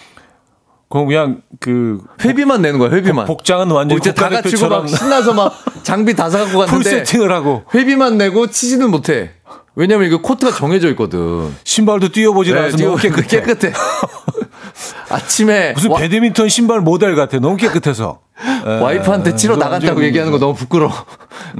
그럼 0.89 1.07
그냥 1.07 1.41
그 1.59 1.99
회비만 2.23 2.61
내는 2.61 2.79
거야. 2.79 2.91
회비만. 2.91 3.25
복장은 3.25 3.71
완전 3.71 3.97
이제 3.97 4.13
다 4.13 4.29
갖추고 4.29 4.69
막 4.69 4.87
신나서 4.87 5.33
막 5.33 5.53
장비 5.83 6.15
다 6.15 6.29
사갖고 6.29 6.59
full 6.59 6.65
갔는데 6.67 6.89
세팅을 7.05 7.31
하고 7.31 7.63
회비만 7.73 8.17
내고 8.17 8.47
치지는 8.47 8.91
못해. 8.91 9.31
왜냐면 9.75 10.07
이거 10.07 10.21
코트가 10.21 10.51
정해져 10.55 10.89
있거든. 10.91 11.53
신발도 11.63 12.09
뛰어보질 12.09 12.57
않아서 12.57 12.77
너무 12.77 12.95
깨끗해. 12.97 13.41
깨끗해. 13.41 13.73
아침에 15.09 15.73
무슨 15.73 15.91
와, 15.91 15.99
배드민턴 15.99 16.47
신발 16.49 16.81
모델 16.81 17.15
같아. 17.15 17.39
너무 17.39 17.57
깨끗해서. 17.57 18.19
에, 18.65 18.69
와이프한테 18.79 19.35
치러 19.35 19.55
그거 19.55 19.65
나간다고 19.65 20.03
얘기하는 20.03 20.31
거 20.31 20.39
너무 20.39 20.53
부끄러워. 20.53 20.93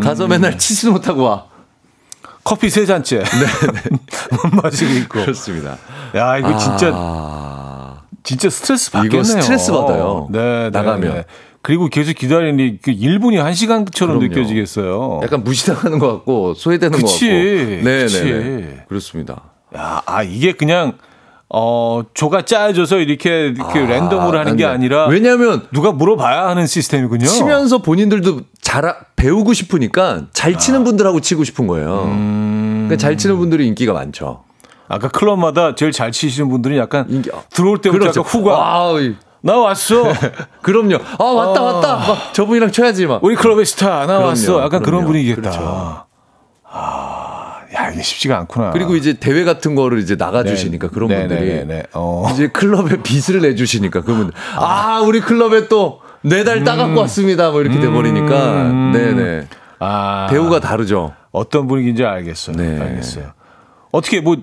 가서 0.01 0.27
맨날 0.27 0.57
치지도 0.57 0.91
못하고 0.93 1.23
와. 1.23 1.45
커피 2.43 2.69
세 2.69 2.85
잔째. 2.85 3.19
네. 3.19 3.97
마시고 4.61 4.93
있고. 4.93 5.21
그렇습니다. 5.21 5.77
야 6.15 6.37
이거 6.37 6.55
진짜 6.57 6.91
아, 6.93 7.54
진짜 8.25 8.49
스트레스 8.49 8.89
이거 8.89 8.99
받겠네요. 8.99 9.23
스트레스 9.41 9.71
받아요. 9.71 10.27
네, 10.31 10.39
네, 10.39 10.69
나가면. 10.71 11.13
네. 11.13 11.25
그리고 11.61 11.87
계속 11.87 12.13
기다리니 12.13 12.79
그 12.81 12.91
1분이 12.91 13.41
1시간처럼 13.43 14.07
그럼요. 14.07 14.19
느껴지겠어요. 14.21 15.21
약간 15.23 15.43
무시당하는 15.43 15.97
것 15.99 16.11
같고 16.11 16.53
소외되는 16.53 16.99
그치, 16.99 17.27
것 17.27 17.33
같고. 17.33 17.43
네, 17.89 18.01
그치. 18.03 18.23
네, 18.23 18.31
네. 18.39 18.85
그렇습니다. 18.87 19.41
야, 19.75 20.01
아 20.05 20.21
이게 20.23 20.51
그냥 20.51 20.93
어 21.49 22.03
조가 22.13 22.43
짜여져서 22.45 22.97
이렇게 22.99 23.47
이렇게 23.47 23.79
아, 23.79 23.85
랜덤으로 23.85 24.37
하는 24.39 24.55
게 24.57 24.65
네. 24.65 24.69
아니라 24.71 25.07
왜냐하면 25.07 25.67
누가 25.73 25.91
물어봐야 25.91 26.47
하는 26.47 26.65
시스템이군요. 26.67 27.25
치면서 27.25 27.79
본인들도 27.79 28.41
잘 28.61 28.85
아- 28.85 28.97
배우고 29.15 29.53
싶으니까 29.53 30.25
잘 30.33 30.57
치는 30.57 30.83
분들하고 30.83 31.19
치고 31.19 31.43
싶은 31.43 31.65
거예요. 31.67 32.03
음. 32.05 32.85
그러니까 32.87 32.97
잘 32.97 33.17
치는 33.17 33.37
분들이 33.37 33.65
인기가 33.67 33.93
많죠. 33.93 34.44
아까 34.87 35.07
클럽마다 35.07 35.75
제일 35.75 35.91
잘 35.91 36.11
치시는 36.11 36.49
분들은 36.49 36.77
약간 36.77 37.05
인기 37.09 37.29
들어올 37.49 37.79
때부터 37.81 37.99
그렇죠. 37.99 38.19
약간 38.21 38.31
후가 38.31 38.55
아, 38.57 38.99
이- 38.99 39.15
나 39.41 39.57
왔어. 39.57 40.03
그럼요. 40.61 40.97
아 41.19 41.23
왔다 41.23 41.61
왔다. 41.61 41.95
막 41.97 42.33
저분이랑 42.33 42.71
쳐야지 42.71 43.05
막. 43.07 43.23
우리 43.23 43.35
클럽의 43.35 43.65
스타 43.65 44.05
나 44.05 44.19
왔어. 44.19 44.45
그럼요, 44.53 44.65
약간 44.65 44.79
그런 44.81 44.99
그럼요. 45.01 45.07
분위기겠다. 45.07 45.41
그렇죠. 45.41 46.05
아, 46.69 47.61
야 47.75 47.89
이게 47.91 48.01
쉽지가 48.01 48.37
않구나. 48.39 48.71
그리고 48.71 48.95
이제 48.95 49.13
대회 49.13 49.43
같은 49.43 49.75
거를 49.75 49.99
이제 49.99 50.15
나가주시니까 50.15 50.89
그런 50.89 51.09
네, 51.09 51.19
분들이 51.27 51.39
네, 51.47 51.55
네, 51.57 51.63
네. 51.65 51.83
어. 51.93 52.27
이제 52.31 52.47
클럽에 52.47 52.97
빚을 53.03 53.41
내주시니까 53.41 54.01
그러면 54.01 54.31
아 54.55 55.01
우리 55.05 55.19
클럽에 55.21 55.67
또 55.67 56.01
네달 56.21 56.63
따갖고 56.63 56.99
왔습니다. 57.01 57.51
뭐 57.51 57.61
이렇게 57.61 57.79
돼버리니까 57.79 58.51
음. 58.63 58.91
네네 58.93 59.47
아, 59.79 60.27
배우가 60.29 60.59
다르죠. 60.59 61.13
어떤 61.31 61.67
분위기인지 61.67 62.03
알겠어요. 62.03 62.55
네. 62.55 62.79
알겠어요. 62.81 63.25
어떻게 63.91 64.21
뭐 64.21 64.37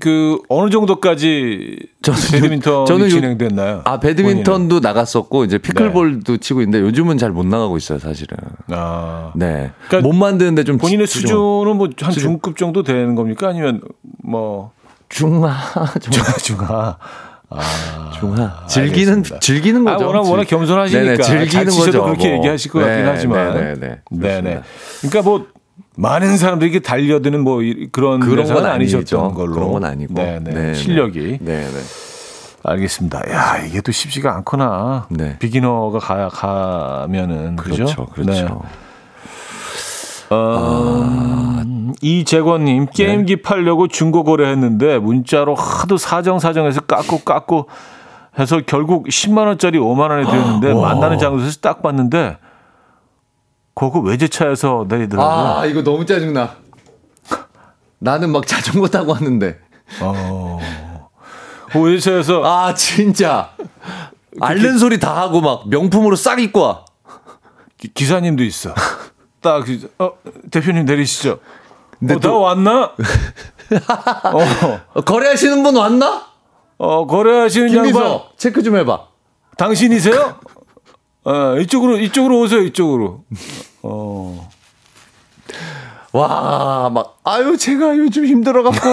그 0.00 0.38
어느 0.48 0.70
정도까지 0.70 1.78
저는 2.02 2.18
배드민턴이 2.32 2.80
요- 2.82 2.84
저는 2.86 3.06
요- 3.06 3.10
진행됐나요? 3.10 3.82
아 3.84 3.98
배드민턴도 4.00 4.80
나갔었고 4.80 5.44
이제 5.44 5.58
피클볼도 5.58 6.36
치고 6.38 6.60
있는데 6.62 6.80
요즘은 6.86 7.18
잘 7.18 7.30
못 7.30 7.44
나가고 7.46 7.76
있어요 7.76 7.98
사실은. 7.98 8.36
본인은? 8.68 8.78
아, 8.78 9.32
네. 9.34 9.72
그러니까 9.88 10.08
못 10.08 10.14
만드는데 10.14 10.64
좀 10.64 10.78
본인의 10.78 11.06
지- 11.06 11.20
수준은 11.20 11.76
뭐 11.76 11.88
한. 12.00 12.12
중급 12.12 12.56
정도 12.56 12.82
되는 12.82 13.14
겁니까? 13.14 13.48
아니면 13.48 13.80
뭐 14.22 14.72
중하, 15.08 15.54
중하, 16.00 16.32
중하. 16.38 16.98
중하. 18.18 18.66
즐기는, 18.66 19.12
알겠습니다. 19.18 19.38
즐기는 19.40 19.84
거죠. 19.84 20.04
아, 20.04 20.06
워낙, 20.08 20.20
워낙 20.28 20.42
즐- 20.44 20.50
겸손하시니까. 20.58 21.04
네네, 21.04 21.22
즐기는 21.22 21.64
거죠. 21.66 22.04
그렇게 22.04 22.28
뭐. 22.28 22.36
얘기하실 22.38 22.70
것 22.72 22.78
같긴 22.80 23.04
네, 23.04 23.10
하지만. 23.10 23.54
네, 23.54 23.60
네, 23.60 23.74
네. 23.74 24.00
네네. 24.10 24.40
그렇습니다. 24.40 24.62
그러니까 25.02 25.22
뭐, 25.22 25.46
많은 25.96 26.36
사람들이 26.36 26.70
이렇게 26.70 26.82
달려드는 26.84 27.40
뭐 27.40 27.62
이- 27.62 27.88
그런 27.92 28.20
그런 28.20 28.46
건 28.52 28.66
아니셨던. 28.66 29.34
걸로. 29.34 29.54
그런 29.54 29.72
건 29.72 29.84
아니고. 29.84 30.14
네네. 30.14 30.40
네, 30.40 30.52
네. 30.54 30.74
실력이. 30.74 31.38
네, 31.40 31.60
네. 31.60 31.70
알겠습니다. 32.64 33.30
야, 33.30 33.58
이게 33.64 33.80
또 33.80 33.92
쉽지가 33.92 34.34
않구나. 34.36 35.06
네. 35.10 35.38
비기너가 35.38 35.98
가, 35.98 36.28
가면은. 36.30 37.56
그죠? 37.56 37.76
그렇죠, 37.84 38.06
그렇죠. 38.06 38.32
네. 38.32 38.48
어, 40.30 41.62
이재권님 42.00 42.86
게임기 42.92 43.42
팔려고 43.42 43.86
중고 43.88 44.24
거래했는데 44.24 44.98
문자로 44.98 45.54
하도 45.54 45.96
사정 45.98 46.38
사정해서 46.38 46.80
깎고 46.80 47.18
깎고 47.20 47.68
해서 48.38 48.60
결국 48.66 49.06
10만 49.06 49.46
원짜리 49.46 49.78
5만 49.78 50.10
원에 50.10 50.24
드렸는데 50.24 50.72
만나는 50.80 51.18
장소에서 51.18 51.58
딱 51.60 51.82
봤는데 51.82 52.38
그거 53.74 53.98
외제차에서 54.00 54.86
내리더라고요. 54.88 55.54
아, 55.58 55.66
이거 55.66 55.82
너무 55.82 56.06
짜증나. 56.06 56.56
나는 57.98 58.30
막 58.30 58.46
자전거 58.46 58.88
타고 58.88 59.12
왔는데. 59.12 59.58
어. 60.00 60.58
그 61.72 61.80
외제차에서 61.80 62.42
아, 62.44 62.74
진짜. 62.74 63.50
앓는 64.40 64.78
소리 64.78 64.98
다 64.98 65.16
하고 65.20 65.40
막 65.40 65.68
명품으로 65.68 66.16
싹 66.16 66.40
입고 66.40 66.60
와. 66.60 66.84
기- 67.78 67.92
기사님도 67.92 68.42
있어. 68.44 68.74
딱 69.40 69.64
그- 69.64 69.90
어, 69.98 70.12
대표님 70.50 70.84
내리시죠. 70.84 71.38
근데 71.98 72.14
어, 72.14 72.18
또- 72.20 72.28
나 72.28 72.34
왔나? 72.36 72.82
어, 72.84 72.90
어, 74.94 75.00
거래하시는 75.02 75.62
분 75.62 75.76
왔나? 75.76 76.26
어, 76.78 77.06
거래하시는 77.06 77.68
양반 77.68 77.84
김비서 77.92 78.30
체크 78.36 78.62
좀 78.62 78.76
해봐. 78.76 79.06
당신이세요? 79.56 80.36
어, 81.24 81.56
이쪽으로 81.58 81.98
이쪽으로 81.98 82.40
오세요. 82.40 82.60
이쪽으로. 82.62 83.24
어. 83.82 84.48
와, 86.12 86.90
막, 86.92 87.18
아유, 87.24 87.56
제가 87.56 87.96
요즘 87.96 88.24
힘들어 88.26 88.62
갖고, 88.62 88.88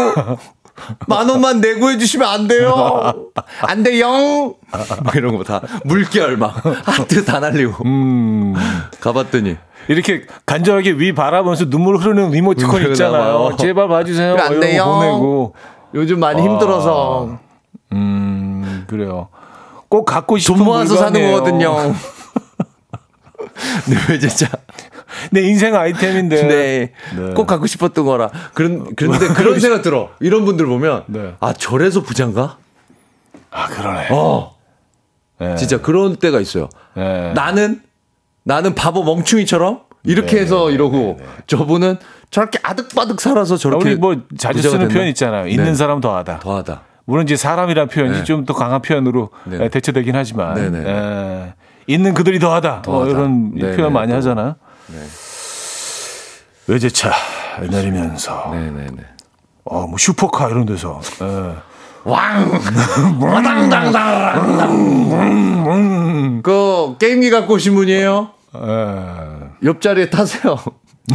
만 1.08 1.30
원만 1.30 1.62
내고 1.62 1.92
해주시면 1.92 2.28
안 2.28 2.48
돼요. 2.48 3.32
안 3.62 3.84
돼요. 3.84 4.56
막 5.04 5.16
이런 5.16 5.38
거 5.38 5.44
다, 5.44 5.62
물결 5.86 6.38
막, 6.38 6.66
하트 6.88 7.24
다 7.24 7.40
날리고. 7.40 7.84
음. 7.86 8.56
가봤더니, 9.02 9.56
이렇게 9.88 10.26
간절하게 10.48 10.94
위 10.94 11.14
바라보면서 11.14 11.70
눈물 11.70 11.98
흐르는 11.98 12.32
리모티콘 12.32 12.90
있잖아요. 12.92 13.56
제발 13.60 13.88
봐주세요. 13.88 14.36
안 14.38 14.60
돼요. 14.60 14.86
보내고. 14.86 15.56
요즘 15.94 16.20
많이 16.20 16.42
힘들어서, 16.42 17.38
음, 17.92 18.86
그래요. 18.88 19.28
꼭 19.90 20.06
갖고 20.06 20.38
싶은 20.40 20.56
돈 20.56 20.66
모아서 20.66 20.96
사는. 20.96 21.22
거거든요. 21.34 21.94
네, 23.88 23.96
왜 24.10 24.20
진짜. 24.20 24.48
내 25.32 25.42
인생 25.42 25.76
아이템인데. 25.76 26.44
네. 26.44 26.94
네. 27.16 27.34
꼭 27.34 27.46
갖고 27.46 27.68
싶었던 27.68 28.06
거라. 28.06 28.30
그런, 28.54 28.96
그런데 28.96 29.28
그런 29.34 29.60
생각 29.60 29.82
들어. 29.82 30.10
이런 30.20 30.46
분들 30.46 30.66
보면, 30.66 31.04
네. 31.08 31.36
아, 31.40 31.54
저래서 31.54 32.02
부장가? 32.02 32.58
아, 33.52 33.68
그러네. 33.68 34.08
어. 34.12 34.56
네. 35.40 35.56
진짜 35.56 35.82
그런 35.82 36.16
때가 36.16 36.40
있어요. 36.40 36.70
네. 36.96 37.34
나는 37.34 37.82
나는 38.44 38.76
바보 38.76 39.04
멍충이처럼 39.04 39.82
이렇게 40.04 40.36
네, 40.36 40.42
해서 40.42 40.68
네, 40.68 40.74
이러고 40.74 41.20
저분은 41.48 41.98
저렇게 42.30 42.60
아득바득 42.64 43.20
살아서 43.20 43.56
아, 43.56 43.58
저렇게 43.58 43.90
우리 43.90 43.96
뭐 43.96 44.16
자주 44.38 44.62
쓰는 44.62 44.80
됐나? 44.80 44.94
표현 44.94 45.08
있잖아요. 45.10 45.48
있는 45.48 45.66
네. 45.66 45.74
사람 45.76 46.00
더하다. 46.00 46.40
더하다. 46.40 46.84
물론 47.06 47.26
이제 47.26 47.36
사람이란 47.36 47.88
표현이 47.88 48.20
네. 48.20 48.24
좀더 48.24 48.54
강한 48.54 48.82
표현으로 48.82 49.30
네. 49.46 49.66
에, 49.66 49.70
대체되긴 49.70 50.16
하지만 50.16 50.56
네, 50.56 50.70
네. 50.70 51.54
에, 51.90 51.94
있는 51.94 52.14
그들이 52.14 52.40
더하다, 52.40 52.84
뭐 52.86 53.06
더하다. 53.06 53.12
이런 53.12 53.52
네, 53.56 53.76
표현 53.76 53.90
네, 53.90 54.00
많이 54.00 54.12
또. 54.12 54.18
하잖아요. 54.18 54.56
외제차 56.68 57.12
내리면서 57.70 58.50
네네네. 58.52 58.98
어, 59.66 59.88
뭐 59.88 59.98
슈퍼카 59.98 60.50
이런 60.50 60.66
데서 60.66 61.02
에. 61.22 61.56
그 66.44 66.96
게임기 67.00 67.30
갖고 67.30 67.54
오신 67.56 67.76
분이에요? 67.76 68.30
에. 68.56 68.60
옆자리에 69.64 70.10
타세요. 70.10 70.58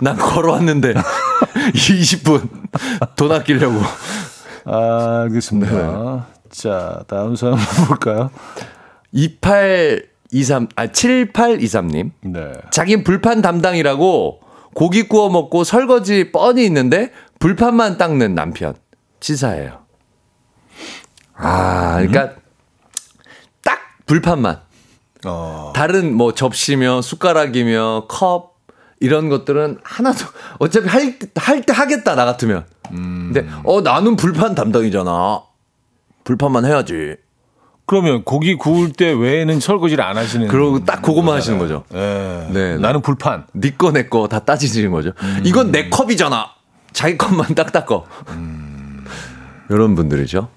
난 0.00 0.16
걸어왔는데 0.16 0.94
20분 1.74 2.48
돈 3.16 3.32
아끼려고. 3.32 3.80
아, 4.64 5.22
알겠습니다. 5.24 6.26
자 6.56 7.04
다음 7.06 7.36
사연 7.36 7.56
볼까요? 7.86 8.30
2823, 9.12 10.68
아, 10.74 10.86
7823님. 10.86 12.12
네. 12.22 12.52
자긴 12.70 13.04
불판 13.04 13.42
담당이라고 13.42 14.40
고기 14.74 15.02
구워 15.02 15.28
먹고 15.28 15.64
설거지 15.64 16.32
뻔히 16.32 16.64
있는데 16.64 17.12
불판만 17.38 17.98
닦는 17.98 18.34
남편. 18.34 18.74
치사해요. 19.20 19.84
아, 21.34 21.96
그러니까 21.96 22.36
딱 23.62 23.78
불판만. 24.06 24.60
어, 25.26 25.72
다른 25.74 26.14
뭐 26.14 26.32
접시며 26.32 27.02
숟가락이며 27.02 28.06
컵 28.08 28.56
이런 29.00 29.28
것들은 29.28 29.78
하나도 29.82 30.24
어차피 30.58 30.88
할할때 30.88 31.72
하겠다 31.72 32.14
나 32.14 32.24
같으면. 32.24 32.64
근데 32.88 33.46
어 33.64 33.82
나는 33.82 34.16
불판 34.16 34.54
담당이잖아. 34.54 35.42
불판만 36.30 36.64
해야지. 36.66 37.14
그러면 37.86 38.24
고기 38.24 38.56
구울 38.56 38.92
때 38.92 39.12
외에는 39.12 39.60
설거지를 39.60 40.02
안 40.02 40.16
하시는. 40.18 40.48
그러고 40.48 40.84
딱 40.84 41.00
그것만 41.02 41.36
하시는 41.36 41.56
거죠. 41.56 41.84
예. 41.94 42.48
네, 42.50 42.72
네. 42.74 42.78
나는 42.78 43.00
불판. 43.00 43.46
네거내 43.52 44.08
거 44.08 44.26
다 44.26 44.40
따지시는 44.40 44.90
거죠. 44.90 45.12
이건 45.44 45.70
내 45.70 45.88
컵이잖아. 45.88 46.50
자기 46.92 47.16
컵만 47.16 47.54
딱 47.54 47.70
닦어. 47.70 48.04
이런 49.70 49.94
분들이죠. 49.94 50.48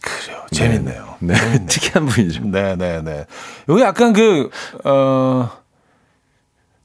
그래요. 0.00 0.40
재밌네요. 0.52 1.14
네, 1.18 1.34
특이한 1.66 2.06
분이죠. 2.06 2.44
네, 2.44 2.76
네, 2.76 3.02
네. 3.02 3.26
여기 3.68 3.82
약간 3.82 4.12
그, 4.12 4.50
어, 4.84 5.50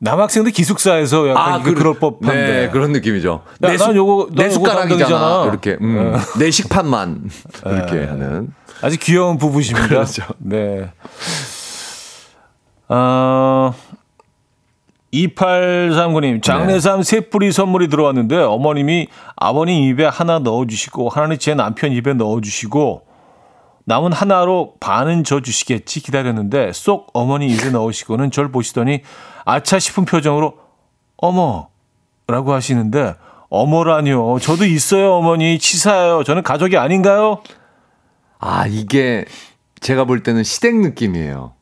남학생들 0.06 0.51
기숙사에서 0.51 1.28
약간 1.30 1.64
그, 1.64 1.74
그럴 1.74 1.95
법한데. 1.99 2.36
네, 2.45 2.70
그런 2.70 2.91
느낌이죠. 2.91 3.41
야, 3.43 3.51
내, 3.60 3.70
난 3.70 3.78
수- 3.78 3.93
요거- 3.93 4.36
내난 4.36 4.51
숟가락이잖아. 4.51 5.45
이렇게 5.45 5.78
음, 5.82 6.16
내 6.39 6.51
식판만 6.51 7.30
이렇게 7.66 8.06
하는. 8.06 8.53
아주 8.82 8.97
귀여운 8.99 9.38
부부십니다. 9.38 9.88
그렇죠. 9.88 10.24
네. 10.38 10.89
어, 12.88 13.74
2839님, 15.14 16.41
장례삼 16.43 17.01
세 17.03 17.22
뿌리 17.22 17.51
선물이 17.51 17.88
들어왔는데 17.88 18.38
어머님이 18.38 19.08
아버님 19.36 19.84
입에 19.84 20.06
하나 20.06 20.39
넣어주시고 20.39 21.10
하나는 21.10 21.39
제 21.39 21.56
남편 21.56 21.91
입에 21.93 22.14
넣어주시고 22.14 23.01
남은 23.86 24.12
하나로 24.14 24.76
반은 24.80 25.24
저 25.24 25.42
주시겠지 25.42 26.02
기다렸는데 26.02 26.72
쏙 26.74 27.08
어머니 27.14 27.48
입에 27.48 27.70
넣으시고는 27.70 28.32
절 28.32 28.52
보시더니 28.52 29.02
아차 29.46 29.80
싶은 29.80 30.06
표정으로 30.06 30.58
어머 31.18 31.70
라고 32.28 32.54
하시는데 32.54 33.16
어머라뇨 33.50 34.40
저도 34.40 34.66
있어요 34.66 35.14
어머니 35.14 35.60
치사해요 35.60 36.24
저는 36.24 36.42
가족이 36.44 36.78
아닌가요? 36.78 37.42
아 38.40 38.66
이게 38.68 39.26
제가 39.82 40.06
볼 40.06 40.24
때는 40.24 40.44
시댁 40.44 40.78
느낌이에요. 40.78 41.54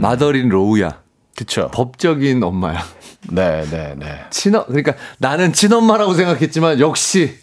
마더린 0.00 0.48
로우야. 0.48 1.02
그쵸. 1.36 1.70
법적인 1.72 2.42
엄마야. 2.42 2.80
네, 3.30 3.64
네, 3.70 3.94
네. 3.96 4.20
친어 4.30 4.66
그러니까 4.66 4.94
나는 5.18 5.52
친엄마라고 5.52 6.14
생각했지만 6.14 6.80
역시 6.80 7.38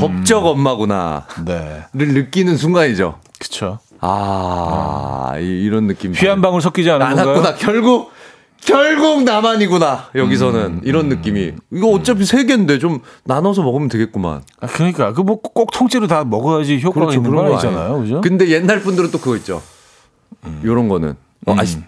법적 0.00 0.44
엄마구나를 0.46 1.22
네. 1.44 1.84
느끼는 1.92 2.56
순간이죠. 2.56 3.18
그쵸. 3.38 3.78
아, 4.00 5.32
이, 5.38 5.44
이런 5.44 5.86
느낌. 5.86 6.12
피한 6.12 6.40
방울 6.40 6.60
섞이지? 6.60 6.90
않았구나. 6.90 7.54
결국 7.56 8.10
결국 8.60 9.22
나만이구나. 9.22 10.06
여기서는 10.16 10.80
이런 10.84 11.08
느낌이. 11.08 11.52
이거 11.72 11.88
어차피 11.90 12.24
세 12.24 12.44
개인데 12.44 12.78
좀 12.80 13.00
나눠서 13.24 13.62
먹으면 13.62 13.88
되겠구만. 13.88 14.42
아, 14.60 14.66
그러니까 14.66 15.12
그 15.12 15.22
뭐 15.22 15.36
꼭 15.40 15.70
통째로 15.70 16.06
다 16.08 16.24
먹어야지 16.24 16.80
효과가 16.82 17.12
있는 17.14 17.34
건 17.34 17.46
아니잖아요, 17.46 18.00
그죠? 18.00 18.20
근데 18.20 18.48
옛날 18.48 18.80
분들은 18.80 19.10
또 19.12 19.18
그거 19.18 19.36
있죠. 19.36 19.62
요런 20.64 20.88
거는. 20.88 21.14
어, 21.46 21.52
음. 21.52 21.58
아씨, 21.58 21.78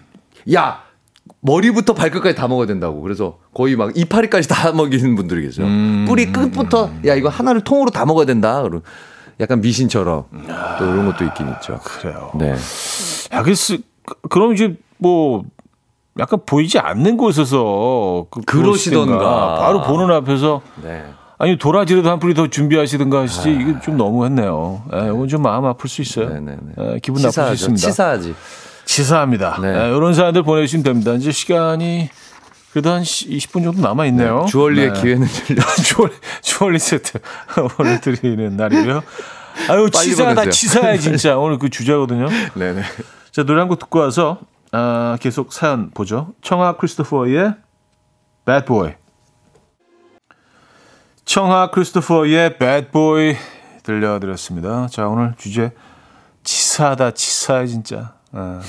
야 0.53 0.79
머리부터 1.41 1.93
발끝까지 1.93 2.35
다 2.35 2.47
먹어야 2.47 2.67
된다고. 2.67 3.01
그래서 3.01 3.37
거의 3.53 3.75
막 3.75 3.95
이파리까지 3.97 4.47
다 4.47 4.71
먹이는 4.73 5.15
분들이 5.15 5.43
계세요. 5.43 5.65
음. 5.67 6.05
뿌리 6.07 6.31
끝부터 6.31 6.89
야 7.05 7.15
이거 7.15 7.29
하나를 7.29 7.61
통으로 7.61 7.89
다 7.89 8.05
먹어야 8.05 8.25
된다. 8.25 8.61
그런 8.61 8.81
약간 9.39 9.59
미신처럼 9.61 10.25
또 10.79 10.85
이런 10.85 11.05
것도 11.07 11.23
있긴 11.25 11.49
있죠. 11.49 11.79
그래요. 11.83 12.31
네. 12.35 12.53
야, 13.33 13.41
글쎄, 13.41 13.79
그- 14.05 14.15
그럼 14.29 14.53
이제 14.53 14.77
뭐 14.97 15.43
약간 16.19 16.39
보이지 16.45 16.77
않는 16.77 17.17
곳에서 17.17 18.27
그 18.29 18.41
그러시던가. 18.41 19.55
바로 19.59 19.81
보는 19.81 20.13
앞에서 20.15 20.61
네. 20.83 21.05
아니 21.39 21.57
도라지라도 21.57 22.07
한 22.11 22.19
뿌리 22.19 22.35
더 22.35 22.45
준비하시든가 22.47 23.21
하시지 23.21 23.49
이게 23.51 23.79
좀 23.81 23.97
너무했네요. 23.97 24.83
예, 24.93 24.97
이건 25.07 25.27
좀 25.27 25.41
마음 25.41 25.65
아플 25.65 25.89
수 25.89 26.03
있어요. 26.03 26.29
네 26.29 26.35
네네. 26.39 26.57
예, 26.77 26.99
기분 27.01 27.19
나쁠 27.19 27.31
수 27.31 27.31
치사하죠. 27.31 27.53
있습니다. 27.53 27.79
치사하지. 27.87 28.35
치사합니다. 28.95 29.57
네. 29.61 29.67
예, 29.67 29.87
이런 29.95 30.13
사연들 30.13 30.43
보내주시면 30.43 30.83
됩니다. 30.83 31.13
이제 31.13 31.31
시간이 31.31 32.09
그래도 32.71 32.91
한 32.91 33.03
20분 33.03 33.63
정도 33.63 33.81
남아 33.81 34.05
있네요. 34.07 34.45
주얼리의 34.49 34.93
네. 34.93 35.01
기회는. 35.01 35.27
주얼리, 35.85 36.13
주얼리 36.41 36.79
세트 36.79 37.19
보내드리는 37.77 38.57
날이고요. 38.57 39.01
아유 39.69 39.89
치사하다. 39.89 40.49
치사해 40.49 40.97
진짜 40.99 41.37
오늘 41.37 41.57
그 41.57 41.69
주제거든요. 41.69 42.27
네네. 42.55 42.83
자 43.31 43.43
노래 43.43 43.59
한 43.59 43.69
곡 43.69 43.79
듣고 43.79 43.99
와서 43.99 44.39
아, 44.73 45.17
계속 45.21 45.53
사연 45.53 45.91
보죠. 45.91 46.33
청아 46.41 46.75
크리스토퍼의 46.77 47.55
Bad 48.45 48.65
Boy. 48.65 48.95
청아 51.25 51.71
크리스토퍼의 51.71 52.57
Bad 52.57 52.87
Boy 52.91 53.37
들려드렸습니다. 53.83 54.87
자 54.89 55.07
오늘 55.07 55.33
주제 55.37 55.71
치사하다 56.43 57.11
치사해 57.11 57.67
진짜. 57.67 58.15
아, 58.33 58.61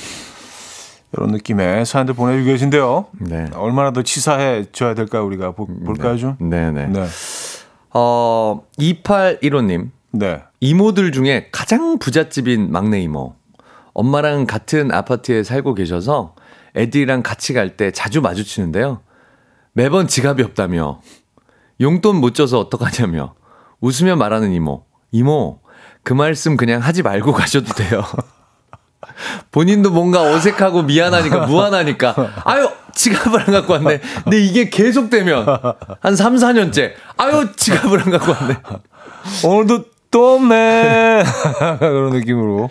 이런 1.13 1.31
느낌의 1.31 1.85
사연들 1.85 2.15
보내주고 2.15 2.45
계신데요. 2.47 3.05
네. 3.19 3.49
얼마나 3.55 3.91
더 3.91 4.01
치사해져야 4.01 4.93
될까 4.95 5.21
우리가 5.21 5.51
보- 5.51 5.67
볼까요 5.67 6.17
좀? 6.17 6.35
네 6.39 6.71
네. 6.71 6.87
네. 6.87 7.05
어, 7.91 8.61
2815님. 8.79 9.91
네. 10.11 10.43
이모들 10.59 11.11
중에 11.11 11.49
가장 11.51 11.97
부잣집인 11.99 12.71
막내 12.71 13.01
이모. 13.01 13.35
엄마랑 13.93 14.47
같은 14.47 14.91
아파트에 14.91 15.43
살고 15.43 15.75
계셔서 15.75 16.35
애들이랑 16.75 17.21
같이 17.21 17.53
갈 17.53 17.77
때 17.77 17.91
자주 17.91 18.21
마주치는데요. 18.21 19.01
매번 19.73 20.07
지갑이 20.07 20.41
없다며. 20.43 21.01
용돈 21.81 22.17
못 22.17 22.33
줘서 22.33 22.59
어떡하냐며. 22.59 23.35
웃으며 23.81 24.15
말하는 24.15 24.51
이모. 24.51 24.85
이모, 25.11 25.59
그 26.03 26.13
말씀 26.13 26.57
그냥 26.57 26.81
하지 26.81 27.03
말고 27.03 27.33
가셔도 27.33 27.71
돼요. 27.73 28.01
본인도 29.51 29.91
뭔가 29.91 30.21
어색하고 30.21 30.83
미안하니까, 30.83 31.45
무안하니까. 31.47 32.15
아유, 32.45 32.69
지갑을 32.93 33.41
안 33.41 33.45
갖고 33.47 33.73
왔네. 33.73 33.99
근데 34.23 34.41
이게 34.41 34.69
계속되면, 34.69 35.45
한 35.99 36.15
3, 36.15 36.35
4년째. 36.35 36.93
아유, 37.17 37.47
지갑을 37.55 38.01
안 38.01 38.11
갖고 38.11 38.31
왔네. 38.31 38.57
오늘도 39.45 39.85
또 40.11 40.35
없네. 40.35 41.23
그런 41.79 42.11
느낌으로. 42.11 42.69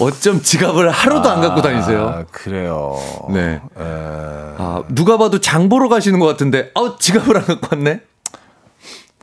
어쩜 0.00 0.42
지갑을 0.42 0.90
하루도 0.90 1.30
안 1.30 1.40
갖고 1.40 1.62
다니세요? 1.62 2.08
아, 2.08 2.24
그래요. 2.32 2.96
네. 3.30 3.54
에, 3.54 3.60
아, 3.78 4.82
누가 4.88 5.16
봐도 5.16 5.38
장 5.38 5.68
보러 5.68 5.88
가시는 5.88 6.18
것 6.18 6.26
같은데, 6.26 6.70
아우, 6.74 6.96
지갑을 6.98 7.36
안 7.36 7.44
갖고 7.44 7.68
왔네? 7.76 8.00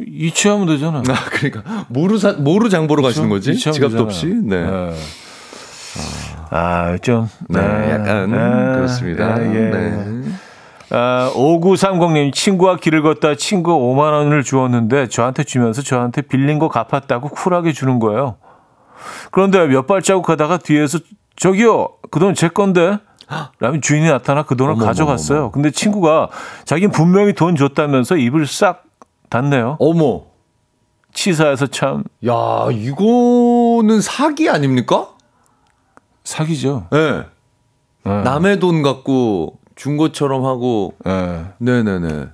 이취하면 0.07 0.67
되잖아. 0.67 0.99
아, 0.99 1.25
그러니까. 1.31 1.85
뭐로 1.89 2.17
사, 2.17 2.31
뭐로 2.31 2.69
장 2.69 2.87
보러 2.87 3.03
가시는 3.03 3.27
거지? 3.27 3.57
지갑도 3.57 3.81
되잖아. 3.89 4.03
없이? 4.03 4.27
네. 4.27 4.63
네. 4.63 4.93
아, 6.51 6.97
좀. 7.01 7.29
네, 7.47 7.59
약간, 7.91 8.29
그렇습니다. 8.75 9.41
예, 9.41 9.45
예. 9.55 9.69
네. 9.69 10.21
아, 10.91 11.31
5930님, 11.35 12.33
친구와 12.33 12.77
길을 12.77 13.03
걷다 13.03 13.35
친구 13.35 13.71
5만원을 13.73 14.43
주었는데 14.43 15.07
저한테 15.09 15.43
주면서 15.43 15.81
저한테 15.83 16.23
빌린 16.23 16.57
거 16.57 16.67
갚았다고 16.67 17.29
쿨하게 17.29 17.73
주는 17.73 17.99
거예요. 17.99 18.37
그런데 19.31 19.67
몇 19.67 19.85
발자국 19.87 20.25
가다가 20.25 20.57
뒤에서 20.57 20.97
저기요, 21.35 21.89
그 22.09 22.19
돈 22.19 22.33
제 22.33 22.47
건데? 22.49 22.97
라면 23.59 23.81
주인이 23.81 24.07
나타나 24.09 24.41
그 24.41 24.55
돈을 24.57 24.71
어머머머머. 24.71 24.89
가져갔어요. 24.89 25.51
근데 25.51 25.69
친구가 25.69 26.29
자기는 26.65 26.89
분명히 26.91 27.33
돈 27.33 27.55
줬다면서 27.55 28.17
입을 28.17 28.47
싹 28.47 28.83
닫네요. 29.29 29.77
어머. 29.79 30.23
치사해서 31.13 31.67
참 31.67 32.03
야, 32.27 32.67
이거는 32.71 34.01
사기 34.01 34.49
아닙니까? 34.49 35.09
사기죠. 36.29 36.87
네. 36.91 37.23
네. 38.05 38.21
남의 38.21 38.59
돈 38.59 38.83
갖고 38.83 39.57
준 39.75 39.97
것처럼 39.97 40.45
하고, 40.45 40.93
예. 41.07 41.45
네네네. 41.57 42.27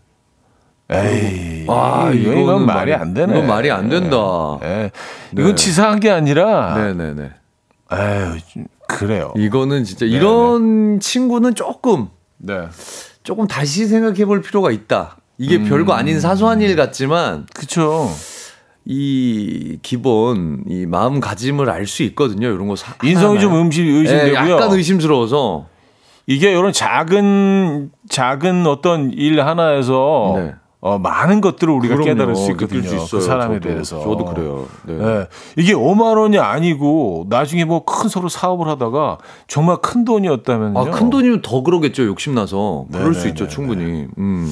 에이, 0.92 1.66
아, 1.70 2.12
이건, 2.14 2.38
이거는 2.38 2.66
말이 2.66 2.94
안 2.94 3.14
되네. 3.14 3.34
이건 3.34 3.48
말이 3.48 3.72
안 3.72 3.90
된다. 3.90 4.18
예. 4.64 4.92
이건 5.32 5.46
네. 5.48 5.56
치사한 5.56 6.02
게 6.02 6.12
아니라, 6.12 6.76
네네네. 6.76 7.32
에휴, 7.94 8.40
좀 8.52 8.68
그래요. 8.88 9.34
이거는 9.38 9.86
진짜, 9.86 10.06
이런 10.06 11.00
친구는 11.00 11.56
조금, 11.56 12.10
네. 12.38 12.68
조금 13.24 13.48
다시 13.48 13.88
생각해 13.88 14.26
볼 14.26 14.42
필요가 14.42 14.72
있다. 14.72 15.18
이게 15.38 15.56
음. 15.58 15.70
별거 15.70 15.94
아닌 15.94 16.20
사소한 16.20 16.62
일 16.62 16.76
같지만, 16.76 17.48
그쵸. 17.54 18.10
이 18.86 19.80
기본, 19.82 20.64
이 20.70 20.86
마음가짐을 20.86 21.70
알 21.70 21.88
수 21.88 22.04
있거든요. 22.04 22.48
이런 22.48 22.68
거 22.68 22.76
사. 22.76 22.94
인성이 23.04 23.40
좀 23.40 23.52
하나하나에. 23.52 23.62
음식, 23.66 23.86
예, 23.88 23.92
의심되고요. 23.92 24.54
약간 24.54 24.72
의심스러워서. 24.72 25.66
이게 26.28 26.52
이런 26.52 26.72
작은, 26.74 27.92
작은 28.10 28.66
어떤 28.68 29.12
일 29.14 29.42
하나에서 29.42 30.34
네. 30.38 30.54
어, 30.82 30.98
많은 31.00 31.42
것들을 31.42 31.72
우리가 31.74 31.96
그럼요. 31.96 32.12
깨달을 32.12 32.36
수 32.36 32.56
느낄 32.56 32.80
있거든요. 32.80 33.00
수. 33.06 33.16
그 33.18 33.22
사람에 33.22 33.56
저도, 33.60 33.70
대해서. 33.70 34.00
저도 34.02 34.26
그래요. 34.26 34.68
네. 34.88 34.94
예. 35.00 35.28
이게 35.58 35.74
5만 35.74 36.18
원이 36.18 36.38
아니고 36.40 37.26
나중에 37.30 37.66
뭐 37.66 37.86
큰 37.86 38.08
서로 38.10 38.30
사업을 38.30 38.68
하다가 38.68 39.18
정말 39.48 39.78
큰 39.78 40.06
돈이었다면요. 40.06 40.80
아, 40.80 40.84
큰 40.92 41.10
돈이면 41.10 41.42
더 41.44 41.62
그러겠죠. 41.62 42.06
욕심나서. 42.06 42.86
그럴 42.92 43.14
수 43.14 43.20
네네네네. 43.26 43.30
있죠. 43.30 43.48
충분히. 43.48 44.08
음. 44.18 44.52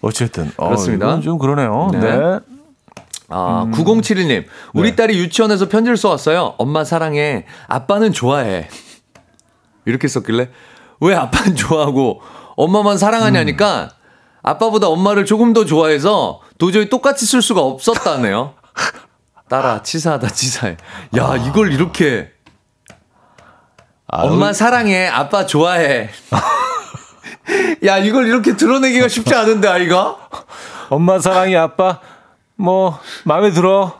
어쨌든 0.00 0.50
어, 0.56 0.66
그렇습니다. 0.66 1.06
이건 1.06 1.20
좀 1.22 1.38
그러네요. 1.38 1.90
네. 1.92 2.00
네. 2.00 2.38
아, 3.34 3.66
9071님. 3.72 4.44
우리 4.74 4.90
네. 4.90 4.96
딸이 4.96 5.18
유치원에서 5.18 5.68
편지를 5.68 5.96
써왔어요. 5.96 6.54
엄마 6.58 6.84
사랑해. 6.84 7.46
아빠는 7.66 8.12
좋아해. 8.12 8.68
이렇게 9.86 10.06
썼길래, 10.06 10.50
왜 11.00 11.14
아빠는 11.14 11.56
좋아하고 11.56 12.20
엄마만 12.56 12.98
사랑하냐니까 12.98 13.90
아빠보다 14.42 14.88
엄마를 14.88 15.24
조금 15.24 15.52
더 15.52 15.64
좋아해서 15.64 16.40
도저히 16.58 16.88
똑같이 16.88 17.26
쓸 17.26 17.42
수가 17.42 17.62
없었다네요. 17.62 18.54
딸아, 19.48 19.82
치사하다, 19.82 20.28
치사해. 20.28 20.76
야, 21.16 21.36
이걸 21.36 21.72
이렇게. 21.72 22.30
아, 24.08 24.22
엄마 24.24 24.52
사랑해. 24.52 25.08
아빠 25.08 25.46
좋아해. 25.46 26.10
야, 27.84 27.98
이걸 27.98 28.26
이렇게 28.26 28.56
드러내기가 28.56 29.08
쉽지 29.08 29.34
않은데, 29.34 29.68
아이가? 29.68 30.16
엄마 30.90 31.18
사랑이 31.18 31.56
아빠 31.56 32.00
뭐 32.62 32.98
마음에 33.24 33.50
들어. 33.50 33.92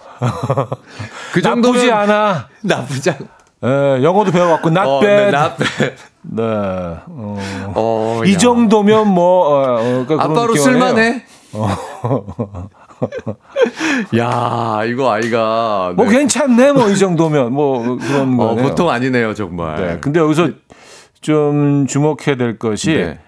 그 1.32 1.40
나쁘지 1.40 1.90
않아. 1.90 2.46
나쁘지 2.62 3.10
않아. 3.10 3.18
예, 3.64 4.02
영어도 4.02 4.32
배워갖고 4.32 4.68
not 4.70 4.88
어, 4.88 5.00
bad. 5.00 5.30
네, 5.32 5.38
not 5.38 5.56
bad. 5.56 5.94
네. 6.22 6.42
어. 6.44 7.38
어, 7.74 8.22
이 8.24 8.34
야. 8.34 8.38
정도면 8.38 9.08
뭐 9.08 9.46
어, 9.48 9.80
어, 9.80 10.04
그러니까 10.06 10.24
아빠로. 10.24 10.54
쓸만해. 10.56 11.24
야, 14.16 14.80
이거 14.86 15.10
아이가. 15.12 15.92
뭐 15.96 16.06
네. 16.06 16.18
괜찮네 16.18 16.72
뭐 16.72 16.88
이 16.88 16.96
정도면 16.96 17.52
뭐 17.52 17.98
그런 17.98 18.38
어, 18.40 18.46
거네요. 18.48 18.68
보통 18.68 18.88
아니네요, 18.90 19.34
정말. 19.34 19.76
네. 19.76 19.98
근데 20.00 20.18
여기서 20.20 20.48
좀 21.20 21.86
주목해야 21.88 22.36
될 22.36 22.58
것이 22.58 22.94
네. 22.94 23.18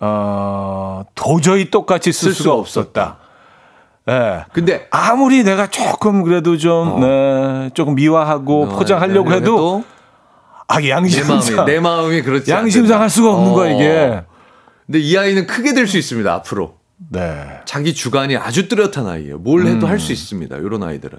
어, 0.00 1.02
도저히 1.14 1.70
똑같이 1.70 2.10
쓸, 2.12 2.32
쓸 2.32 2.42
수가 2.42 2.54
없었다. 2.56 3.18
예. 4.08 4.44
근데 4.52 4.86
아무리 4.90 5.44
내가 5.44 5.66
조금 5.68 6.22
그래도 6.22 6.56
좀 6.56 7.00
네, 7.00 7.70
조금 7.74 7.94
미화하고 7.94 8.68
포장하려고 8.68 9.32
해도 9.32 9.84
아내 10.66 10.88
양심상 10.90 11.38
마음이 11.56 11.72
내 11.72 11.80
마음이 11.80 12.22
그렇지. 12.22 12.50
양심상. 12.50 13.00
할 13.00 13.10
수가 13.10 13.30
없는 13.34 13.50
어. 13.50 13.54
거야 13.54 13.70
이게. 13.72 14.22
근데 14.86 14.98
이 15.00 15.16
아이는 15.16 15.46
크게 15.46 15.74
될 15.74 15.86
수 15.86 15.98
있습니다, 15.98 16.32
앞으로. 16.32 16.74
네. 17.10 17.44
자기 17.64 17.94
주관이 17.94 18.36
아주 18.36 18.68
뚜렷한 18.68 19.06
아이예요. 19.06 19.38
뭘 19.38 19.66
해도 19.66 19.86
할 19.86 19.94
음. 19.96 19.98
수 19.98 20.12
있습니다. 20.12 20.56
이런 20.56 20.82
아이들은. 20.82 21.18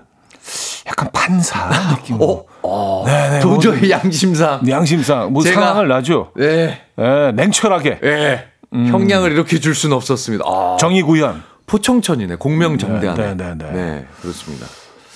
약간 0.88 1.10
판사 1.14 1.70
느낌으로. 1.96 2.48
어, 2.64 3.04
네네, 3.06 3.40
도저히 3.42 3.90
양심상. 3.92 4.62
양심상 4.68 5.32
뭐 5.32 5.44
제가- 5.44 5.54
상황을 5.54 5.88
나죠. 5.88 6.32
네. 6.36 6.82
예, 7.00 7.32
냉철하게 7.36 8.00
예. 8.04 8.48
음. 8.74 8.88
형량을 8.88 9.32
이렇게 9.32 9.60
줄 9.60 9.76
수는 9.76 9.96
없었습니다. 9.96 10.44
아, 10.48 10.78
정의 10.80 11.02
구현. 11.04 11.44
포청천이네. 11.72 12.36
공명정대하네. 12.36 13.36
네, 13.36 13.56
네, 13.56 13.56
네, 13.56 13.72
네. 13.72 14.08
그렇습니다. 14.22 14.68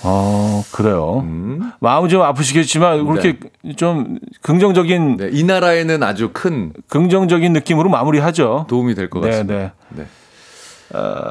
어 0.02 0.64
그래요. 0.72 1.20
음. 1.20 1.70
마음은 1.80 2.08
좀 2.08 2.22
아프시겠지만 2.22 3.06
그렇게 3.06 3.38
좀 3.76 4.18
긍정적인 4.40 5.16
네, 5.18 5.28
이 5.32 5.44
나라에는 5.44 6.02
아주 6.02 6.30
큰 6.32 6.72
긍정적인 6.88 7.52
느낌으로 7.52 7.90
마무리하죠. 7.90 8.66
도움이 8.70 8.94
될것 8.94 9.22
네, 9.22 9.30
같습니다. 9.30 9.54
네. 9.54 9.72
네. 9.90 10.06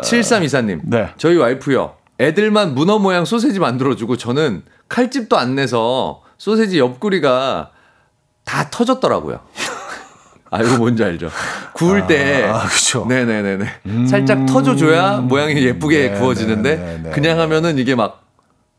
7324님. 0.04 0.82
네. 0.84 1.10
저희 1.18 1.38
와이프요. 1.38 1.96
애들만 2.20 2.76
문어 2.76 3.00
모양 3.00 3.26
소세지 3.26 3.60
만들어 3.60 3.96
주고 3.96 4.18
저는 4.18 4.62
칼집도 4.90 5.38
안 5.38 5.56
내서 5.56 6.22
소세지 6.38 6.78
옆구리가 6.78 7.72
다 8.44 8.70
터졌더라고요. 8.70 9.40
아, 10.56 10.62
이거 10.62 10.78
뭔지 10.78 11.04
알죠? 11.04 11.30
구울 11.74 12.08
때. 12.08 12.46
아, 12.46 12.66
그쵸. 12.66 13.06
네네네네. 13.10 13.66
살짝 14.08 14.46
터져줘야 14.46 15.18
모양이 15.18 15.54
예쁘게 15.62 16.12
네, 16.12 16.18
구워지는데, 16.18 16.76
네, 16.78 16.84
네, 16.84 17.00
네. 17.04 17.10
그냥 17.10 17.40
하면은 17.42 17.78
이게 17.78 17.94
막 17.96 18.24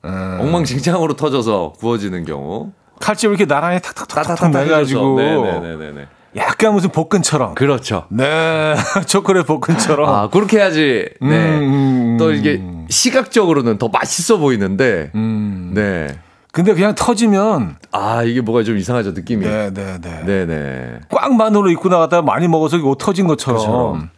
엉망진창으로 0.03 1.15
터져서 1.17 1.75
구워지는 1.79 2.25
경우. 2.25 2.73
칼집을 3.01 3.35
이렇게 3.35 3.47
나란히 3.47 3.79
탁탁탁탁 3.81 4.39
따뜻하게 4.39 4.65
내가지고 4.65 5.21
네네네네. 5.21 6.07
약간 6.37 6.73
무슨 6.73 6.91
볶음처럼. 6.91 7.55
그렇죠. 7.55 8.07
네, 8.09 8.75
초콜릿 9.07 9.47
볶음처럼. 9.47 10.09
아, 10.09 10.29
그렇게 10.31 10.59
해야지. 10.59 11.09
네. 11.21 11.59
음, 11.59 12.17
또 12.19 12.33
이게 12.33 12.63
시각적으로는 12.89 13.77
더 13.77 13.89
맛있어 13.89 14.39
보이는데, 14.39 15.11
음. 15.15 15.73
네. 15.75 16.09
근데 16.57 16.73
그냥 16.73 16.95
터지면 16.95 17.77
아, 17.93 18.23
이게 18.23 18.41
뭐가 18.41 18.63
좀 18.63 18.79
이상하죠, 18.79 19.11
느낌이. 19.11 19.45
네, 19.45 19.71
네, 19.75 20.01
네. 20.01 20.25
네네. 20.25 21.01
꽉 21.11 21.35
만으로 21.35 21.71
입고 21.71 21.91
나갔다가 21.91 22.23
많이 22.23 22.49
먹어서 22.49 22.79
이거 22.79 22.97
터진 22.99 23.27
것처럼. 23.27 23.61
그처럼. 23.61 24.11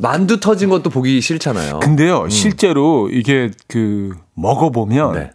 만두 0.00 0.40
터진 0.40 0.68
것도 0.68 0.90
보기 0.90 1.20
싫잖아요. 1.20 1.78
근데요, 1.78 2.28
실제로 2.28 3.08
이게 3.08 3.52
그 3.68 4.16
먹어보면 4.34 5.14
음. 5.14 5.14
네. 5.14 5.30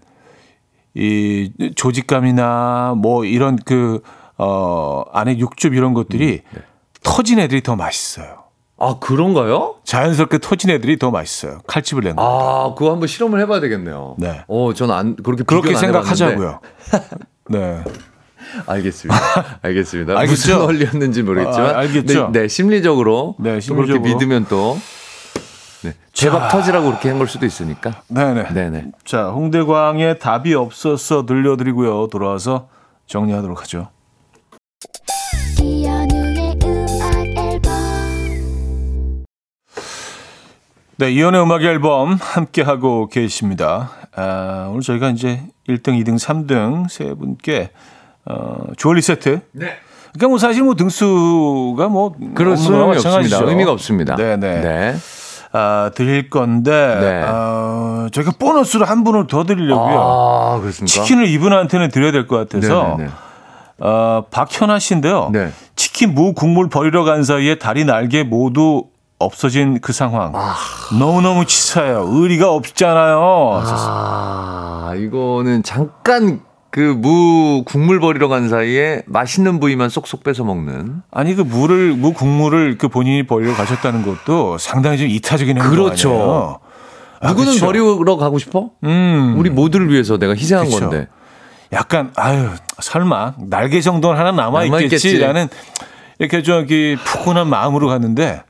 이 0.94 1.54
조직감이나 1.74 2.96
뭐 2.98 3.24
이런 3.24 3.56
그, 3.56 4.02
어, 4.38 5.06
안에 5.14 5.38
육즙 5.38 5.74
이런 5.74 5.94
것들이 5.94 6.42
네. 6.54 6.62
터진 7.02 7.40
애들이 7.40 7.64
더 7.64 7.78
맛있어요. 7.78 8.41
아, 8.82 8.98
그런가요? 9.00 9.76
자연스럽게 9.84 10.40
터진 10.40 10.70
애들이 10.72 10.98
더 10.98 11.12
맛있어요. 11.12 11.60
칼집을 11.68 12.04
낸 12.04 12.16
거. 12.16 12.24
아, 12.24 12.74
그거 12.76 12.92
한번 12.92 13.08
실험을 13.08 13.40
해봐야 13.42 13.60
되겠네요. 13.60 14.16
네. 14.18 14.44
어, 14.48 14.74
저는 14.74 14.96
안, 14.96 15.16
그렇게 15.18 15.44
그렇게 15.44 15.76
생각하자고요. 15.76 16.60
네. 17.50 17.84
알겠습니다. 18.68 19.20
알겠습니다. 19.62 20.14
알겠죠? 20.18 20.32
무슨 20.32 20.58
원리였는지 20.60 21.22
모르겠지만. 21.24 21.76
아, 21.76 21.78
알겠죠? 21.80 22.30
네, 22.32 22.42
네, 22.42 22.48
심리적으로. 22.48 23.36
네, 23.40 23.60
또 23.60 23.76
그렇게 23.76 23.94
심리적으로. 23.94 24.02
믿으면 24.02 24.46
또. 24.50 24.78
네, 25.84 25.94
제밥 26.14 26.52
터지라고 26.52 26.88
그렇게 26.88 27.10
한 27.10 27.18
걸 27.18 27.28
수도 27.28 27.46
있으니까. 27.46 28.02
네네. 28.08 28.54
네네. 28.54 28.92
자, 29.06 29.30
홍대광의 29.30 30.20
답이 30.20 30.54
없었어 30.56 31.26
들려드리고요. 31.26 32.08
돌아와서 32.12 32.68
정리하도록 33.08 33.62
하죠. 33.62 33.90
네, 41.02 41.10
이연의 41.14 41.42
음악 41.42 41.64
앨범 41.64 42.14
함께하고 42.22 43.08
계십니다. 43.08 43.90
아, 44.16 44.68
오늘 44.70 44.82
저희가 44.82 45.10
이제 45.10 45.42
1등, 45.68 46.00
2등, 46.00 46.20
3등 46.20 46.88
세 46.92 47.16
분께 47.16 47.72
어, 48.24 48.58
주얼리 48.78 49.02
세트. 49.02 49.42
네. 49.54 49.72
그러니까 50.14 50.28
뭐 50.28 50.38
사실 50.38 50.62
뭐 50.62 50.76
등수가 50.76 51.88
뭐 51.88 52.14
그럴 52.36 52.54
거나 52.54 52.56
수는 52.56 52.82
없습니다. 52.84 53.40
의미가 53.46 53.72
없습니다. 53.72 54.16
네네. 54.16 54.62
네. 54.62 54.96
아, 55.54 55.90
드릴 55.96 56.30
건데 56.30 56.70
네. 56.72 57.24
어, 57.28 58.06
저희가 58.12 58.34
보너스로 58.38 58.86
한 58.86 59.04
분을 59.04 59.26
더 59.26 59.44
드리려고요. 59.44 60.00
아, 60.00 60.60
그렇습니까? 60.60 60.86
치킨을 60.86 61.26
이분한테는 61.30 61.90
드려야 61.90 62.12
될 62.12 62.28
것 62.28 62.38
같아서 62.48 62.90
네네네. 62.98 63.10
어, 63.80 64.26
박현아 64.30 64.78
씨인데요. 64.78 65.32
네. 65.34 65.50
치킨 65.76 66.14
무 66.14 66.34
국물 66.36 66.70
버리러 66.70 67.04
간 67.04 67.24
사이에 67.24 67.56
다리 67.56 67.86
날개 67.86 68.22
모두 68.22 68.84
없어진 69.24 69.80
그 69.82 69.94
상황. 69.94 70.34
너무너무 70.98 71.46
치사해요. 71.46 72.08
의리가 72.12 72.52
없잖아요. 72.52 73.62
아, 73.66 74.94
이거는 74.98 75.64
잠깐 75.64 76.42
그 76.70 76.96
무 76.96 77.64
국물 77.66 78.00
버리러 78.00 78.30
간 78.30 78.48
사이에 78.48 79.04
맛있는 79.06 79.60
부위만 79.60 79.90
쏙쏙 79.90 80.24
뺏어 80.24 80.44
먹는. 80.46 81.02
아니 81.12 81.36
그 81.36 81.42
물을 81.42 81.94
무 81.94 82.14
국물을 82.14 82.78
그 82.78 82.88
본인이 82.88 83.28
버리러 83.28 83.54
가셨다는 83.54 84.04
것도 84.06 84.58
상당히 84.58 84.98
좀 84.98 85.08
이타적인 85.08 85.58
행동 85.58 85.70
그렇죠. 85.72 86.10
아니에요. 86.10 86.60
아, 87.20 87.28
누구는 87.30 87.58
그렇죠. 87.60 87.66
버리러 87.66 88.16
가고 88.18 88.40
싶어? 88.40 88.70
음, 88.86 89.36
우리 89.38 89.50
모두를 89.50 89.92
위해서 89.92 90.18
내가 90.18 90.34
희생한 90.34 90.66
그쵸. 90.68 90.80
건데. 90.80 91.08
약간 91.74 92.12
아유 92.16 92.50
설마 92.80 93.34
날개 93.50 93.80
정도는 93.82 94.18
하나 94.20 94.32
남아. 94.32 94.64
있겠지라는 94.66 95.50
이렇게 96.20 96.42
좀 96.42 96.58
이렇게 96.60 96.96
푸근한 97.04 97.48
마음으로 97.48 97.88
갔는데 97.90 98.44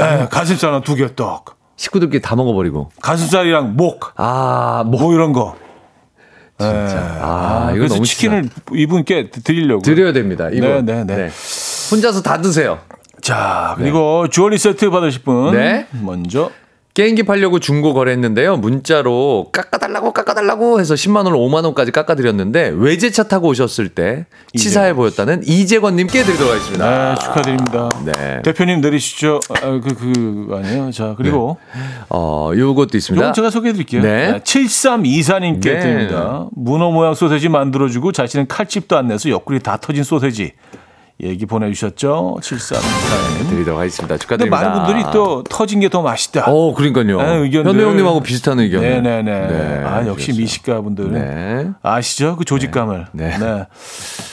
에, 0.00 0.28
가슴살 0.28 0.70
하나 0.72 0.82
두개 0.82 1.14
떡, 1.14 1.56
식구들끼리 1.76 2.22
다 2.22 2.36
먹어버리고. 2.36 2.90
가슴살이랑 3.02 3.76
목, 3.76 4.12
아, 4.16 4.84
뭐. 4.86 5.00
뭐 5.00 5.14
이런 5.14 5.32
거. 5.32 5.56
진짜. 6.58 7.16
예. 7.16 7.20
아, 7.20 7.64
이거 7.70 7.78
그래서 7.78 7.94
너무 7.94 8.06
치킨을 8.06 8.48
이분께 8.72 9.30
드리려고. 9.30 9.82
드려야 9.82 10.12
됩니다. 10.12 10.48
이거. 10.52 10.66
네, 10.66 10.82
네, 10.82 11.04
네. 11.04 11.30
혼자서 11.90 12.22
다 12.22 12.40
드세요. 12.40 12.78
자, 13.20 13.74
그리고 13.78 14.28
주얼리 14.28 14.58
세트 14.58 14.90
받으실 14.90 15.22
분. 15.22 15.52
네. 15.54 15.86
먼저. 16.02 16.50
게임기 16.94 17.22
팔려고 17.22 17.58
중고 17.58 17.94
거래했는데요. 17.94 18.58
문자로 18.58 19.48
깎아달라고 19.50 20.12
깎아달라고 20.12 20.78
해서 20.78 20.92
10만 20.92 21.24
원, 21.24 21.32
5만 21.32 21.64
원까지 21.64 21.90
깎아드렸는데 21.90 22.74
외제차 22.76 23.24
타고 23.24 23.48
오셨을 23.48 23.88
때 23.88 24.26
치사해 24.54 24.92
보였다는 24.92 25.42
이재권님께 25.46 26.22
드리도록 26.22 26.52
하겠습니다. 26.52 27.14
네, 27.14 27.20
축하드립니다. 27.22 27.88
네. 28.04 28.42
대표님 28.42 28.82
내리시죠. 28.82 29.40
아, 29.48 29.80
그, 29.80 29.94
그, 29.94 30.48
아니에요. 30.54 30.90
자, 30.90 31.14
그리고. 31.16 31.56
어, 32.10 32.50
요것도 32.54 32.98
있습니다. 32.98 33.24
이건 33.24 33.32
제가 33.32 33.48
소개해 33.48 33.72
드릴게요. 33.72 34.02
네. 34.02 34.38
7324님께 34.44 35.62
네. 35.62 35.80
드립니다. 35.80 36.46
문어 36.54 36.90
모양 36.90 37.14
소세지 37.14 37.48
만들어주고 37.48 38.12
자신은 38.12 38.48
칼집도 38.48 38.98
안 38.98 39.08
내서 39.08 39.30
옆구리 39.30 39.60
다 39.60 39.78
터진 39.80 40.04
소세지. 40.04 40.52
얘기 41.20 41.46
보내주셨죠? 41.46 42.38
7324님. 42.40 43.48
드리도록 43.50 43.78
하겠습니다. 43.78 44.16
축하드립니다. 44.16 44.60
많은 44.68 44.84
분들이 44.84 45.04
또 45.12 45.42
터진 45.44 45.80
게 45.80 45.88
더 45.88 46.00
맛있다. 46.02 46.46
어, 46.50 46.74
그러니까요. 46.74 47.20
네. 47.20 47.50
현우 47.50 47.80
형님하고 47.82 48.20
비슷한 48.20 48.58
의견. 48.58 48.80
네네네. 48.80 49.84
아, 49.84 50.06
역시 50.06 50.32
미식가 50.32 50.80
분들. 50.80 51.12
네. 51.12 51.70
아시죠? 51.82 52.36
그 52.36 52.44
조직감을. 52.44 53.08
네. 53.12 53.36
네. 53.38 53.66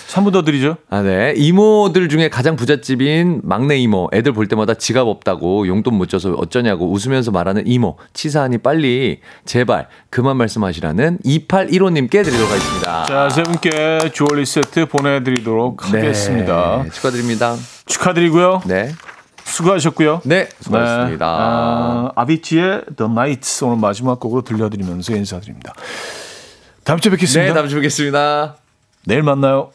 3분 0.10 0.34
더 0.34 0.42
드리죠. 0.42 0.78
아, 0.90 1.04
네. 1.04 1.34
이모들 1.38 2.10
중에 2.10 2.30
가장 2.30 2.56
부잣집인 2.56 3.42
막내 3.44 3.78
이모. 3.78 4.10
애들 4.12 4.34
볼 4.34 4.48
때마다 4.48 4.74
지갑 4.74 5.08
없다고 5.08 5.68
용돈 5.68 5.96
못 5.96 6.10
줘서 6.10 6.32
어쩌냐고 6.32 6.92
웃으면서 6.92 7.30
말하는 7.30 7.68
이모. 7.68 7.96
치사하니 8.14 8.58
빨리 8.58 9.20
제발 9.46 9.88
그만 10.10 10.38
말씀하시라는 10.38 11.20
2815님께 11.24 12.24
드리도록 12.24 12.50
하겠습니다. 12.50 13.04
자, 13.06 13.30
세 13.30 13.44
분께 13.44 14.10
주얼리 14.12 14.48
세트 14.48 14.88
보내드리도록 14.88 15.94
하겠습니다. 15.94 16.82
네, 16.84 16.90
축하드립니다. 16.90 17.56
축하드리고요. 17.86 18.64
네. 18.66 18.92
수고하셨고요. 19.44 20.22
네. 20.26 20.50
수고하셨습니다. 20.60 21.26
아, 21.28 22.12
아비치의 22.16 22.82
The 22.98 23.12
Nights 23.12 23.64
오늘 23.64 23.78
마지막 23.78 24.20
곡으로 24.20 24.42
들려드리면서 24.42 25.16
인사드립니다. 25.16 25.74
다음 26.84 27.00
주에 27.00 27.12
뵙겠습니다. 27.12 27.48
네, 27.48 27.54
다음 27.54 27.68
주에 27.68 27.78
뵙겠습니다. 27.78 28.58
내일 29.06 29.22
만나요. 29.22 29.70